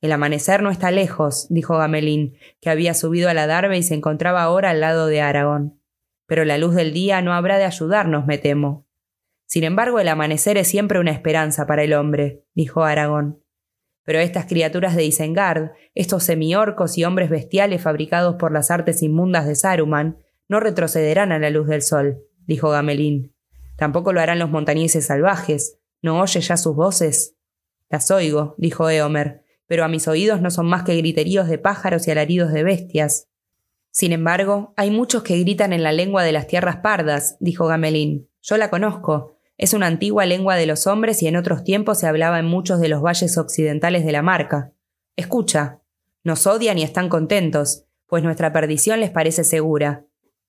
El 0.00 0.12
amanecer 0.12 0.62
no 0.62 0.70
está 0.70 0.90
lejos, 0.90 1.46
dijo 1.48 1.78
Gamelín, 1.78 2.36
que 2.60 2.70
había 2.70 2.92
subido 2.92 3.28
a 3.30 3.34
la 3.34 3.76
y 3.76 3.82
se 3.82 3.94
encontraba 3.94 4.42
ahora 4.42 4.70
al 4.70 4.80
lado 4.80 5.06
de 5.06 5.20
Aragón. 5.20 5.80
Pero 6.26 6.44
la 6.44 6.58
luz 6.58 6.74
del 6.74 6.92
día 6.92 7.22
no 7.22 7.32
habrá 7.32 7.56
de 7.56 7.64
ayudarnos, 7.64 8.26
me 8.26 8.38
temo. 8.38 8.86
Sin 9.46 9.64
embargo, 9.64 10.00
el 10.00 10.08
amanecer 10.08 10.58
es 10.58 10.68
siempre 10.68 10.98
una 10.98 11.12
esperanza 11.12 11.66
para 11.66 11.84
el 11.84 11.94
hombre, 11.94 12.44
dijo 12.54 12.84
Aragón. 12.84 13.42
Pero 14.06 14.20
estas 14.20 14.46
criaturas 14.46 14.94
de 14.94 15.04
Isengard, 15.04 15.72
estos 15.94 16.22
semiorcos 16.22 16.96
y 16.96 17.04
hombres 17.04 17.28
bestiales 17.28 17.82
fabricados 17.82 18.36
por 18.36 18.52
las 18.52 18.70
artes 18.70 19.02
inmundas 19.02 19.46
de 19.46 19.56
Saruman, 19.56 20.18
no 20.48 20.60
retrocederán 20.60 21.32
a 21.32 21.40
la 21.40 21.50
luz 21.50 21.66
del 21.66 21.82
sol, 21.82 22.22
dijo 22.46 22.70
Gamelín. 22.70 23.34
Tampoco 23.76 24.12
lo 24.12 24.20
harán 24.20 24.38
los 24.38 24.48
montañeses 24.48 25.06
salvajes. 25.06 25.80
¿No 26.02 26.20
oye 26.20 26.40
ya 26.40 26.56
sus 26.56 26.76
voces? 26.76 27.36
Las 27.90 28.10
oigo, 28.12 28.54
dijo 28.58 28.88
Eomer, 28.88 29.42
pero 29.66 29.84
a 29.84 29.88
mis 29.88 30.06
oídos 30.06 30.40
no 30.40 30.52
son 30.52 30.66
más 30.66 30.84
que 30.84 30.96
griteríos 30.96 31.48
de 31.48 31.58
pájaros 31.58 32.06
y 32.06 32.12
alaridos 32.12 32.52
de 32.52 32.62
bestias. 32.62 33.28
Sin 33.90 34.12
embargo, 34.12 34.72
hay 34.76 34.92
muchos 34.92 35.24
que 35.24 35.38
gritan 35.40 35.72
en 35.72 35.82
la 35.82 35.90
lengua 35.90 36.22
de 36.22 36.30
las 36.30 36.46
tierras 36.46 36.76
pardas, 36.76 37.36
dijo 37.40 37.66
Gamelín. 37.66 38.30
Yo 38.40 38.56
la 38.56 38.70
conozco. 38.70 39.35
Es 39.58 39.72
una 39.72 39.86
antigua 39.86 40.26
lengua 40.26 40.56
de 40.56 40.66
los 40.66 40.86
hombres 40.86 41.22
y 41.22 41.28
en 41.28 41.36
otros 41.36 41.64
tiempos 41.64 41.98
se 41.98 42.06
hablaba 42.06 42.38
en 42.38 42.46
muchos 42.46 42.80
de 42.80 42.88
los 42.88 43.02
valles 43.02 43.38
occidentales 43.38 44.04
de 44.04 44.12
la 44.12 44.22
marca. 44.22 44.72
Escucha. 45.16 45.80
Nos 46.24 46.46
odian 46.46 46.76
y 46.78 46.82
están 46.82 47.08
contentos, 47.08 47.84
pues 48.06 48.22
nuestra 48.22 48.52
perdición 48.52 49.00
les 49.00 49.10
parece 49.10 49.44
segura. 49.44 50.04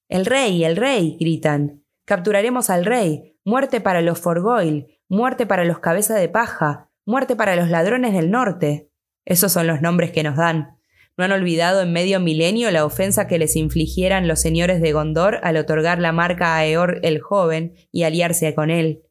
El 0.09 0.25
rey, 0.25 0.63
el 0.63 0.75
rey, 0.75 1.17
gritan. 1.19 1.83
Capturaremos 2.05 2.69
al 2.69 2.85
rey. 2.85 3.37
Muerte 3.45 3.79
para 3.79 4.01
los 4.01 4.19
Forgoil, 4.19 4.99
muerte 5.07 5.45
para 5.45 5.63
los 5.63 5.79
cabeza 5.79 6.15
de 6.15 6.27
paja, 6.27 6.89
muerte 7.05 7.35
para 7.35 7.55
los 7.55 7.69
ladrones 7.69 8.13
del 8.13 8.29
norte. 8.29 8.89
Esos 9.23 9.51
son 9.53 9.67
los 9.67 9.81
nombres 9.81 10.11
que 10.11 10.23
nos 10.23 10.35
dan. 10.35 10.76
No 11.17 11.25
han 11.25 11.31
olvidado 11.31 11.81
en 11.81 11.91
medio 11.91 12.19
milenio 12.19 12.69
la 12.69 12.85
ofensa 12.85 13.27
que 13.27 13.39
les 13.39 13.55
infligieran 13.55 14.27
los 14.27 14.39
señores 14.39 14.81
de 14.81 14.91
Gondor 14.93 15.39
al 15.41 15.57
otorgar 15.57 15.99
la 15.99 16.11
marca 16.11 16.55
a 16.55 16.65
Eor 16.67 16.99
el 17.01 17.19
joven 17.19 17.73
y 17.91 18.03
aliarse 18.03 18.53
con 18.53 18.69
él. 18.69 19.01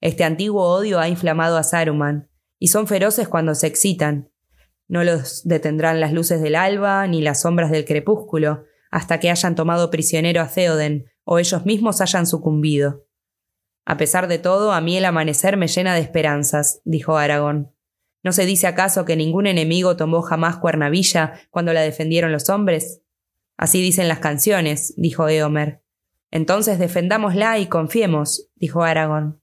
Este 0.00 0.24
antiguo 0.24 0.64
odio 0.64 0.98
ha 0.98 1.08
inflamado 1.08 1.58
a 1.58 1.62
Saruman, 1.62 2.30
y 2.58 2.68
son 2.68 2.86
feroces 2.86 3.28
cuando 3.28 3.54
se 3.54 3.66
excitan. 3.66 4.30
No 4.88 5.04
los 5.04 5.46
detendrán 5.46 6.00
las 6.00 6.14
luces 6.14 6.40
del 6.40 6.56
alba 6.56 7.06
ni 7.06 7.20
las 7.20 7.42
sombras 7.42 7.70
del 7.70 7.84
crepúsculo, 7.84 8.64
hasta 8.90 9.20
que 9.20 9.30
hayan 9.30 9.54
tomado 9.54 9.90
prisionero 9.90 10.40
a 10.40 10.48
Theoden, 10.48 11.10
o 11.24 11.38
ellos 11.38 11.66
mismos 11.66 12.00
hayan 12.00 12.26
sucumbido. 12.26 13.06
A 13.84 13.98
pesar 13.98 14.28
de 14.28 14.38
todo, 14.38 14.72
a 14.72 14.80
mí 14.80 14.96
el 14.96 15.04
amanecer 15.04 15.58
me 15.58 15.68
llena 15.68 15.94
de 15.94 16.00
esperanzas, 16.00 16.80
dijo 16.84 17.18
Aragón. 17.18 17.72
¿No 18.22 18.32
se 18.32 18.44
dice 18.44 18.66
acaso 18.66 19.04
que 19.04 19.16
ningún 19.16 19.46
enemigo 19.46 19.96
tomó 19.96 20.22
jamás 20.22 20.58
Cuernavilla 20.58 21.34
cuando 21.50 21.72
la 21.72 21.80
defendieron 21.80 22.32
los 22.32 22.50
hombres? 22.50 23.02
Así 23.56 23.80
dicen 23.82 24.08
las 24.08 24.20
canciones, 24.20 24.94
dijo 24.96 25.28
Eomer. 25.28 25.82
Entonces 26.30 26.78
defendámosla 26.78 27.58
y 27.58 27.66
confiemos, 27.66 28.48
dijo 28.56 28.82
Aragón. 28.82 29.42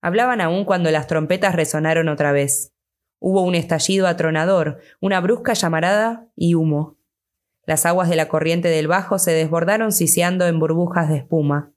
Hablaban 0.00 0.40
aún 0.40 0.64
cuando 0.64 0.90
las 0.90 1.06
trompetas 1.06 1.54
resonaron 1.54 2.08
otra 2.08 2.32
vez. 2.32 2.72
Hubo 3.20 3.42
un 3.42 3.54
estallido 3.54 4.08
atronador, 4.08 4.80
una 5.00 5.20
brusca 5.20 5.54
llamarada 5.54 6.26
y 6.34 6.54
humo. 6.54 6.98
Las 7.64 7.86
aguas 7.86 8.08
de 8.08 8.16
la 8.16 8.26
corriente 8.26 8.68
del 8.68 8.88
bajo 8.88 9.20
se 9.20 9.30
desbordaron 9.30 9.92
siseando 9.92 10.46
en 10.48 10.58
burbujas 10.58 11.08
de 11.08 11.18
espuma. 11.18 11.72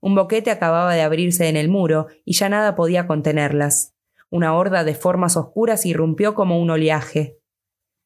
Un 0.00 0.16
boquete 0.16 0.50
acababa 0.50 0.94
de 0.94 1.02
abrirse 1.02 1.48
en 1.48 1.56
el 1.56 1.68
muro 1.68 2.08
y 2.24 2.32
ya 2.32 2.48
nada 2.48 2.74
podía 2.74 3.06
contenerlas. 3.06 3.94
Una 4.30 4.54
horda 4.54 4.84
de 4.84 4.94
formas 4.94 5.36
oscuras 5.36 5.84
irrumpió 5.84 6.34
como 6.34 6.60
un 6.60 6.70
oleaje. 6.70 7.38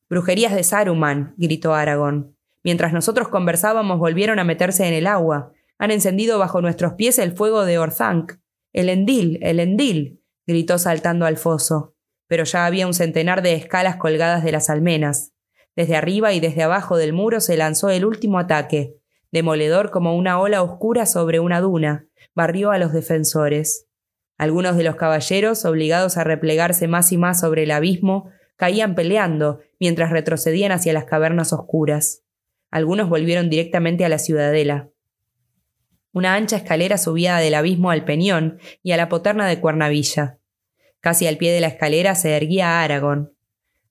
Brujerías 0.08 0.54
de 0.54 0.64
Saruman, 0.64 1.34
gritó 1.36 1.74
Aragón. 1.74 2.34
Mientras 2.62 2.94
nosotros 2.94 3.28
conversábamos 3.28 3.98
volvieron 3.98 4.38
a 4.38 4.44
meterse 4.44 4.86
en 4.88 4.94
el 4.94 5.06
agua. 5.06 5.52
Han 5.78 5.90
encendido 5.90 6.38
bajo 6.38 6.62
nuestros 6.62 6.94
pies 6.94 7.18
el 7.18 7.36
fuego 7.36 7.66
de 7.66 7.78
Orthanc. 7.78 8.38
El 8.72 8.88
Endil, 8.88 9.38
el 9.42 9.60
Endil, 9.60 10.22
gritó 10.46 10.78
saltando 10.78 11.26
al 11.26 11.36
foso. 11.36 11.94
Pero 12.26 12.44
ya 12.44 12.64
había 12.64 12.86
un 12.86 12.94
centenar 12.94 13.42
de 13.42 13.52
escalas 13.52 13.96
colgadas 13.96 14.42
de 14.42 14.52
las 14.52 14.70
almenas. 14.70 15.32
Desde 15.76 15.94
arriba 15.94 16.32
y 16.32 16.40
desde 16.40 16.62
abajo 16.62 16.96
del 16.96 17.12
muro 17.12 17.40
se 17.40 17.58
lanzó 17.58 17.90
el 17.90 18.06
último 18.06 18.38
ataque, 18.38 18.96
demoledor 19.30 19.90
como 19.90 20.16
una 20.16 20.40
ola 20.40 20.62
oscura 20.62 21.04
sobre 21.04 21.40
una 21.40 21.60
duna, 21.60 22.06
barrió 22.34 22.70
a 22.70 22.78
los 22.78 22.92
defensores. 22.92 23.88
Algunos 24.44 24.76
de 24.76 24.84
los 24.84 24.96
caballeros, 24.96 25.64
obligados 25.64 26.18
a 26.18 26.22
replegarse 26.22 26.86
más 26.86 27.12
y 27.12 27.16
más 27.16 27.40
sobre 27.40 27.62
el 27.62 27.70
abismo, 27.70 28.28
caían 28.56 28.94
peleando 28.94 29.60
mientras 29.80 30.10
retrocedían 30.10 30.70
hacia 30.70 30.92
las 30.92 31.06
cavernas 31.06 31.54
oscuras. 31.54 32.24
Algunos 32.70 33.08
volvieron 33.08 33.48
directamente 33.48 34.04
a 34.04 34.10
la 34.10 34.18
ciudadela. 34.18 34.90
Una 36.12 36.34
ancha 36.34 36.56
escalera 36.56 36.98
subía 36.98 37.38
del 37.38 37.54
abismo 37.54 37.90
al 37.90 38.04
peñón 38.04 38.58
y 38.82 38.92
a 38.92 38.98
la 38.98 39.08
poterna 39.08 39.48
de 39.48 39.60
Cuernavilla. 39.60 40.40
Casi 41.00 41.26
al 41.26 41.38
pie 41.38 41.50
de 41.50 41.62
la 41.62 41.68
escalera 41.68 42.14
se 42.14 42.36
erguía 42.36 42.82
Aragón. 42.82 43.32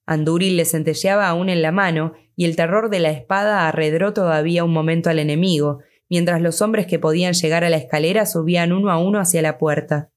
Andúril 0.06 0.56
le 0.56 0.66
centelleaba 0.66 1.26
aún 1.26 1.48
en 1.48 1.62
la 1.62 1.72
mano, 1.72 2.12
y 2.36 2.44
el 2.44 2.54
terror 2.54 2.90
de 2.90 3.00
la 3.00 3.10
espada 3.10 3.66
arredró 3.66 4.12
todavía 4.12 4.62
un 4.62 4.72
momento 4.72 5.10
al 5.10 5.18
enemigo, 5.18 5.80
mientras 6.08 6.40
los 6.40 6.62
hombres 6.62 6.86
que 6.86 7.00
podían 7.00 7.32
llegar 7.32 7.64
a 7.64 7.70
la 7.70 7.76
escalera 7.76 8.24
subían 8.24 8.72
uno 8.72 8.92
a 8.92 8.98
uno 8.98 9.18
hacia 9.18 9.42
la 9.42 9.58
puerta. 9.58 10.12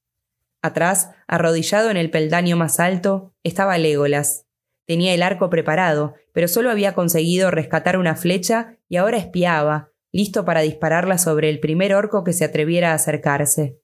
Atrás, 0.62 1.10
arrodillado 1.26 1.90
en 1.90 1.96
el 1.96 2.10
peldaño 2.10 2.56
más 2.56 2.80
alto, 2.80 3.34
estaba 3.42 3.78
Légolas. 3.78 4.46
Tenía 4.86 5.14
el 5.14 5.22
arco 5.22 5.50
preparado, 5.50 6.14
pero 6.32 6.48
solo 6.48 6.70
había 6.70 6.94
conseguido 6.94 7.50
rescatar 7.50 7.98
una 7.98 8.16
flecha 8.16 8.78
y 8.88 8.96
ahora 8.96 9.18
espiaba, 9.18 9.92
listo 10.12 10.44
para 10.44 10.62
dispararla 10.62 11.18
sobre 11.18 11.50
el 11.50 11.60
primer 11.60 11.94
orco 11.94 12.24
que 12.24 12.32
se 12.32 12.44
atreviera 12.44 12.92
a 12.92 12.94
acercarse. 12.94 13.78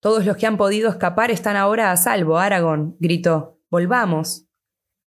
Todos 0.00 0.26
los 0.26 0.36
que 0.36 0.46
han 0.46 0.56
podido 0.56 0.90
escapar 0.90 1.30
están 1.30 1.56
ahora 1.56 1.90
a 1.90 1.96
salvo, 1.96 2.38
Aragón, 2.38 2.96
gritó. 2.98 3.60
Volvamos. 3.70 4.46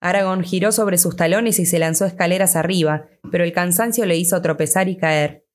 Aragón 0.02 0.44
giró 0.44 0.72
sobre 0.72 0.98
sus 0.98 1.16
talones 1.16 1.60
y 1.60 1.66
se 1.66 1.80
lanzó 1.80 2.06
escaleras 2.06 2.56
arriba, 2.56 3.08
pero 3.32 3.44
el 3.44 3.54
cansancio 3.54 4.06
le 4.06 4.18
hizo 4.18 4.42
tropezar 4.42 4.90
y 4.90 4.98
caer. 4.98 5.46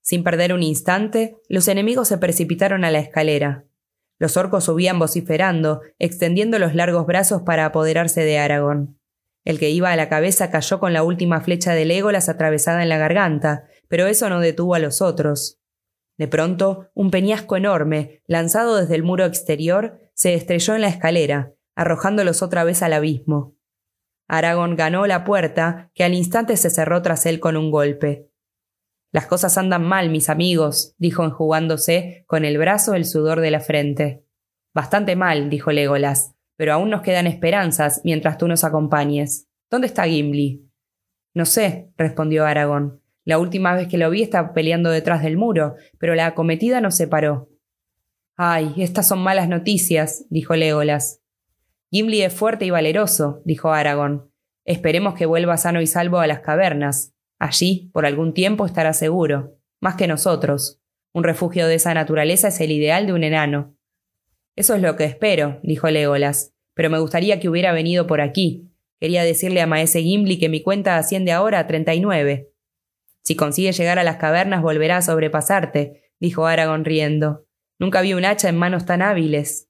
Sin 0.00 0.24
perder 0.24 0.52
un 0.52 0.62
instante, 0.62 1.36
los 1.48 1.68
enemigos 1.68 2.08
se 2.08 2.18
precipitaron 2.18 2.84
a 2.84 2.90
la 2.90 2.98
escalera. 2.98 3.66
Los 4.22 4.36
orcos 4.36 4.62
subían 4.62 5.00
vociferando, 5.00 5.80
extendiendo 5.98 6.60
los 6.60 6.76
largos 6.76 7.06
brazos 7.06 7.42
para 7.42 7.64
apoderarse 7.64 8.22
de 8.22 8.38
Aragón. 8.38 8.96
El 9.44 9.58
que 9.58 9.70
iba 9.70 9.90
a 9.90 9.96
la 9.96 10.08
cabeza 10.08 10.48
cayó 10.52 10.78
con 10.78 10.92
la 10.92 11.02
última 11.02 11.40
flecha 11.40 11.74
de 11.74 11.84
Legolas 11.84 12.28
atravesada 12.28 12.84
en 12.84 12.88
la 12.88 12.98
garganta, 12.98 13.64
pero 13.88 14.06
eso 14.06 14.28
no 14.28 14.38
detuvo 14.38 14.76
a 14.76 14.78
los 14.78 15.02
otros. 15.02 15.58
De 16.18 16.28
pronto, 16.28 16.88
un 16.94 17.10
peñasco 17.10 17.56
enorme, 17.56 18.22
lanzado 18.28 18.76
desde 18.76 18.94
el 18.94 19.02
muro 19.02 19.24
exterior, 19.24 19.98
se 20.14 20.34
estrelló 20.34 20.76
en 20.76 20.82
la 20.82 20.88
escalera, 20.88 21.54
arrojándolos 21.74 22.42
otra 22.42 22.62
vez 22.62 22.80
al 22.84 22.92
abismo. 22.92 23.56
Aragón 24.28 24.76
ganó 24.76 25.04
la 25.08 25.24
puerta, 25.24 25.90
que 25.96 26.04
al 26.04 26.14
instante 26.14 26.56
se 26.56 26.70
cerró 26.70 27.02
tras 27.02 27.26
él 27.26 27.40
con 27.40 27.56
un 27.56 27.72
golpe. 27.72 28.30
Las 29.12 29.26
cosas 29.26 29.58
andan 29.58 29.84
mal, 29.84 30.08
mis 30.08 30.30
amigos, 30.30 30.94
dijo 30.96 31.22
enjugándose 31.22 32.24
con 32.26 32.46
el 32.46 32.56
brazo 32.56 32.94
el 32.94 33.04
sudor 33.04 33.40
de 33.40 33.50
la 33.50 33.60
frente. 33.60 34.24
Bastante 34.74 35.16
mal, 35.16 35.50
dijo 35.50 35.70
Legolas, 35.70 36.34
pero 36.56 36.72
aún 36.72 36.88
nos 36.88 37.02
quedan 37.02 37.26
esperanzas 37.26 38.00
mientras 38.04 38.38
tú 38.38 38.48
nos 38.48 38.64
acompañes. 38.64 39.48
¿Dónde 39.70 39.86
está 39.86 40.04
Gimli? 40.04 40.66
No 41.34 41.44
sé, 41.44 41.92
respondió 41.98 42.46
Aragón. 42.46 43.02
La 43.24 43.38
última 43.38 43.74
vez 43.74 43.86
que 43.86 43.98
lo 43.98 44.08
vi 44.08 44.22
estaba 44.22 44.54
peleando 44.54 44.90
detrás 44.90 45.22
del 45.22 45.36
muro, 45.36 45.76
pero 45.98 46.14
la 46.14 46.26
acometida 46.26 46.80
nos 46.80 46.96
separó. 46.96 47.50
Ay, 48.36 48.72
estas 48.78 49.06
son 49.06 49.22
malas 49.22 49.48
noticias, 49.48 50.24
dijo 50.30 50.56
Legolas. 50.56 51.20
Gimli 51.90 52.22
es 52.22 52.32
fuerte 52.32 52.64
y 52.64 52.70
valeroso, 52.70 53.42
dijo 53.44 53.70
Aragón. 53.70 54.32
Esperemos 54.64 55.14
que 55.14 55.26
vuelva 55.26 55.58
sano 55.58 55.82
y 55.82 55.86
salvo 55.86 56.18
a 56.18 56.26
las 56.26 56.40
cavernas. 56.40 57.11
Allí, 57.42 57.90
por 57.92 58.06
algún 58.06 58.34
tiempo, 58.34 58.66
estará 58.66 58.92
seguro, 58.92 59.58
más 59.80 59.96
que 59.96 60.06
nosotros. 60.06 60.80
Un 61.12 61.24
refugio 61.24 61.66
de 61.66 61.74
esa 61.74 61.92
naturaleza 61.92 62.46
es 62.46 62.60
el 62.60 62.70
ideal 62.70 63.04
de 63.04 63.14
un 63.14 63.24
enano. 63.24 63.76
Eso 64.54 64.76
es 64.76 64.80
lo 64.80 64.94
que 64.94 65.02
espero, 65.02 65.58
dijo 65.64 65.90
Legolas, 65.90 66.54
pero 66.72 66.88
me 66.88 67.00
gustaría 67.00 67.40
que 67.40 67.48
hubiera 67.48 67.72
venido 67.72 68.06
por 68.06 68.20
aquí. 68.20 68.70
Quería 69.00 69.24
decirle 69.24 69.60
a 69.60 69.66
Maese 69.66 70.02
Gimli 70.02 70.38
que 70.38 70.48
mi 70.48 70.62
cuenta 70.62 70.96
asciende 70.96 71.32
ahora 71.32 71.58
a 71.58 71.66
treinta 71.66 71.94
y 71.94 72.00
nueve. 72.00 72.52
Si 73.24 73.34
consigue 73.34 73.72
llegar 73.72 73.98
a 73.98 74.04
las 74.04 74.18
cavernas 74.18 74.62
volverá 74.62 74.98
a 74.98 75.02
sobrepasarte, 75.02 76.12
dijo 76.20 76.46
Aragón 76.46 76.84
riendo. 76.84 77.48
Nunca 77.80 78.02
vi 78.02 78.14
un 78.14 78.24
hacha 78.24 78.50
en 78.50 78.56
manos 78.56 78.86
tan 78.86 79.02
hábiles. 79.02 79.68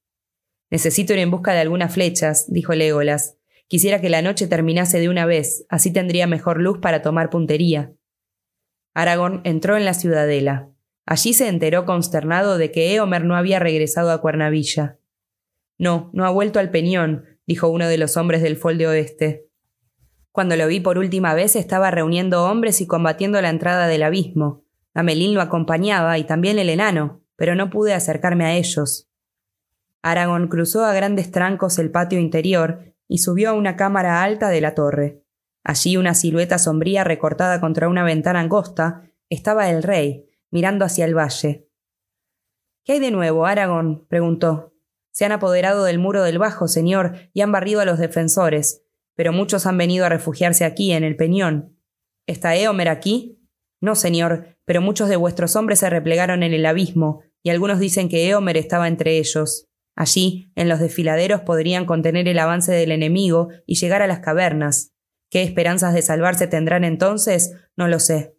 Necesito 0.70 1.14
ir 1.14 1.20
en 1.20 1.30
busca 1.30 1.54
de 1.54 1.60
algunas 1.60 1.94
flechas, 1.94 2.52
dijo 2.52 2.74
Legolas. 2.74 3.38
Quisiera 3.72 4.02
que 4.02 4.10
la 4.10 4.20
noche 4.20 4.48
terminase 4.48 5.00
de 5.00 5.08
una 5.08 5.24
vez, 5.24 5.64
así 5.70 5.90
tendría 5.90 6.26
mejor 6.26 6.60
luz 6.60 6.80
para 6.80 7.00
tomar 7.00 7.30
puntería. 7.30 7.94
Aragón 8.92 9.40
entró 9.44 9.78
en 9.78 9.86
la 9.86 9.94
ciudadela. 9.94 10.68
Allí 11.06 11.32
se 11.32 11.48
enteró 11.48 11.86
consternado 11.86 12.58
de 12.58 12.70
que 12.70 12.94
Eomer 12.94 13.24
no 13.24 13.34
había 13.34 13.60
regresado 13.60 14.10
a 14.10 14.20
Cuernavilla. 14.20 14.98
No, 15.78 16.10
no 16.12 16.26
ha 16.26 16.30
vuelto 16.30 16.58
al 16.58 16.70
Peñón, 16.70 17.24
dijo 17.46 17.68
uno 17.68 17.88
de 17.88 17.96
los 17.96 18.18
hombres 18.18 18.42
del 18.42 18.58
Folde 18.58 18.86
Oeste. 18.86 19.48
Cuando 20.32 20.54
lo 20.56 20.66
vi 20.66 20.80
por 20.80 20.98
última 20.98 21.32
vez 21.32 21.56
estaba 21.56 21.90
reuniendo 21.90 22.44
hombres 22.44 22.82
y 22.82 22.86
combatiendo 22.86 23.40
la 23.40 23.48
entrada 23.48 23.86
del 23.86 24.02
abismo. 24.02 24.66
Amelín 24.92 25.32
lo 25.32 25.40
acompañaba 25.40 26.18
y 26.18 26.24
también 26.24 26.58
el 26.58 26.68
enano, 26.68 27.22
pero 27.36 27.54
no 27.54 27.70
pude 27.70 27.94
acercarme 27.94 28.44
a 28.44 28.54
ellos. 28.54 29.08
Aragón 30.02 30.48
cruzó 30.48 30.84
a 30.84 30.92
grandes 30.92 31.30
trancos 31.30 31.78
el 31.78 31.90
patio 31.90 32.18
interior 32.18 32.91
y 33.12 33.18
subió 33.18 33.50
a 33.50 33.52
una 33.52 33.76
cámara 33.76 34.22
alta 34.22 34.48
de 34.48 34.60
la 34.60 34.74
torre. 34.74 35.22
Allí 35.64 35.96
una 35.96 36.14
silueta 36.14 36.58
sombría 36.58 37.04
recortada 37.04 37.60
contra 37.60 37.88
una 37.88 38.04
ventana 38.04 38.40
angosta 38.40 39.10
estaba 39.28 39.70
el 39.70 39.82
rey, 39.82 40.28
mirando 40.50 40.84
hacia 40.84 41.04
el 41.04 41.16
valle. 41.16 41.68
¿Qué 42.84 42.94
hay 42.94 43.00
de 43.00 43.10
nuevo, 43.10 43.46
Aragón? 43.46 44.06
preguntó. 44.08 44.74
Se 45.12 45.24
han 45.24 45.32
apoderado 45.32 45.84
del 45.84 45.98
muro 45.98 46.22
del 46.22 46.38
bajo, 46.38 46.68
señor, 46.68 47.16
y 47.32 47.42
han 47.42 47.52
barrido 47.52 47.80
a 47.80 47.84
los 47.84 47.98
defensores 47.98 48.82
pero 49.14 49.32
muchos 49.32 49.66
han 49.66 49.78
venido 49.78 50.06
a 50.06 50.08
refugiarse 50.08 50.64
aquí, 50.64 50.92
en 50.92 51.04
el 51.04 51.16
Peñón. 51.16 51.78
¿Está 52.26 52.56
Eomer 52.56 52.88
aquí? 52.88 53.38
No, 53.80 53.94
señor, 53.94 54.56
pero 54.64 54.80
muchos 54.80 55.08
de 55.08 55.16
vuestros 55.16 55.56
hombres 55.56 55.80
se 55.80 55.90
replegaron 55.90 56.42
en 56.42 56.52
el 56.52 56.64
abismo, 56.66 57.22
y 57.42 57.50
algunos 57.50 57.80
dicen 57.80 58.08
que 58.08 58.28
Eomer 58.28 58.56
estaba 58.56 58.88
entre 58.88 59.18
ellos. 59.18 59.68
Allí, 59.94 60.50
en 60.54 60.68
los 60.68 60.80
desfiladeros, 60.80 61.42
podrían 61.42 61.84
contener 61.84 62.28
el 62.28 62.38
avance 62.38 62.72
del 62.72 62.92
enemigo 62.92 63.48
y 63.66 63.76
llegar 63.76 64.02
a 64.02 64.06
las 64.06 64.20
cavernas. 64.20 64.92
¿Qué 65.30 65.42
esperanzas 65.42 65.94
de 65.94 66.02
salvarse 66.02 66.46
tendrán 66.46 66.84
entonces? 66.84 67.54
No 67.76 67.88
lo 67.88 67.98
sé. 67.98 68.36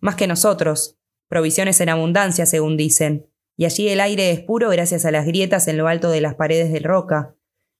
Más 0.00 0.16
que 0.16 0.26
nosotros. 0.26 0.98
Provisiones 1.28 1.80
en 1.80 1.88
abundancia, 1.88 2.46
según 2.46 2.76
dicen. 2.76 3.26
Y 3.56 3.64
allí 3.64 3.88
el 3.88 4.00
aire 4.00 4.30
es 4.30 4.40
puro 4.40 4.70
gracias 4.70 5.04
a 5.04 5.10
las 5.10 5.26
grietas 5.26 5.68
en 5.68 5.76
lo 5.76 5.88
alto 5.88 6.10
de 6.10 6.20
las 6.20 6.34
paredes 6.34 6.72
de 6.72 6.80
roca. 6.80 7.34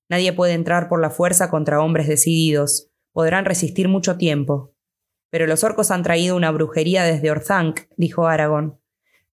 Nadie 0.08 0.32
puede 0.32 0.52
entrar 0.52 0.88
por 0.88 1.00
la 1.00 1.10
fuerza 1.10 1.50
contra 1.50 1.82
hombres 1.82 2.06
decididos. 2.06 2.90
Podrán 3.12 3.44
resistir 3.44 3.88
mucho 3.88 4.16
tiempo. 4.16 4.74
Pero 5.30 5.46
los 5.46 5.64
orcos 5.64 5.90
han 5.90 6.02
traído 6.02 6.36
una 6.36 6.50
brujería 6.50 7.04
desde 7.04 7.30
Orzank, 7.30 7.80
dijo 7.96 8.26
Aragón. 8.26 8.78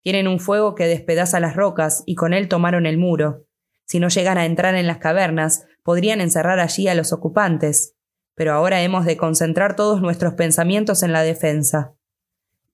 Tienen 0.02 0.28
un 0.28 0.40
fuego 0.40 0.76
que 0.76 0.88
despedaza 0.88 1.42
las 1.42 1.56
rocas 1.56 2.04
y 2.06 2.16
con 2.16 2.34
él 2.34 2.48
tomaron 2.48 2.86
el 2.86 2.98
muro. 2.98 3.46
Si 3.90 4.00
no 4.00 4.08
llegan 4.08 4.38
a 4.38 4.46
entrar 4.46 4.76
en 4.76 4.86
las 4.86 5.00
cavernas, 5.00 5.66
podrían 5.82 6.22
encerrar 6.22 6.60
allí 6.60 6.88
a 6.88 6.94
los 6.94 7.12
ocupantes. 7.12 7.96
Pero 8.36 8.54
ahora 8.54 8.84
hemos 8.84 9.04
de 9.04 9.18
concentrar 9.18 9.76
todos 9.76 10.00
nuestros 10.00 10.36
pensamientos 10.36 11.02
en 11.02 11.12
la 11.12 11.24
defensa. 11.24 11.96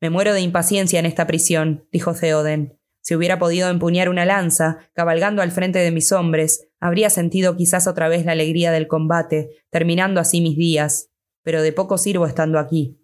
Me 0.02 0.10
muero 0.10 0.34
de 0.34 0.42
impaciencia 0.42 1.00
en 1.00 1.06
esta 1.06 1.26
prisión, 1.26 1.88
dijo 1.90 2.14
Theoden. 2.14 2.78
Si 3.00 3.16
hubiera 3.16 3.40
podido 3.40 3.70
empuñar 3.70 4.10
una 4.10 4.26
lanza, 4.26 4.80
cabalgando 4.94 5.42
al 5.42 5.52
frente 5.52 5.80
de 5.80 5.92
mis 5.92 6.12
hombres, 6.12 6.68
habría 6.82 7.10
sentido 7.10 7.56
quizás 7.56 7.88
otra 7.88 8.10
vez 8.10 8.26
la 8.26 8.34
alegría 8.34 8.74
del 8.74 8.90
combate, 8.90 9.52
terminando 9.70 10.20
así 10.20 10.42
mis 10.42 10.58
días. 10.58 11.12
Pero 11.44 11.62
de 11.62 11.72
poco 11.72 11.98
sirvo 11.98 12.28
estando 12.28 12.60
aquí. 12.60 13.00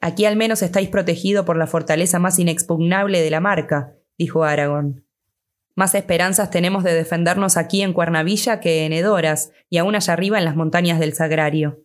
Aquí 0.00 0.24
al 0.24 0.34
menos 0.34 0.62
estáis 0.62 0.88
protegido 0.88 1.44
por 1.44 1.56
la 1.56 1.68
fortaleza 1.68 2.18
más 2.18 2.36
inexpugnable 2.40 3.22
de 3.22 3.30
la 3.30 3.38
marca, 3.38 3.94
dijo 4.16 4.42
Aragón. 4.42 5.07
Más 5.78 5.94
esperanzas 5.94 6.50
tenemos 6.50 6.82
de 6.82 6.92
defendernos 6.92 7.56
aquí 7.56 7.82
en 7.82 7.92
Cuernavilla 7.92 8.58
que 8.58 8.84
en 8.84 8.92
Edoras 8.92 9.52
y 9.70 9.78
aún 9.78 9.94
allá 9.94 10.12
arriba 10.12 10.36
en 10.36 10.44
las 10.44 10.56
montañas 10.56 10.98
del 10.98 11.14
Sagrario. 11.14 11.84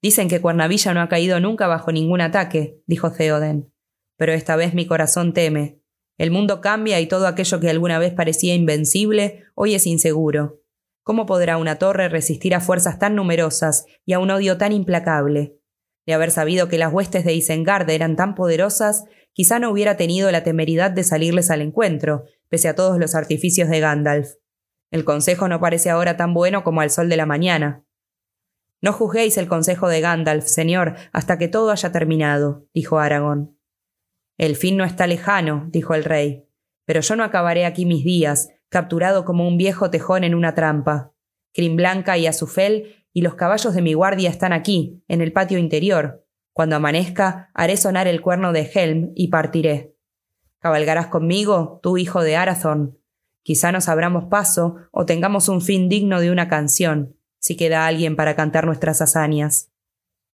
Dicen 0.00 0.30
que 0.30 0.40
Cuernavilla 0.40 0.94
no 0.94 1.02
ha 1.02 1.10
caído 1.10 1.38
nunca 1.38 1.66
bajo 1.66 1.92
ningún 1.92 2.22
ataque, 2.22 2.80
dijo 2.86 3.12
Theoden. 3.12 3.70
Pero 4.16 4.32
esta 4.32 4.56
vez 4.56 4.72
mi 4.72 4.86
corazón 4.86 5.34
teme. 5.34 5.78
El 6.16 6.30
mundo 6.30 6.62
cambia 6.62 7.00
y 7.00 7.06
todo 7.06 7.26
aquello 7.26 7.60
que 7.60 7.68
alguna 7.68 7.98
vez 7.98 8.14
parecía 8.14 8.54
invencible 8.54 9.44
hoy 9.54 9.74
es 9.74 9.86
inseguro. 9.86 10.62
¿Cómo 11.02 11.26
podrá 11.26 11.58
una 11.58 11.76
torre 11.76 12.08
resistir 12.08 12.54
a 12.54 12.62
fuerzas 12.62 12.98
tan 12.98 13.14
numerosas 13.14 13.84
y 14.06 14.14
a 14.14 14.20
un 14.20 14.30
odio 14.30 14.56
tan 14.56 14.72
implacable? 14.72 15.58
De 16.06 16.14
haber 16.14 16.30
sabido 16.30 16.70
que 16.70 16.78
las 16.78 16.90
huestes 16.90 17.26
de 17.26 17.34
Isengard 17.34 17.90
eran 17.90 18.16
tan 18.16 18.34
poderosas, 18.34 19.04
quizá 19.34 19.58
no 19.58 19.70
hubiera 19.70 19.98
tenido 19.98 20.32
la 20.32 20.44
temeridad 20.44 20.90
de 20.90 21.04
salirles 21.04 21.50
al 21.50 21.60
encuentro, 21.60 22.24
pese 22.52 22.68
a 22.68 22.74
todos 22.74 22.98
los 22.98 23.14
artificios 23.14 23.70
de 23.70 23.80
Gandalf. 23.80 24.34
El 24.90 25.06
consejo 25.06 25.48
no 25.48 25.58
parece 25.58 25.88
ahora 25.88 26.18
tan 26.18 26.34
bueno 26.34 26.64
como 26.64 26.82
al 26.82 26.90
sol 26.90 27.08
de 27.08 27.16
la 27.16 27.24
mañana. 27.24 27.86
No 28.82 28.92
juzguéis 28.92 29.38
el 29.38 29.48
consejo 29.48 29.88
de 29.88 30.02
Gandalf, 30.02 30.44
señor, 30.44 30.96
hasta 31.14 31.38
que 31.38 31.48
todo 31.48 31.70
haya 31.70 31.92
terminado, 31.92 32.68
dijo 32.74 32.98
Aragón. 32.98 33.58
El 34.36 34.54
fin 34.54 34.76
no 34.76 34.84
está 34.84 35.06
lejano, 35.06 35.66
dijo 35.70 35.94
el 35.94 36.04
rey, 36.04 36.46
pero 36.84 37.00
yo 37.00 37.16
no 37.16 37.24
acabaré 37.24 37.64
aquí 37.64 37.86
mis 37.86 38.04
días, 38.04 38.50
capturado 38.68 39.24
como 39.24 39.48
un 39.48 39.56
viejo 39.56 39.88
tejón 39.88 40.22
en 40.22 40.34
una 40.34 40.54
trampa. 40.54 41.14
Crimblanca 41.54 42.18
y 42.18 42.26
Azufel 42.26 43.06
y 43.14 43.22
los 43.22 43.34
caballos 43.34 43.72
de 43.72 43.80
mi 43.80 43.94
guardia 43.94 44.28
están 44.28 44.52
aquí, 44.52 45.02
en 45.08 45.22
el 45.22 45.32
patio 45.32 45.56
interior. 45.56 46.26
Cuando 46.52 46.76
amanezca, 46.76 47.50
haré 47.54 47.78
sonar 47.78 48.08
el 48.08 48.20
cuerno 48.20 48.52
de 48.52 48.70
Helm 48.74 49.12
y 49.14 49.28
partiré. 49.28 49.91
Cabalgarás 50.62 51.08
conmigo, 51.08 51.80
tú 51.82 51.98
hijo 51.98 52.22
de 52.22 52.36
Arathorn. 52.36 52.96
Quizá 53.42 53.72
nos 53.72 53.88
abramos 53.88 54.26
paso 54.30 54.76
o 54.92 55.04
tengamos 55.04 55.48
un 55.48 55.60
fin 55.60 55.88
digno 55.88 56.20
de 56.20 56.30
una 56.30 56.48
canción. 56.48 57.16
si 57.40 57.56
queda 57.56 57.88
alguien 57.88 58.14
para 58.14 58.36
cantar 58.36 58.66
nuestras 58.66 59.02
hazañas. 59.02 59.72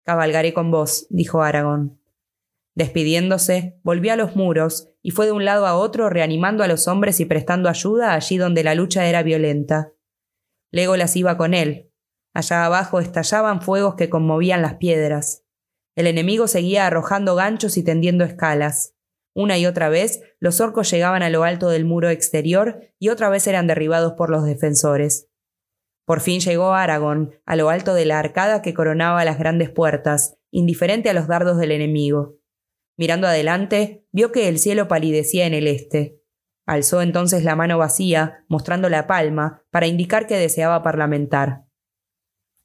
Cabalgaré 0.04 0.52
con 0.52 0.70
vos, 0.70 1.06
dijo 1.08 1.40
Aragón. 1.40 1.98
Despidiéndose, 2.74 3.80
volvió 3.82 4.12
a 4.12 4.16
los 4.16 4.36
muros 4.36 4.90
y 5.00 5.12
fue 5.12 5.24
de 5.24 5.32
un 5.32 5.46
lado 5.46 5.66
a 5.66 5.74
otro 5.74 6.10
reanimando 6.10 6.62
a 6.62 6.68
los 6.68 6.86
hombres 6.86 7.18
y 7.20 7.24
prestando 7.24 7.70
ayuda 7.70 8.12
allí 8.12 8.36
donde 8.36 8.62
la 8.62 8.74
lucha 8.74 9.06
era 9.06 9.22
violenta. 9.22 9.94
Legolas 10.70 11.16
iba 11.16 11.38
con 11.38 11.54
él. 11.54 11.90
Allá 12.34 12.66
abajo 12.66 13.00
estallaban 13.00 13.62
fuegos 13.62 13.94
que 13.94 14.10
conmovían 14.10 14.60
las 14.60 14.74
piedras. 14.74 15.44
El 15.96 16.06
enemigo 16.06 16.46
seguía 16.46 16.86
arrojando 16.86 17.34
ganchos 17.34 17.78
y 17.78 17.82
tendiendo 17.82 18.22
escalas. 18.22 18.97
Una 19.38 19.56
y 19.56 19.66
otra 19.66 19.88
vez 19.88 20.20
los 20.40 20.60
orcos 20.60 20.90
llegaban 20.90 21.22
a 21.22 21.30
lo 21.30 21.44
alto 21.44 21.68
del 21.68 21.84
muro 21.84 22.10
exterior 22.10 22.80
y 22.98 23.10
otra 23.10 23.28
vez 23.28 23.46
eran 23.46 23.68
derribados 23.68 24.14
por 24.14 24.30
los 24.30 24.44
defensores. 24.44 25.28
Por 26.04 26.20
fin 26.20 26.40
llegó 26.40 26.74
Aragón, 26.74 27.36
a 27.46 27.54
lo 27.54 27.70
alto 27.70 27.94
de 27.94 28.04
la 28.04 28.18
arcada 28.18 28.62
que 28.62 28.74
coronaba 28.74 29.24
las 29.24 29.38
grandes 29.38 29.70
puertas, 29.70 30.36
indiferente 30.50 31.08
a 31.08 31.12
los 31.12 31.28
dardos 31.28 31.56
del 31.56 31.70
enemigo. 31.70 32.40
Mirando 32.96 33.28
adelante, 33.28 34.04
vio 34.10 34.32
que 34.32 34.48
el 34.48 34.58
cielo 34.58 34.88
palidecía 34.88 35.46
en 35.46 35.54
el 35.54 35.68
este. 35.68 36.20
Alzó 36.66 37.00
entonces 37.00 37.44
la 37.44 37.54
mano 37.54 37.78
vacía, 37.78 38.44
mostrando 38.48 38.88
la 38.88 39.06
palma, 39.06 39.62
para 39.70 39.86
indicar 39.86 40.26
que 40.26 40.36
deseaba 40.36 40.82
parlamentar. 40.82 41.62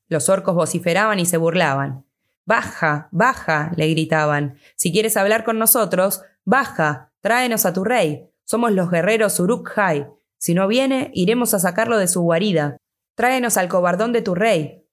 Los 0.08 0.28
orcos 0.28 0.56
vociferaban 0.56 1.20
y 1.20 1.28
se 1.28 1.38
burlaban. 1.38 2.08
Baja, 2.46 3.08
baja, 3.12 3.72
le 3.76 3.88
gritaban. 3.90 4.58
Si 4.76 4.92
quieres 4.92 5.16
hablar 5.18 5.44
con 5.44 5.58
nosotros, 5.58 6.22
baja, 6.44 7.14
tráenos 7.22 7.66
a 7.66 7.74
tu 7.74 7.84
rey. 7.84 8.30
Somos 8.44 8.72
los 8.72 8.90
guerreros 8.90 9.40
Uruk-hai. 9.40 10.08
Si 10.38 10.54
no 10.54 10.68
viene, 10.68 11.10
iremos 11.14 11.54
a 11.54 11.60
sacarlo 11.60 11.98
de 11.98 12.08
su 12.08 12.22
guarida. 12.22 12.78
Tráenos 13.16 13.58
al 13.58 13.70
cobardón 13.70 14.12
de 14.12 14.22
tu 14.22 14.36
rey. 14.36 14.86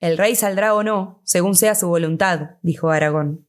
El 0.00 0.16
rey 0.16 0.34
saldrá 0.34 0.74
o 0.74 0.82
no, 0.82 1.20
según 1.24 1.56
sea 1.56 1.74
su 1.74 1.88
voluntad, 1.88 2.52
dijo 2.62 2.90
Aragón. 2.90 3.48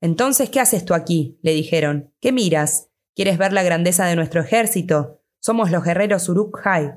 Entonces, 0.00 0.50
¿qué 0.50 0.60
haces 0.60 0.84
tú 0.84 0.94
aquí? 0.94 1.38
le 1.42 1.52
dijeron. 1.52 2.12
¿Qué 2.20 2.30
miras? 2.30 2.90
¿Quieres 3.14 3.38
ver 3.38 3.52
la 3.52 3.62
grandeza 3.62 4.06
de 4.06 4.16
nuestro 4.16 4.40
ejército? 4.40 5.22
Somos 5.40 5.70
los 5.70 5.82
guerreros 5.82 6.28
Uruk-hai. 6.28 6.92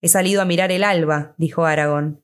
He 0.00 0.08
salido 0.08 0.42
a 0.42 0.44
mirar 0.44 0.72
el 0.72 0.84
alba, 0.84 1.34
dijo 1.38 1.64
Aragón. 1.64 2.21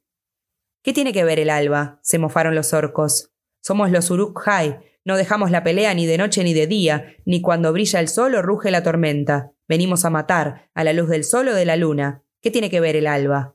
¿Qué 0.88 0.94
tiene 0.94 1.12
que 1.12 1.22
ver 1.22 1.38
el 1.38 1.50
alba? 1.50 2.00
se 2.02 2.18
mofaron 2.18 2.54
los 2.54 2.72
orcos. 2.72 3.30
Somos 3.60 3.90
los 3.90 4.10
Uruk-hai. 4.10 4.78
No 5.04 5.18
dejamos 5.18 5.50
la 5.50 5.62
pelea 5.62 5.92
ni 5.92 6.06
de 6.06 6.16
noche 6.16 6.42
ni 6.44 6.54
de 6.54 6.66
día, 6.66 7.14
ni 7.26 7.42
cuando 7.42 7.74
brilla 7.74 8.00
el 8.00 8.08
sol 8.08 8.34
o 8.34 8.40
ruge 8.40 8.70
la 8.70 8.82
tormenta. 8.82 9.52
Venimos 9.68 10.06
a 10.06 10.08
matar, 10.08 10.70
a 10.72 10.84
la 10.84 10.94
luz 10.94 11.10
del 11.10 11.24
sol 11.24 11.48
o 11.48 11.54
de 11.54 11.66
la 11.66 11.76
luna. 11.76 12.24
¿Qué 12.40 12.50
tiene 12.50 12.70
que 12.70 12.80
ver 12.80 12.96
el 12.96 13.06
alba? 13.06 13.54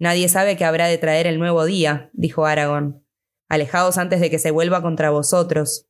Nadie 0.00 0.28
sabe 0.28 0.56
qué 0.56 0.64
habrá 0.64 0.88
de 0.88 0.98
traer 0.98 1.28
el 1.28 1.38
nuevo 1.38 1.64
día, 1.66 2.10
dijo 2.14 2.46
Aragón. 2.46 3.06
Alejaos 3.48 3.96
antes 3.96 4.20
de 4.20 4.28
que 4.28 4.40
se 4.40 4.50
vuelva 4.50 4.82
contra 4.82 5.10
vosotros. 5.10 5.86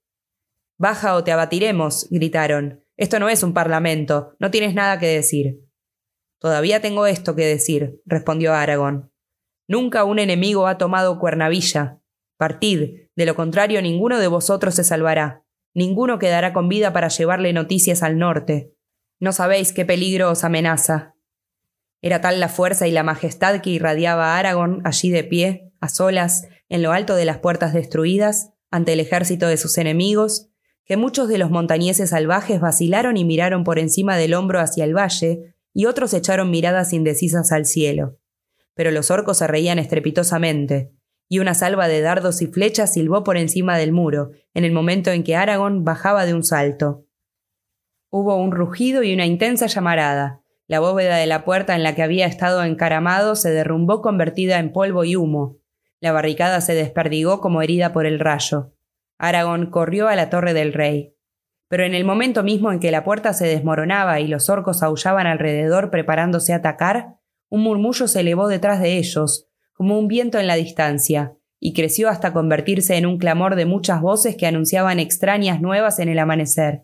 Baja 0.76 1.16
o 1.16 1.24
te 1.24 1.32
abatiremos, 1.32 2.06
gritaron. 2.10 2.84
Esto 2.98 3.18
no 3.18 3.30
es 3.30 3.42
un 3.42 3.54
parlamento, 3.54 4.36
no 4.38 4.50
tienes 4.50 4.74
nada 4.74 4.98
que 4.98 5.06
decir. 5.06 5.64
Todavía 6.38 6.82
tengo 6.82 7.06
esto 7.06 7.34
que 7.34 7.46
decir, 7.46 8.02
respondió 8.04 8.52
Aragón. 8.52 9.13
Nunca 9.66 10.04
un 10.04 10.18
enemigo 10.18 10.66
ha 10.66 10.76
tomado 10.76 11.18
Cuernavilla. 11.18 11.98
Partid, 12.36 13.08
de 13.16 13.26
lo 13.26 13.34
contrario 13.34 13.80
ninguno 13.80 14.18
de 14.18 14.26
vosotros 14.26 14.74
se 14.74 14.84
salvará. 14.84 15.44
Ninguno 15.72 16.18
quedará 16.18 16.52
con 16.52 16.68
vida 16.68 16.92
para 16.92 17.08
llevarle 17.08 17.52
noticias 17.52 18.02
al 18.02 18.18
norte. 18.18 18.74
No 19.20 19.32
sabéis 19.32 19.72
qué 19.72 19.84
peligro 19.84 20.30
os 20.30 20.44
amenaza. 20.44 21.14
Era 22.02 22.20
tal 22.20 22.40
la 22.40 22.50
fuerza 22.50 22.86
y 22.86 22.90
la 22.90 23.02
majestad 23.02 23.60
que 23.62 23.70
irradiaba 23.70 24.36
Aragón 24.36 24.82
allí 24.84 25.08
de 25.10 25.24
pie, 25.24 25.72
a 25.80 25.88
solas, 25.88 26.46
en 26.68 26.82
lo 26.82 26.92
alto 26.92 27.16
de 27.16 27.24
las 27.24 27.38
puertas 27.38 27.72
destruidas, 27.72 28.50
ante 28.70 28.92
el 28.92 29.00
ejército 29.00 29.46
de 29.46 29.56
sus 29.56 29.78
enemigos, 29.78 30.50
que 30.84 30.98
muchos 30.98 31.28
de 31.28 31.38
los 31.38 31.50
montañeses 31.50 32.10
salvajes 32.10 32.60
vacilaron 32.60 33.16
y 33.16 33.24
miraron 33.24 33.64
por 33.64 33.78
encima 33.78 34.18
del 34.18 34.34
hombro 34.34 34.60
hacia 34.60 34.84
el 34.84 34.94
valle, 34.94 35.54
y 35.72 35.86
otros 35.86 36.12
echaron 36.12 36.50
miradas 36.50 36.92
indecisas 36.92 37.50
al 37.52 37.64
cielo 37.64 38.18
pero 38.74 38.90
los 38.90 39.10
orcos 39.10 39.38
se 39.38 39.46
reían 39.46 39.78
estrepitosamente, 39.78 40.92
y 41.28 41.38
una 41.38 41.54
salva 41.54 41.88
de 41.88 42.00
dardos 42.00 42.42
y 42.42 42.46
flechas 42.46 42.92
silbó 42.92 43.24
por 43.24 43.36
encima 43.36 43.78
del 43.78 43.92
muro, 43.92 44.30
en 44.52 44.64
el 44.64 44.72
momento 44.72 45.10
en 45.10 45.24
que 45.24 45.36
Aragón 45.36 45.84
bajaba 45.84 46.26
de 46.26 46.34
un 46.34 46.44
salto. 46.44 47.06
Hubo 48.10 48.36
un 48.36 48.52
rugido 48.52 49.02
y 49.02 49.12
una 49.12 49.26
intensa 49.26 49.66
llamarada. 49.66 50.42
La 50.66 50.80
bóveda 50.80 51.16
de 51.16 51.26
la 51.26 51.44
puerta 51.44 51.74
en 51.74 51.82
la 51.82 51.94
que 51.94 52.02
había 52.02 52.26
estado 52.26 52.62
encaramado 52.62 53.34
se 53.34 53.50
derrumbó 53.50 54.02
convertida 54.02 54.58
en 54.58 54.72
polvo 54.72 55.04
y 55.04 55.16
humo. 55.16 55.58
La 56.00 56.12
barricada 56.12 56.60
se 56.60 56.74
desperdigó 56.74 57.40
como 57.40 57.62
herida 57.62 57.92
por 57.92 58.06
el 58.06 58.20
rayo. 58.20 58.72
Aragón 59.18 59.70
corrió 59.70 60.08
a 60.08 60.16
la 60.16 60.30
torre 60.30 60.54
del 60.54 60.72
rey. 60.72 61.16
Pero 61.68 61.84
en 61.84 61.94
el 61.94 62.04
momento 62.04 62.42
mismo 62.42 62.70
en 62.70 62.78
que 62.78 62.90
la 62.90 63.04
puerta 63.04 63.32
se 63.32 63.46
desmoronaba 63.46 64.20
y 64.20 64.28
los 64.28 64.48
orcos 64.48 64.82
aullaban 64.82 65.26
alrededor 65.26 65.90
preparándose 65.90 66.52
a 66.52 66.56
atacar, 66.56 67.16
un 67.54 67.62
murmullo 67.62 68.08
se 68.08 68.18
elevó 68.18 68.48
detrás 68.48 68.80
de 68.80 68.98
ellos, 68.98 69.46
como 69.74 69.96
un 69.96 70.08
viento 70.08 70.40
en 70.40 70.48
la 70.48 70.56
distancia, 70.56 71.36
y 71.60 71.72
creció 71.72 72.08
hasta 72.08 72.32
convertirse 72.32 72.96
en 72.96 73.06
un 73.06 73.16
clamor 73.16 73.54
de 73.54 73.64
muchas 73.64 74.00
voces 74.00 74.34
que 74.34 74.48
anunciaban 74.48 74.98
extrañas 74.98 75.60
nuevas 75.60 76.00
en 76.00 76.08
el 76.08 76.18
amanecer. 76.18 76.82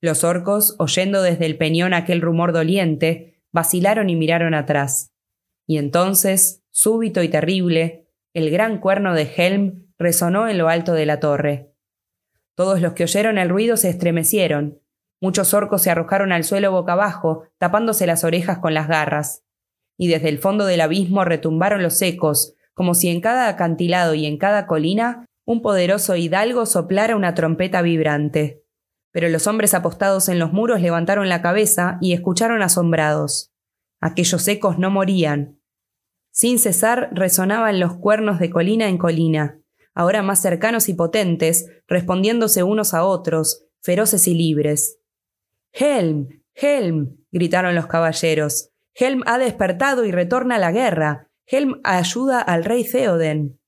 Los 0.00 0.24
orcos, 0.24 0.74
oyendo 0.80 1.22
desde 1.22 1.46
el 1.46 1.56
peñón 1.56 1.94
aquel 1.94 2.20
rumor 2.20 2.52
doliente, 2.52 3.40
vacilaron 3.52 4.10
y 4.10 4.16
miraron 4.16 4.54
atrás. 4.54 5.12
Y 5.68 5.78
entonces, 5.78 6.64
súbito 6.72 7.22
y 7.22 7.28
terrible, 7.28 8.08
el 8.34 8.50
gran 8.50 8.80
cuerno 8.80 9.14
de 9.14 9.30
Helm 9.36 9.86
resonó 9.98 10.48
en 10.48 10.58
lo 10.58 10.68
alto 10.68 10.94
de 10.94 11.06
la 11.06 11.20
torre. 11.20 11.76
Todos 12.56 12.80
los 12.80 12.94
que 12.94 13.04
oyeron 13.04 13.38
el 13.38 13.48
ruido 13.48 13.76
se 13.76 13.90
estremecieron. 13.90 14.80
Muchos 15.20 15.54
orcos 15.54 15.82
se 15.82 15.90
arrojaron 15.90 16.32
al 16.32 16.42
suelo 16.42 16.72
boca 16.72 16.94
abajo, 16.94 17.44
tapándose 17.58 18.04
las 18.08 18.24
orejas 18.24 18.58
con 18.58 18.74
las 18.74 18.88
garras 18.88 19.44
y 19.96 20.08
desde 20.08 20.28
el 20.28 20.38
fondo 20.38 20.66
del 20.66 20.80
abismo 20.80 21.24
retumbaron 21.24 21.82
los 21.82 22.00
ecos, 22.02 22.54
como 22.74 22.94
si 22.94 23.08
en 23.08 23.20
cada 23.20 23.48
acantilado 23.48 24.14
y 24.14 24.26
en 24.26 24.38
cada 24.38 24.66
colina 24.66 25.26
un 25.44 25.62
poderoso 25.62 26.16
hidalgo 26.16 26.66
soplara 26.66 27.16
una 27.16 27.34
trompeta 27.34 27.82
vibrante. 27.82 28.62
Pero 29.10 29.28
los 29.28 29.46
hombres 29.46 29.74
apostados 29.74 30.28
en 30.28 30.38
los 30.38 30.52
muros 30.52 30.80
levantaron 30.80 31.28
la 31.28 31.42
cabeza 31.42 31.98
y 32.00 32.12
escucharon 32.12 32.62
asombrados. 32.62 33.52
Aquellos 34.00 34.46
ecos 34.48 34.78
no 34.78 34.90
morían. 34.90 35.58
Sin 36.30 36.58
cesar 36.58 37.10
resonaban 37.12 37.78
los 37.78 37.94
cuernos 37.96 38.38
de 38.38 38.50
colina 38.50 38.88
en 38.88 38.96
colina, 38.96 39.60
ahora 39.94 40.22
más 40.22 40.40
cercanos 40.40 40.88
y 40.88 40.94
potentes, 40.94 41.66
respondiéndose 41.86 42.62
unos 42.62 42.94
a 42.94 43.04
otros, 43.04 43.66
feroces 43.82 44.26
y 44.26 44.34
libres. 44.34 44.98
Helm. 45.72 46.42
Helm. 46.54 47.18
gritaron 47.30 47.74
los 47.74 47.86
caballeros. 47.86 48.71
Helm 48.94 49.22
ha 49.26 49.38
despertado 49.38 50.04
y 50.04 50.12
retorna 50.12 50.56
a 50.56 50.58
la 50.58 50.72
guerra. 50.72 51.30
Helm 51.46 51.80
ayuda 51.84 52.40
al 52.40 52.64
rey 52.64 52.84
Theoden. 52.84 53.58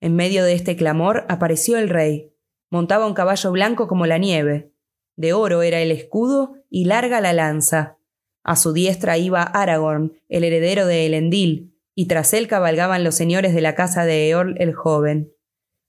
En 0.00 0.14
medio 0.14 0.44
de 0.44 0.52
este 0.54 0.76
clamor 0.76 1.24
apareció 1.28 1.78
el 1.78 1.88
rey. 1.88 2.32
Montaba 2.70 3.06
un 3.06 3.14
caballo 3.14 3.50
blanco 3.52 3.88
como 3.88 4.06
la 4.06 4.18
nieve. 4.18 4.72
De 5.16 5.32
oro 5.32 5.62
era 5.62 5.80
el 5.80 5.90
escudo 5.90 6.56
y 6.68 6.84
larga 6.84 7.20
la 7.20 7.32
lanza. 7.32 7.98
A 8.44 8.56
su 8.56 8.72
diestra 8.72 9.18
iba 9.18 9.42
Aragorn, 9.42 10.20
el 10.28 10.44
heredero 10.44 10.86
de 10.86 11.06
Elendil, 11.06 11.74
y 11.94 12.06
tras 12.06 12.34
él 12.34 12.46
cabalgaban 12.46 13.02
los 13.02 13.14
señores 13.14 13.54
de 13.54 13.62
la 13.62 13.74
casa 13.74 14.04
de 14.04 14.28
Eorl 14.28 14.54
el 14.58 14.74
joven. 14.74 15.32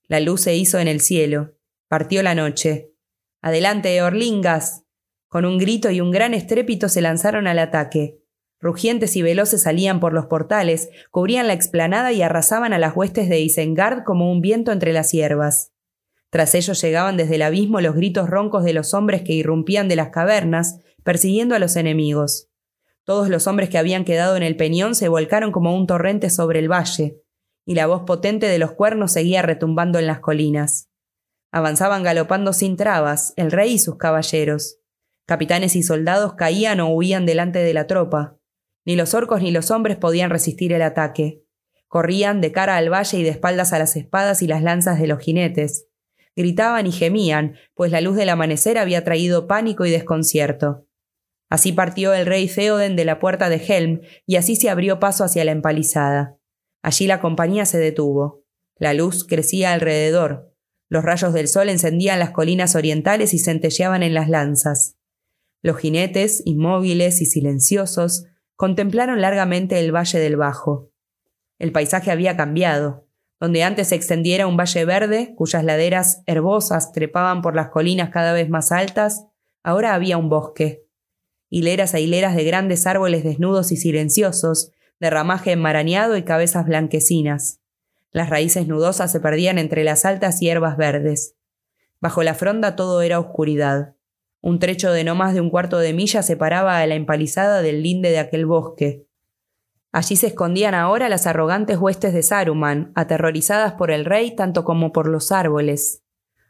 La 0.08 0.22
luz 0.22 0.42
se 0.42 0.56
hizo 0.56 0.80
en 0.80 0.88
el 0.88 1.02
cielo. 1.02 1.56
Partió 1.90 2.24
la 2.24 2.34
noche. 2.34 2.94
Adelante, 3.42 3.96
Eorlingas. 3.96 4.86
Con 5.28 5.46
un 5.46 5.58
grito 5.58 5.92
y 5.92 6.00
un 6.00 6.12
gran 6.12 6.34
estrépito 6.34 6.88
se 6.88 7.02
lanzaron 7.02 7.46
al 7.48 7.60
ataque. 7.60 8.22
Rugientes 8.60 9.16
y 9.16 9.22
veloces 9.22 9.62
salían 9.62 10.00
por 10.00 10.14
los 10.14 10.26
portales, 10.26 10.90
cubrían 11.12 11.48
la 11.48 11.54
explanada 11.54 12.12
y 12.12 12.22
arrasaban 12.22 12.74
a 12.74 12.80
las 12.80 12.96
huestes 12.96 13.30
de 13.30 13.40
Isengard 13.40 14.04
como 14.04 14.32
un 14.32 14.42
viento 14.42 14.72
entre 14.72 14.94
las 14.94 15.12
hierbas. 15.12 15.74
Tras 16.30 16.56
ellos 16.56 16.82
llegaban 16.82 17.18
desde 17.18 17.36
el 17.36 17.44
abismo 17.44 17.82
los 17.82 17.96
gritos 17.96 18.30
roncos 18.30 18.64
de 18.64 18.74
los 18.74 18.94
hombres 18.94 19.22
que 19.22 19.34
irrumpían 19.34 19.88
de 19.88 19.96
las 19.96 20.10
cavernas, 20.10 20.80
persiguiendo 21.04 21.56
a 21.56 21.60
los 21.60 21.76
enemigos. 21.76 22.50
Todos 23.04 23.30
los 23.30 23.48
hombres 23.48 23.70
que 23.70 23.78
habían 23.78 24.04
quedado 24.04 24.36
en 24.36 24.44
el 24.44 24.58
peñón 24.58 24.94
se 24.94 25.08
volcaron 25.08 25.52
como 25.52 25.76
un 25.76 25.88
torrente 25.88 26.30
sobre 26.30 26.60
el 26.60 26.70
valle, 26.70 27.22
y 27.66 27.76
la 27.76 27.88
voz 27.88 28.04
potente 28.04 28.48
de 28.48 28.60
los 28.60 28.74
cuernos 28.74 29.14
seguía 29.14 29.42
retumbando 29.42 30.00
en 30.00 30.08
las 30.08 30.20
colinas. 30.20 30.90
Avanzaban 31.52 32.04
galopando 32.04 32.52
sin 32.52 32.76
trabas, 32.76 33.34
el 33.38 33.52
rey 33.52 33.74
y 33.74 33.80
sus 33.80 33.98
caballeros. 33.98 34.80
Capitanes 35.26 35.76
y 35.76 35.84
soldados 35.84 36.34
caían 36.34 36.80
o 36.82 36.90
huían 36.90 37.26
delante 37.26 37.60
de 37.60 37.74
la 37.74 37.88
tropa. 37.88 38.37
Ni 38.88 38.96
los 38.96 39.14
orcos 39.14 39.42
ni 39.42 39.52
los 39.52 39.70
hombres 39.70 39.98
podían 39.98 40.30
resistir 40.30 40.72
el 40.72 40.82
ataque. 40.82 41.44
Corrían 41.90 42.40
de 42.40 42.54
cara 42.54 42.78
al 42.78 42.90
valle 42.90 43.18
y 43.18 43.24
de 43.24 43.30
espaldas 43.30 43.74
a 43.74 43.80
las 43.80 43.98
espadas 43.98 44.42
y 44.42 44.48
las 44.48 44.64
lanzas 44.64 44.98
de 44.98 45.08
los 45.08 45.20
jinetes. 45.20 45.90
Gritaban 46.38 46.88
y 46.88 46.94
gemían, 46.94 47.58
pues 47.76 47.92
la 47.92 48.00
luz 48.00 48.16
del 48.16 48.30
amanecer 48.30 48.78
había 48.78 49.04
traído 49.04 49.46
pánico 49.46 49.86
y 49.86 49.92
desconcierto. 49.92 50.88
Así 51.50 51.74
partió 51.74 52.14
el 52.14 52.26
rey 52.26 52.48
Theoden 52.48 52.96
de 52.96 53.04
la 53.04 53.20
puerta 53.20 53.50
de 53.50 53.58
Helm 53.58 54.02
y 54.26 54.38
así 54.38 54.56
se 54.56 54.70
abrió 54.70 55.02
paso 55.02 55.26
hacia 55.26 55.44
la 55.44 55.52
empalizada. 55.52 56.38
Allí 56.82 57.08
la 57.08 57.20
compañía 57.20 57.66
se 57.66 57.80
detuvo. 57.80 58.46
La 58.78 58.94
luz 58.94 59.26
crecía 59.26 59.74
alrededor. 59.74 60.54
Los 60.88 61.04
rayos 61.04 61.34
del 61.34 61.50
sol 61.50 61.68
encendían 61.68 62.20
las 62.20 62.32
colinas 62.32 62.74
orientales 62.74 63.34
y 63.34 63.40
centelleaban 63.40 64.02
en 64.02 64.14
las 64.14 64.30
lanzas. 64.30 64.96
Los 65.62 65.78
jinetes, 65.78 66.42
inmóviles 66.46 67.22
y 67.22 67.26
silenciosos, 67.26 68.28
contemplaron 68.58 69.22
largamente 69.22 69.80
el 69.80 69.96
valle 69.96 70.20
del 70.20 70.36
Bajo. 70.36 70.92
El 71.60 71.72
paisaje 71.72 72.12
había 72.12 72.36
cambiado. 72.36 73.08
Donde 73.40 73.62
antes 73.64 73.90
se 73.90 73.96
extendiera 73.96 74.48
un 74.48 74.58
valle 74.58 74.84
verde, 74.84 75.36
cuyas 75.36 75.64
laderas 75.64 76.24
herbosas 76.26 76.92
trepaban 76.92 77.44
por 77.44 77.56
las 77.56 77.70
colinas 77.70 78.10
cada 78.10 78.34
vez 78.34 78.50
más 78.50 78.72
altas, 78.72 79.28
ahora 79.64 79.94
había 79.94 80.18
un 80.18 80.28
bosque. 80.28 80.88
Hileras 81.50 81.94
e 81.94 82.02
hileras 82.02 82.36
de 82.36 82.44
grandes 82.44 82.88
árboles 82.88 83.24
desnudos 83.24 83.72
y 83.72 83.78
silenciosos, 83.78 84.72
de 85.00 85.12
ramaje 85.12 85.52
enmarañado 85.52 86.18
y 86.18 86.24
cabezas 86.24 86.66
blanquecinas. 86.66 87.62
Las 88.12 88.32
raíces 88.32 88.68
nudosas 88.68 89.12
se 89.12 89.20
perdían 89.20 89.60
entre 89.60 89.84
las 89.84 90.04
altas 90.04 90.40
hierbas 90.40 90.78
verdes. 90.78 91.36
Bajo 92.02 92.24
la 92.24 92.34
fronda 92.34 92.76
todo 92.76 93.04
era 93.04 93.20
oscuridad. 93.20 93.97
Un 94.42 94.60
trecho 94.60 94.92
de 94.92 95.04
no 95.04 95.16
más 95.16 95.34
de 95.34 95.42
un 95.42 95.50
cuarto 95.50 95.80
de 95.80 95.94
milla 95.94 96.24
separaba 96.24 96.80
a 96.80 96.88
la 96.88 96.96
empalizada 96.96 97.62
del 97.62 97.84
linde 97.84 98.10
de 98.12 98.20
aquel 98.20 98.46
bosque. 98.46 99.08
Allí 99.92 100.16
se 100.16 100.28
escondían 100.28 100.76
ahora 100.76 101.10
las 101.10 101.26
arrogantes 101.26 101.78
huestes 101.78 102.14
de 102.14 102.22
Saruman, 102.22 102.92
aterrorizadas 102.96 103.74
por 103.74 103.90
el 103.90 104.06
rey 104.06 104.36
tanto 104.36 104.64
como 104.64 104.92
por 104.92 105.08
los 105.08 105.32
árboles. 105.32 106.04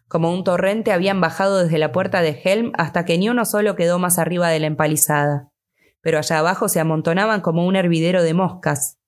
Como 0.08 0.34
un 0.34 0.44
torrente 0.44 0.92
habían 0.92 1.22
bajado 1.22 1.64
desde 1.64 1.78
la 1.78 1.92
puerta 1.92 2.22
de 2.22 2.40
Helm 2.44 2.72
hasta 2.78 3.06
que 3.06 3.18
ni 3.18 3.30
uno 3.30 3.46
solo 3.46 3.76
quedó 3.76 4.00
más 4.00 4.20
arriba 4.20 4.50
de 4.50 4.60
la 4.60 4.68
empalizada. 4.68 5.52
Pero 6.02 6.18
allá 6.18 6.40
abajo 6.40 6.68
se 6.68 6.80
amontonaban 6.80 7.42
como 7.42 7.66
un 7.66 7.76
hervidero 7.76 8.24
de 8.24 8.34
moscas. 8.34 9.00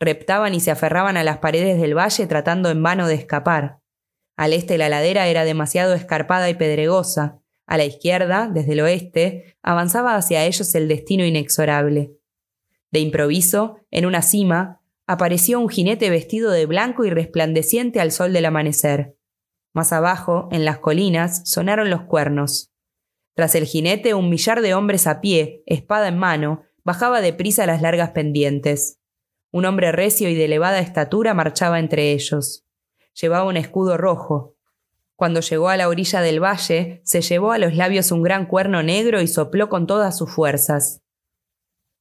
Reptaban 0.00 0.54
y 0.54 0.60
se 0.60 0.70
aferraban 0.70 1.16
a 1.16 1.24
las 1.24 1.38
paredes 1.38 1.80
del 1.80 1.96
valle 1.96 2.26
tratando 2.26 2.70
en 2.70 2.82
vano 2.82 3.08
de 3.08 3.14
escapar. 3.14 3.80
Al 4.36 4.52
este 4.52 4.78
la 4.78 4.88
ladera 4.88 5.26
era 5.26 5.44
demasiado 5.44 5.94
escarpada 5.94 6.48
y 6.48 6.54
pedregosa. 6.54 7.41
A 7.66 7.76
la 7.76 7.84
izquierda, 7.84 8.50
desde 8.52 8.72
el 8.72 8.80
oeste, 8.80 9.56
avanzaba 9.62 10.16
hacia 10.16 10.44
ellos 10.44 10.74
el 10.74 10.88
destino 10.88 11.24
inexorable. 11.24 12.12
De 12.90 13.00
improviso, 13.00 13.76
en 13.90 14.06
una 14.06 14.22
cima, 14.22 14.80
apareció 15.06 15.60
un 15.60 15.68
jinete 15.68 16.10
vestido 16.10 16.50
de 16.50 16.66
blanco 16.66 17.04
y 17.04 17.10
resplandeciente 17.10 18.00
al 18.00 18.12
sol 18.12 18.32
del 18.32 18.44
amanecer. 18.44 19.16
Más 19.72 19.92
abajo, 19.92 20.48
en 20.52 20.64
las 20.64 20.78
colinas, 20.78 21.48
sonaron 21.48 21.88
los 21.88 22.02
cuernos. 22.02 22.72
Tras 23.34 23.54
el 23.54 23.64
jinete, 23.64 24.14
un 24.14 24.28
millar 24.28 24.60
de 24.60 24.74
hombres 24.74 25.06
a 25.06 25.20
pie, 25.20 25.62
espada 25.66 26.08
en 26.08 26.18
mano, 26.18 26.62
bajaba 26.84 27.20
deprisa 27.20 27.64
las 27.64 27.80
largas 27.80 28.10
pendientes. 28.10 29.00
Un 29.50 29.64
hombre 29.64 29.92
recio 29.92 30.28
y 30.28 30.34
de 30.34 30.44
elevada 30.44 30.80
estatura 30.80 31.32
marchaba 31.32 31.78
entre 31.78 32.12
ellos. 32.12 32.66
Llevaba 33.20 33.44
un 33.44 33.56
escudo 33.56 33.96
rojo. 33.96 34.56
Cuando 35.22 35.38
llegó 35.38 35.68
a 35.68 35.76
la 35.76 35.88
orilla 35.88 36.20
del 36.20 36.42
valle, 36.42 37.00
se 37.04 37.20
llevó 37.20 37.52
a 37.52 37.58
los 37.58 37.76
labios 37.76 38.10
un 38.10 38.22
gran 38.22 38.44
cuerno 38.44 38.82
negro 38.82 39.22
y 39.22 39.28
sopló 39.28 39.68
con 39.68 39.86
todas 39.86 40.18
sus 40.18 40.28
fuerzas. 40.32 41.00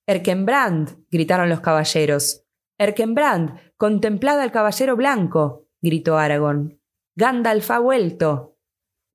Erkenbrand, 0.07 1.05
gritaron 1.11 1.47
los 1.47 1.59
caballeros. 1.59 2.47
Erkenbrand, 2.79 3.59
contemplad 3.77 4.41
al 4.41 4.51
caballero 4.51 4.95
blanco, 4.95 5.67
gritó 5.83 6.17
Aragón. 6.17 6.81
Gandalf 7.15 7.69
ha 7.69 7.77
vuelto. 7.77 8.57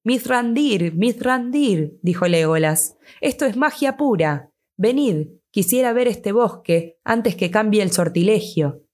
Mithrandir, 0.05 0.95
Mithrandir, 0.95 1.99
dijo 2.01 2.29
Legolas. 2.29 2.97
Esto 3.21 3.45
es 3.45 3.57
magia 3.57 3.97
pura. 3.97 4.53
Venid, 4.77 5.31
quisiera 5.51 5.93
ver 5.93 6.07
este 6.07 6.31
bosque 6.31 7.01
antes 7.03 7.35
que 7.35 7.51
cambie 7.51 7.83
el 7.83 7.91
sortilegio. 7.91 8.86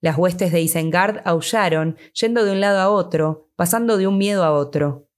Las 0.00 0.16
huestes 0.16 0.52
de 0.52 0.60
Isengard 0.60 1.22
aullaron, 1.24 1.96
yendo 2.12 2.44
de 2.44 2.52
un 2.52 2.60
lado 2.60 2.78
a 2.78 2.90
otro, 2.90 3.48
pasando 3.56 3.96
de 3.96 4.06
un 4.06 4.16
miedo 4.16 4.44
a 4.44 4.52
otro. 4.52 5.08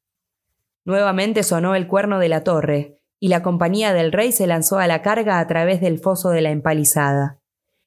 Nuevamente 0.85 1.43
sonó 1.43 1.75
el 1.75 1.87
cuerno 1.87 2.19
de 2.19 2.29
la 2.31 2.43
torre, 2.43 2.97
y 3.19 3.29
la 3.29 3.43
compañía 3.43 3.93
del 3.93 4.13
rey 4.13 4.33
se 4.33 4.47
lanzó 4.47 4.79
a 4.79 4.87
la 4.87 5.03
carga 5.03 5.39
a 5.39 5.47
través 5.47 5.83
del 5.83 5.99
foso 5.99 6.31
de 6.31 6.41
la 6.41 6.51
empalizada. 6.51 7.39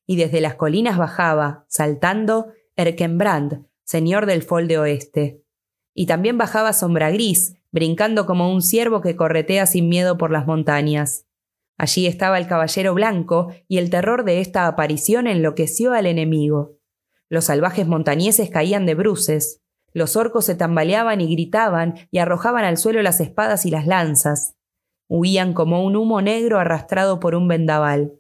Y 0.06 0.18
desde 0.18 0.42
las 0.42 0.54
colinas 0.56 0.98
bajaba, 0.98 1.66
saltando, 1.68 2.52
Erkenbrand, 2.76 3.66
señor 3.84 4.28
del 4.28 4.44
Folde 4.44 4.78
Oeste. 4.78 5.42
Y 5.96 6.06
también 6.06 6.38
bajaba 6.38 6.74
Sombra 6.74 7.10
Gris, 7.10 7.56
brincando 7.72 8.28
como 8.28 8.54
un 8.54 8.62
ciervo 8.62 9.02
que 9.02 9.16
corretea 9.16 9.66
sin 9.66 9.90
miedo 9.90 10.20
por 10.20 10.30
las 10.30 10.46
montañas. 10.46 11.26
Allí 11.78 12.06
estaba 12.06 12.38
el 12.38 12.48
caballero 12.48 12.94
blanco, 12.94 13.52
y 13.68 13.80
el 13.80 13.90
terror 13.90 14.26
de 14.26 14.40
esta 14.40 14.68
aparición 14.68 15.26
enloqueció 15.26 15.94
al 15.94 16.06
enemigo. 16.06 16.78
Los 17.34 17.46
salvajes 17.46 17.88
montañeses 17.88 18.52
caían 18.52 18.86
de 18.86 18.94
bruces, 18.94 19.60
los 19.92 20.16
orcos 20.16 20.46
se 20.46 20.54
tambaleaban 20.54 21.20
y 21.20 21.32
gritaban 21.32 21.96
y 22.12 22.20
arrojaban 22.20 22.64
al 22.64 22.78
suelo 22.78 23.02
las 23.02 23.20
espadas 23.20 23.66
y 23.66 23.72
las 23.72 23.88
lanzas. 23.88 24.56
Huían 25.10 25.56
como 25.56 25.84
un 25.84 25.96
humo 25.96 26.22
negro 26.22 26.60
arrastrado 26.60 27.20
por 27.20 27.34
un 27.34 27.48
vendaval. 27.48 28.14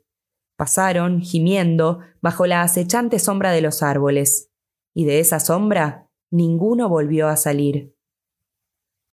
Pasaron, 0.57 1.21
gimiendo, 1.21 1.99
bajo 2.23 2.47
la 2.47 2.63
acechante 2.63 3.19
sombra 3.19 3.51
de 3.51 3.61
los 3.61 3.83
árboles, 3.83 4.49
y 4.95 5.05
de 5.05 5.19
esa 5.19 5.39
sombra 5.39 6.09
ninguno 6.31 6.89
volvió 6.89 7.27
a 7.27 7.35
salir. 7.35 7.92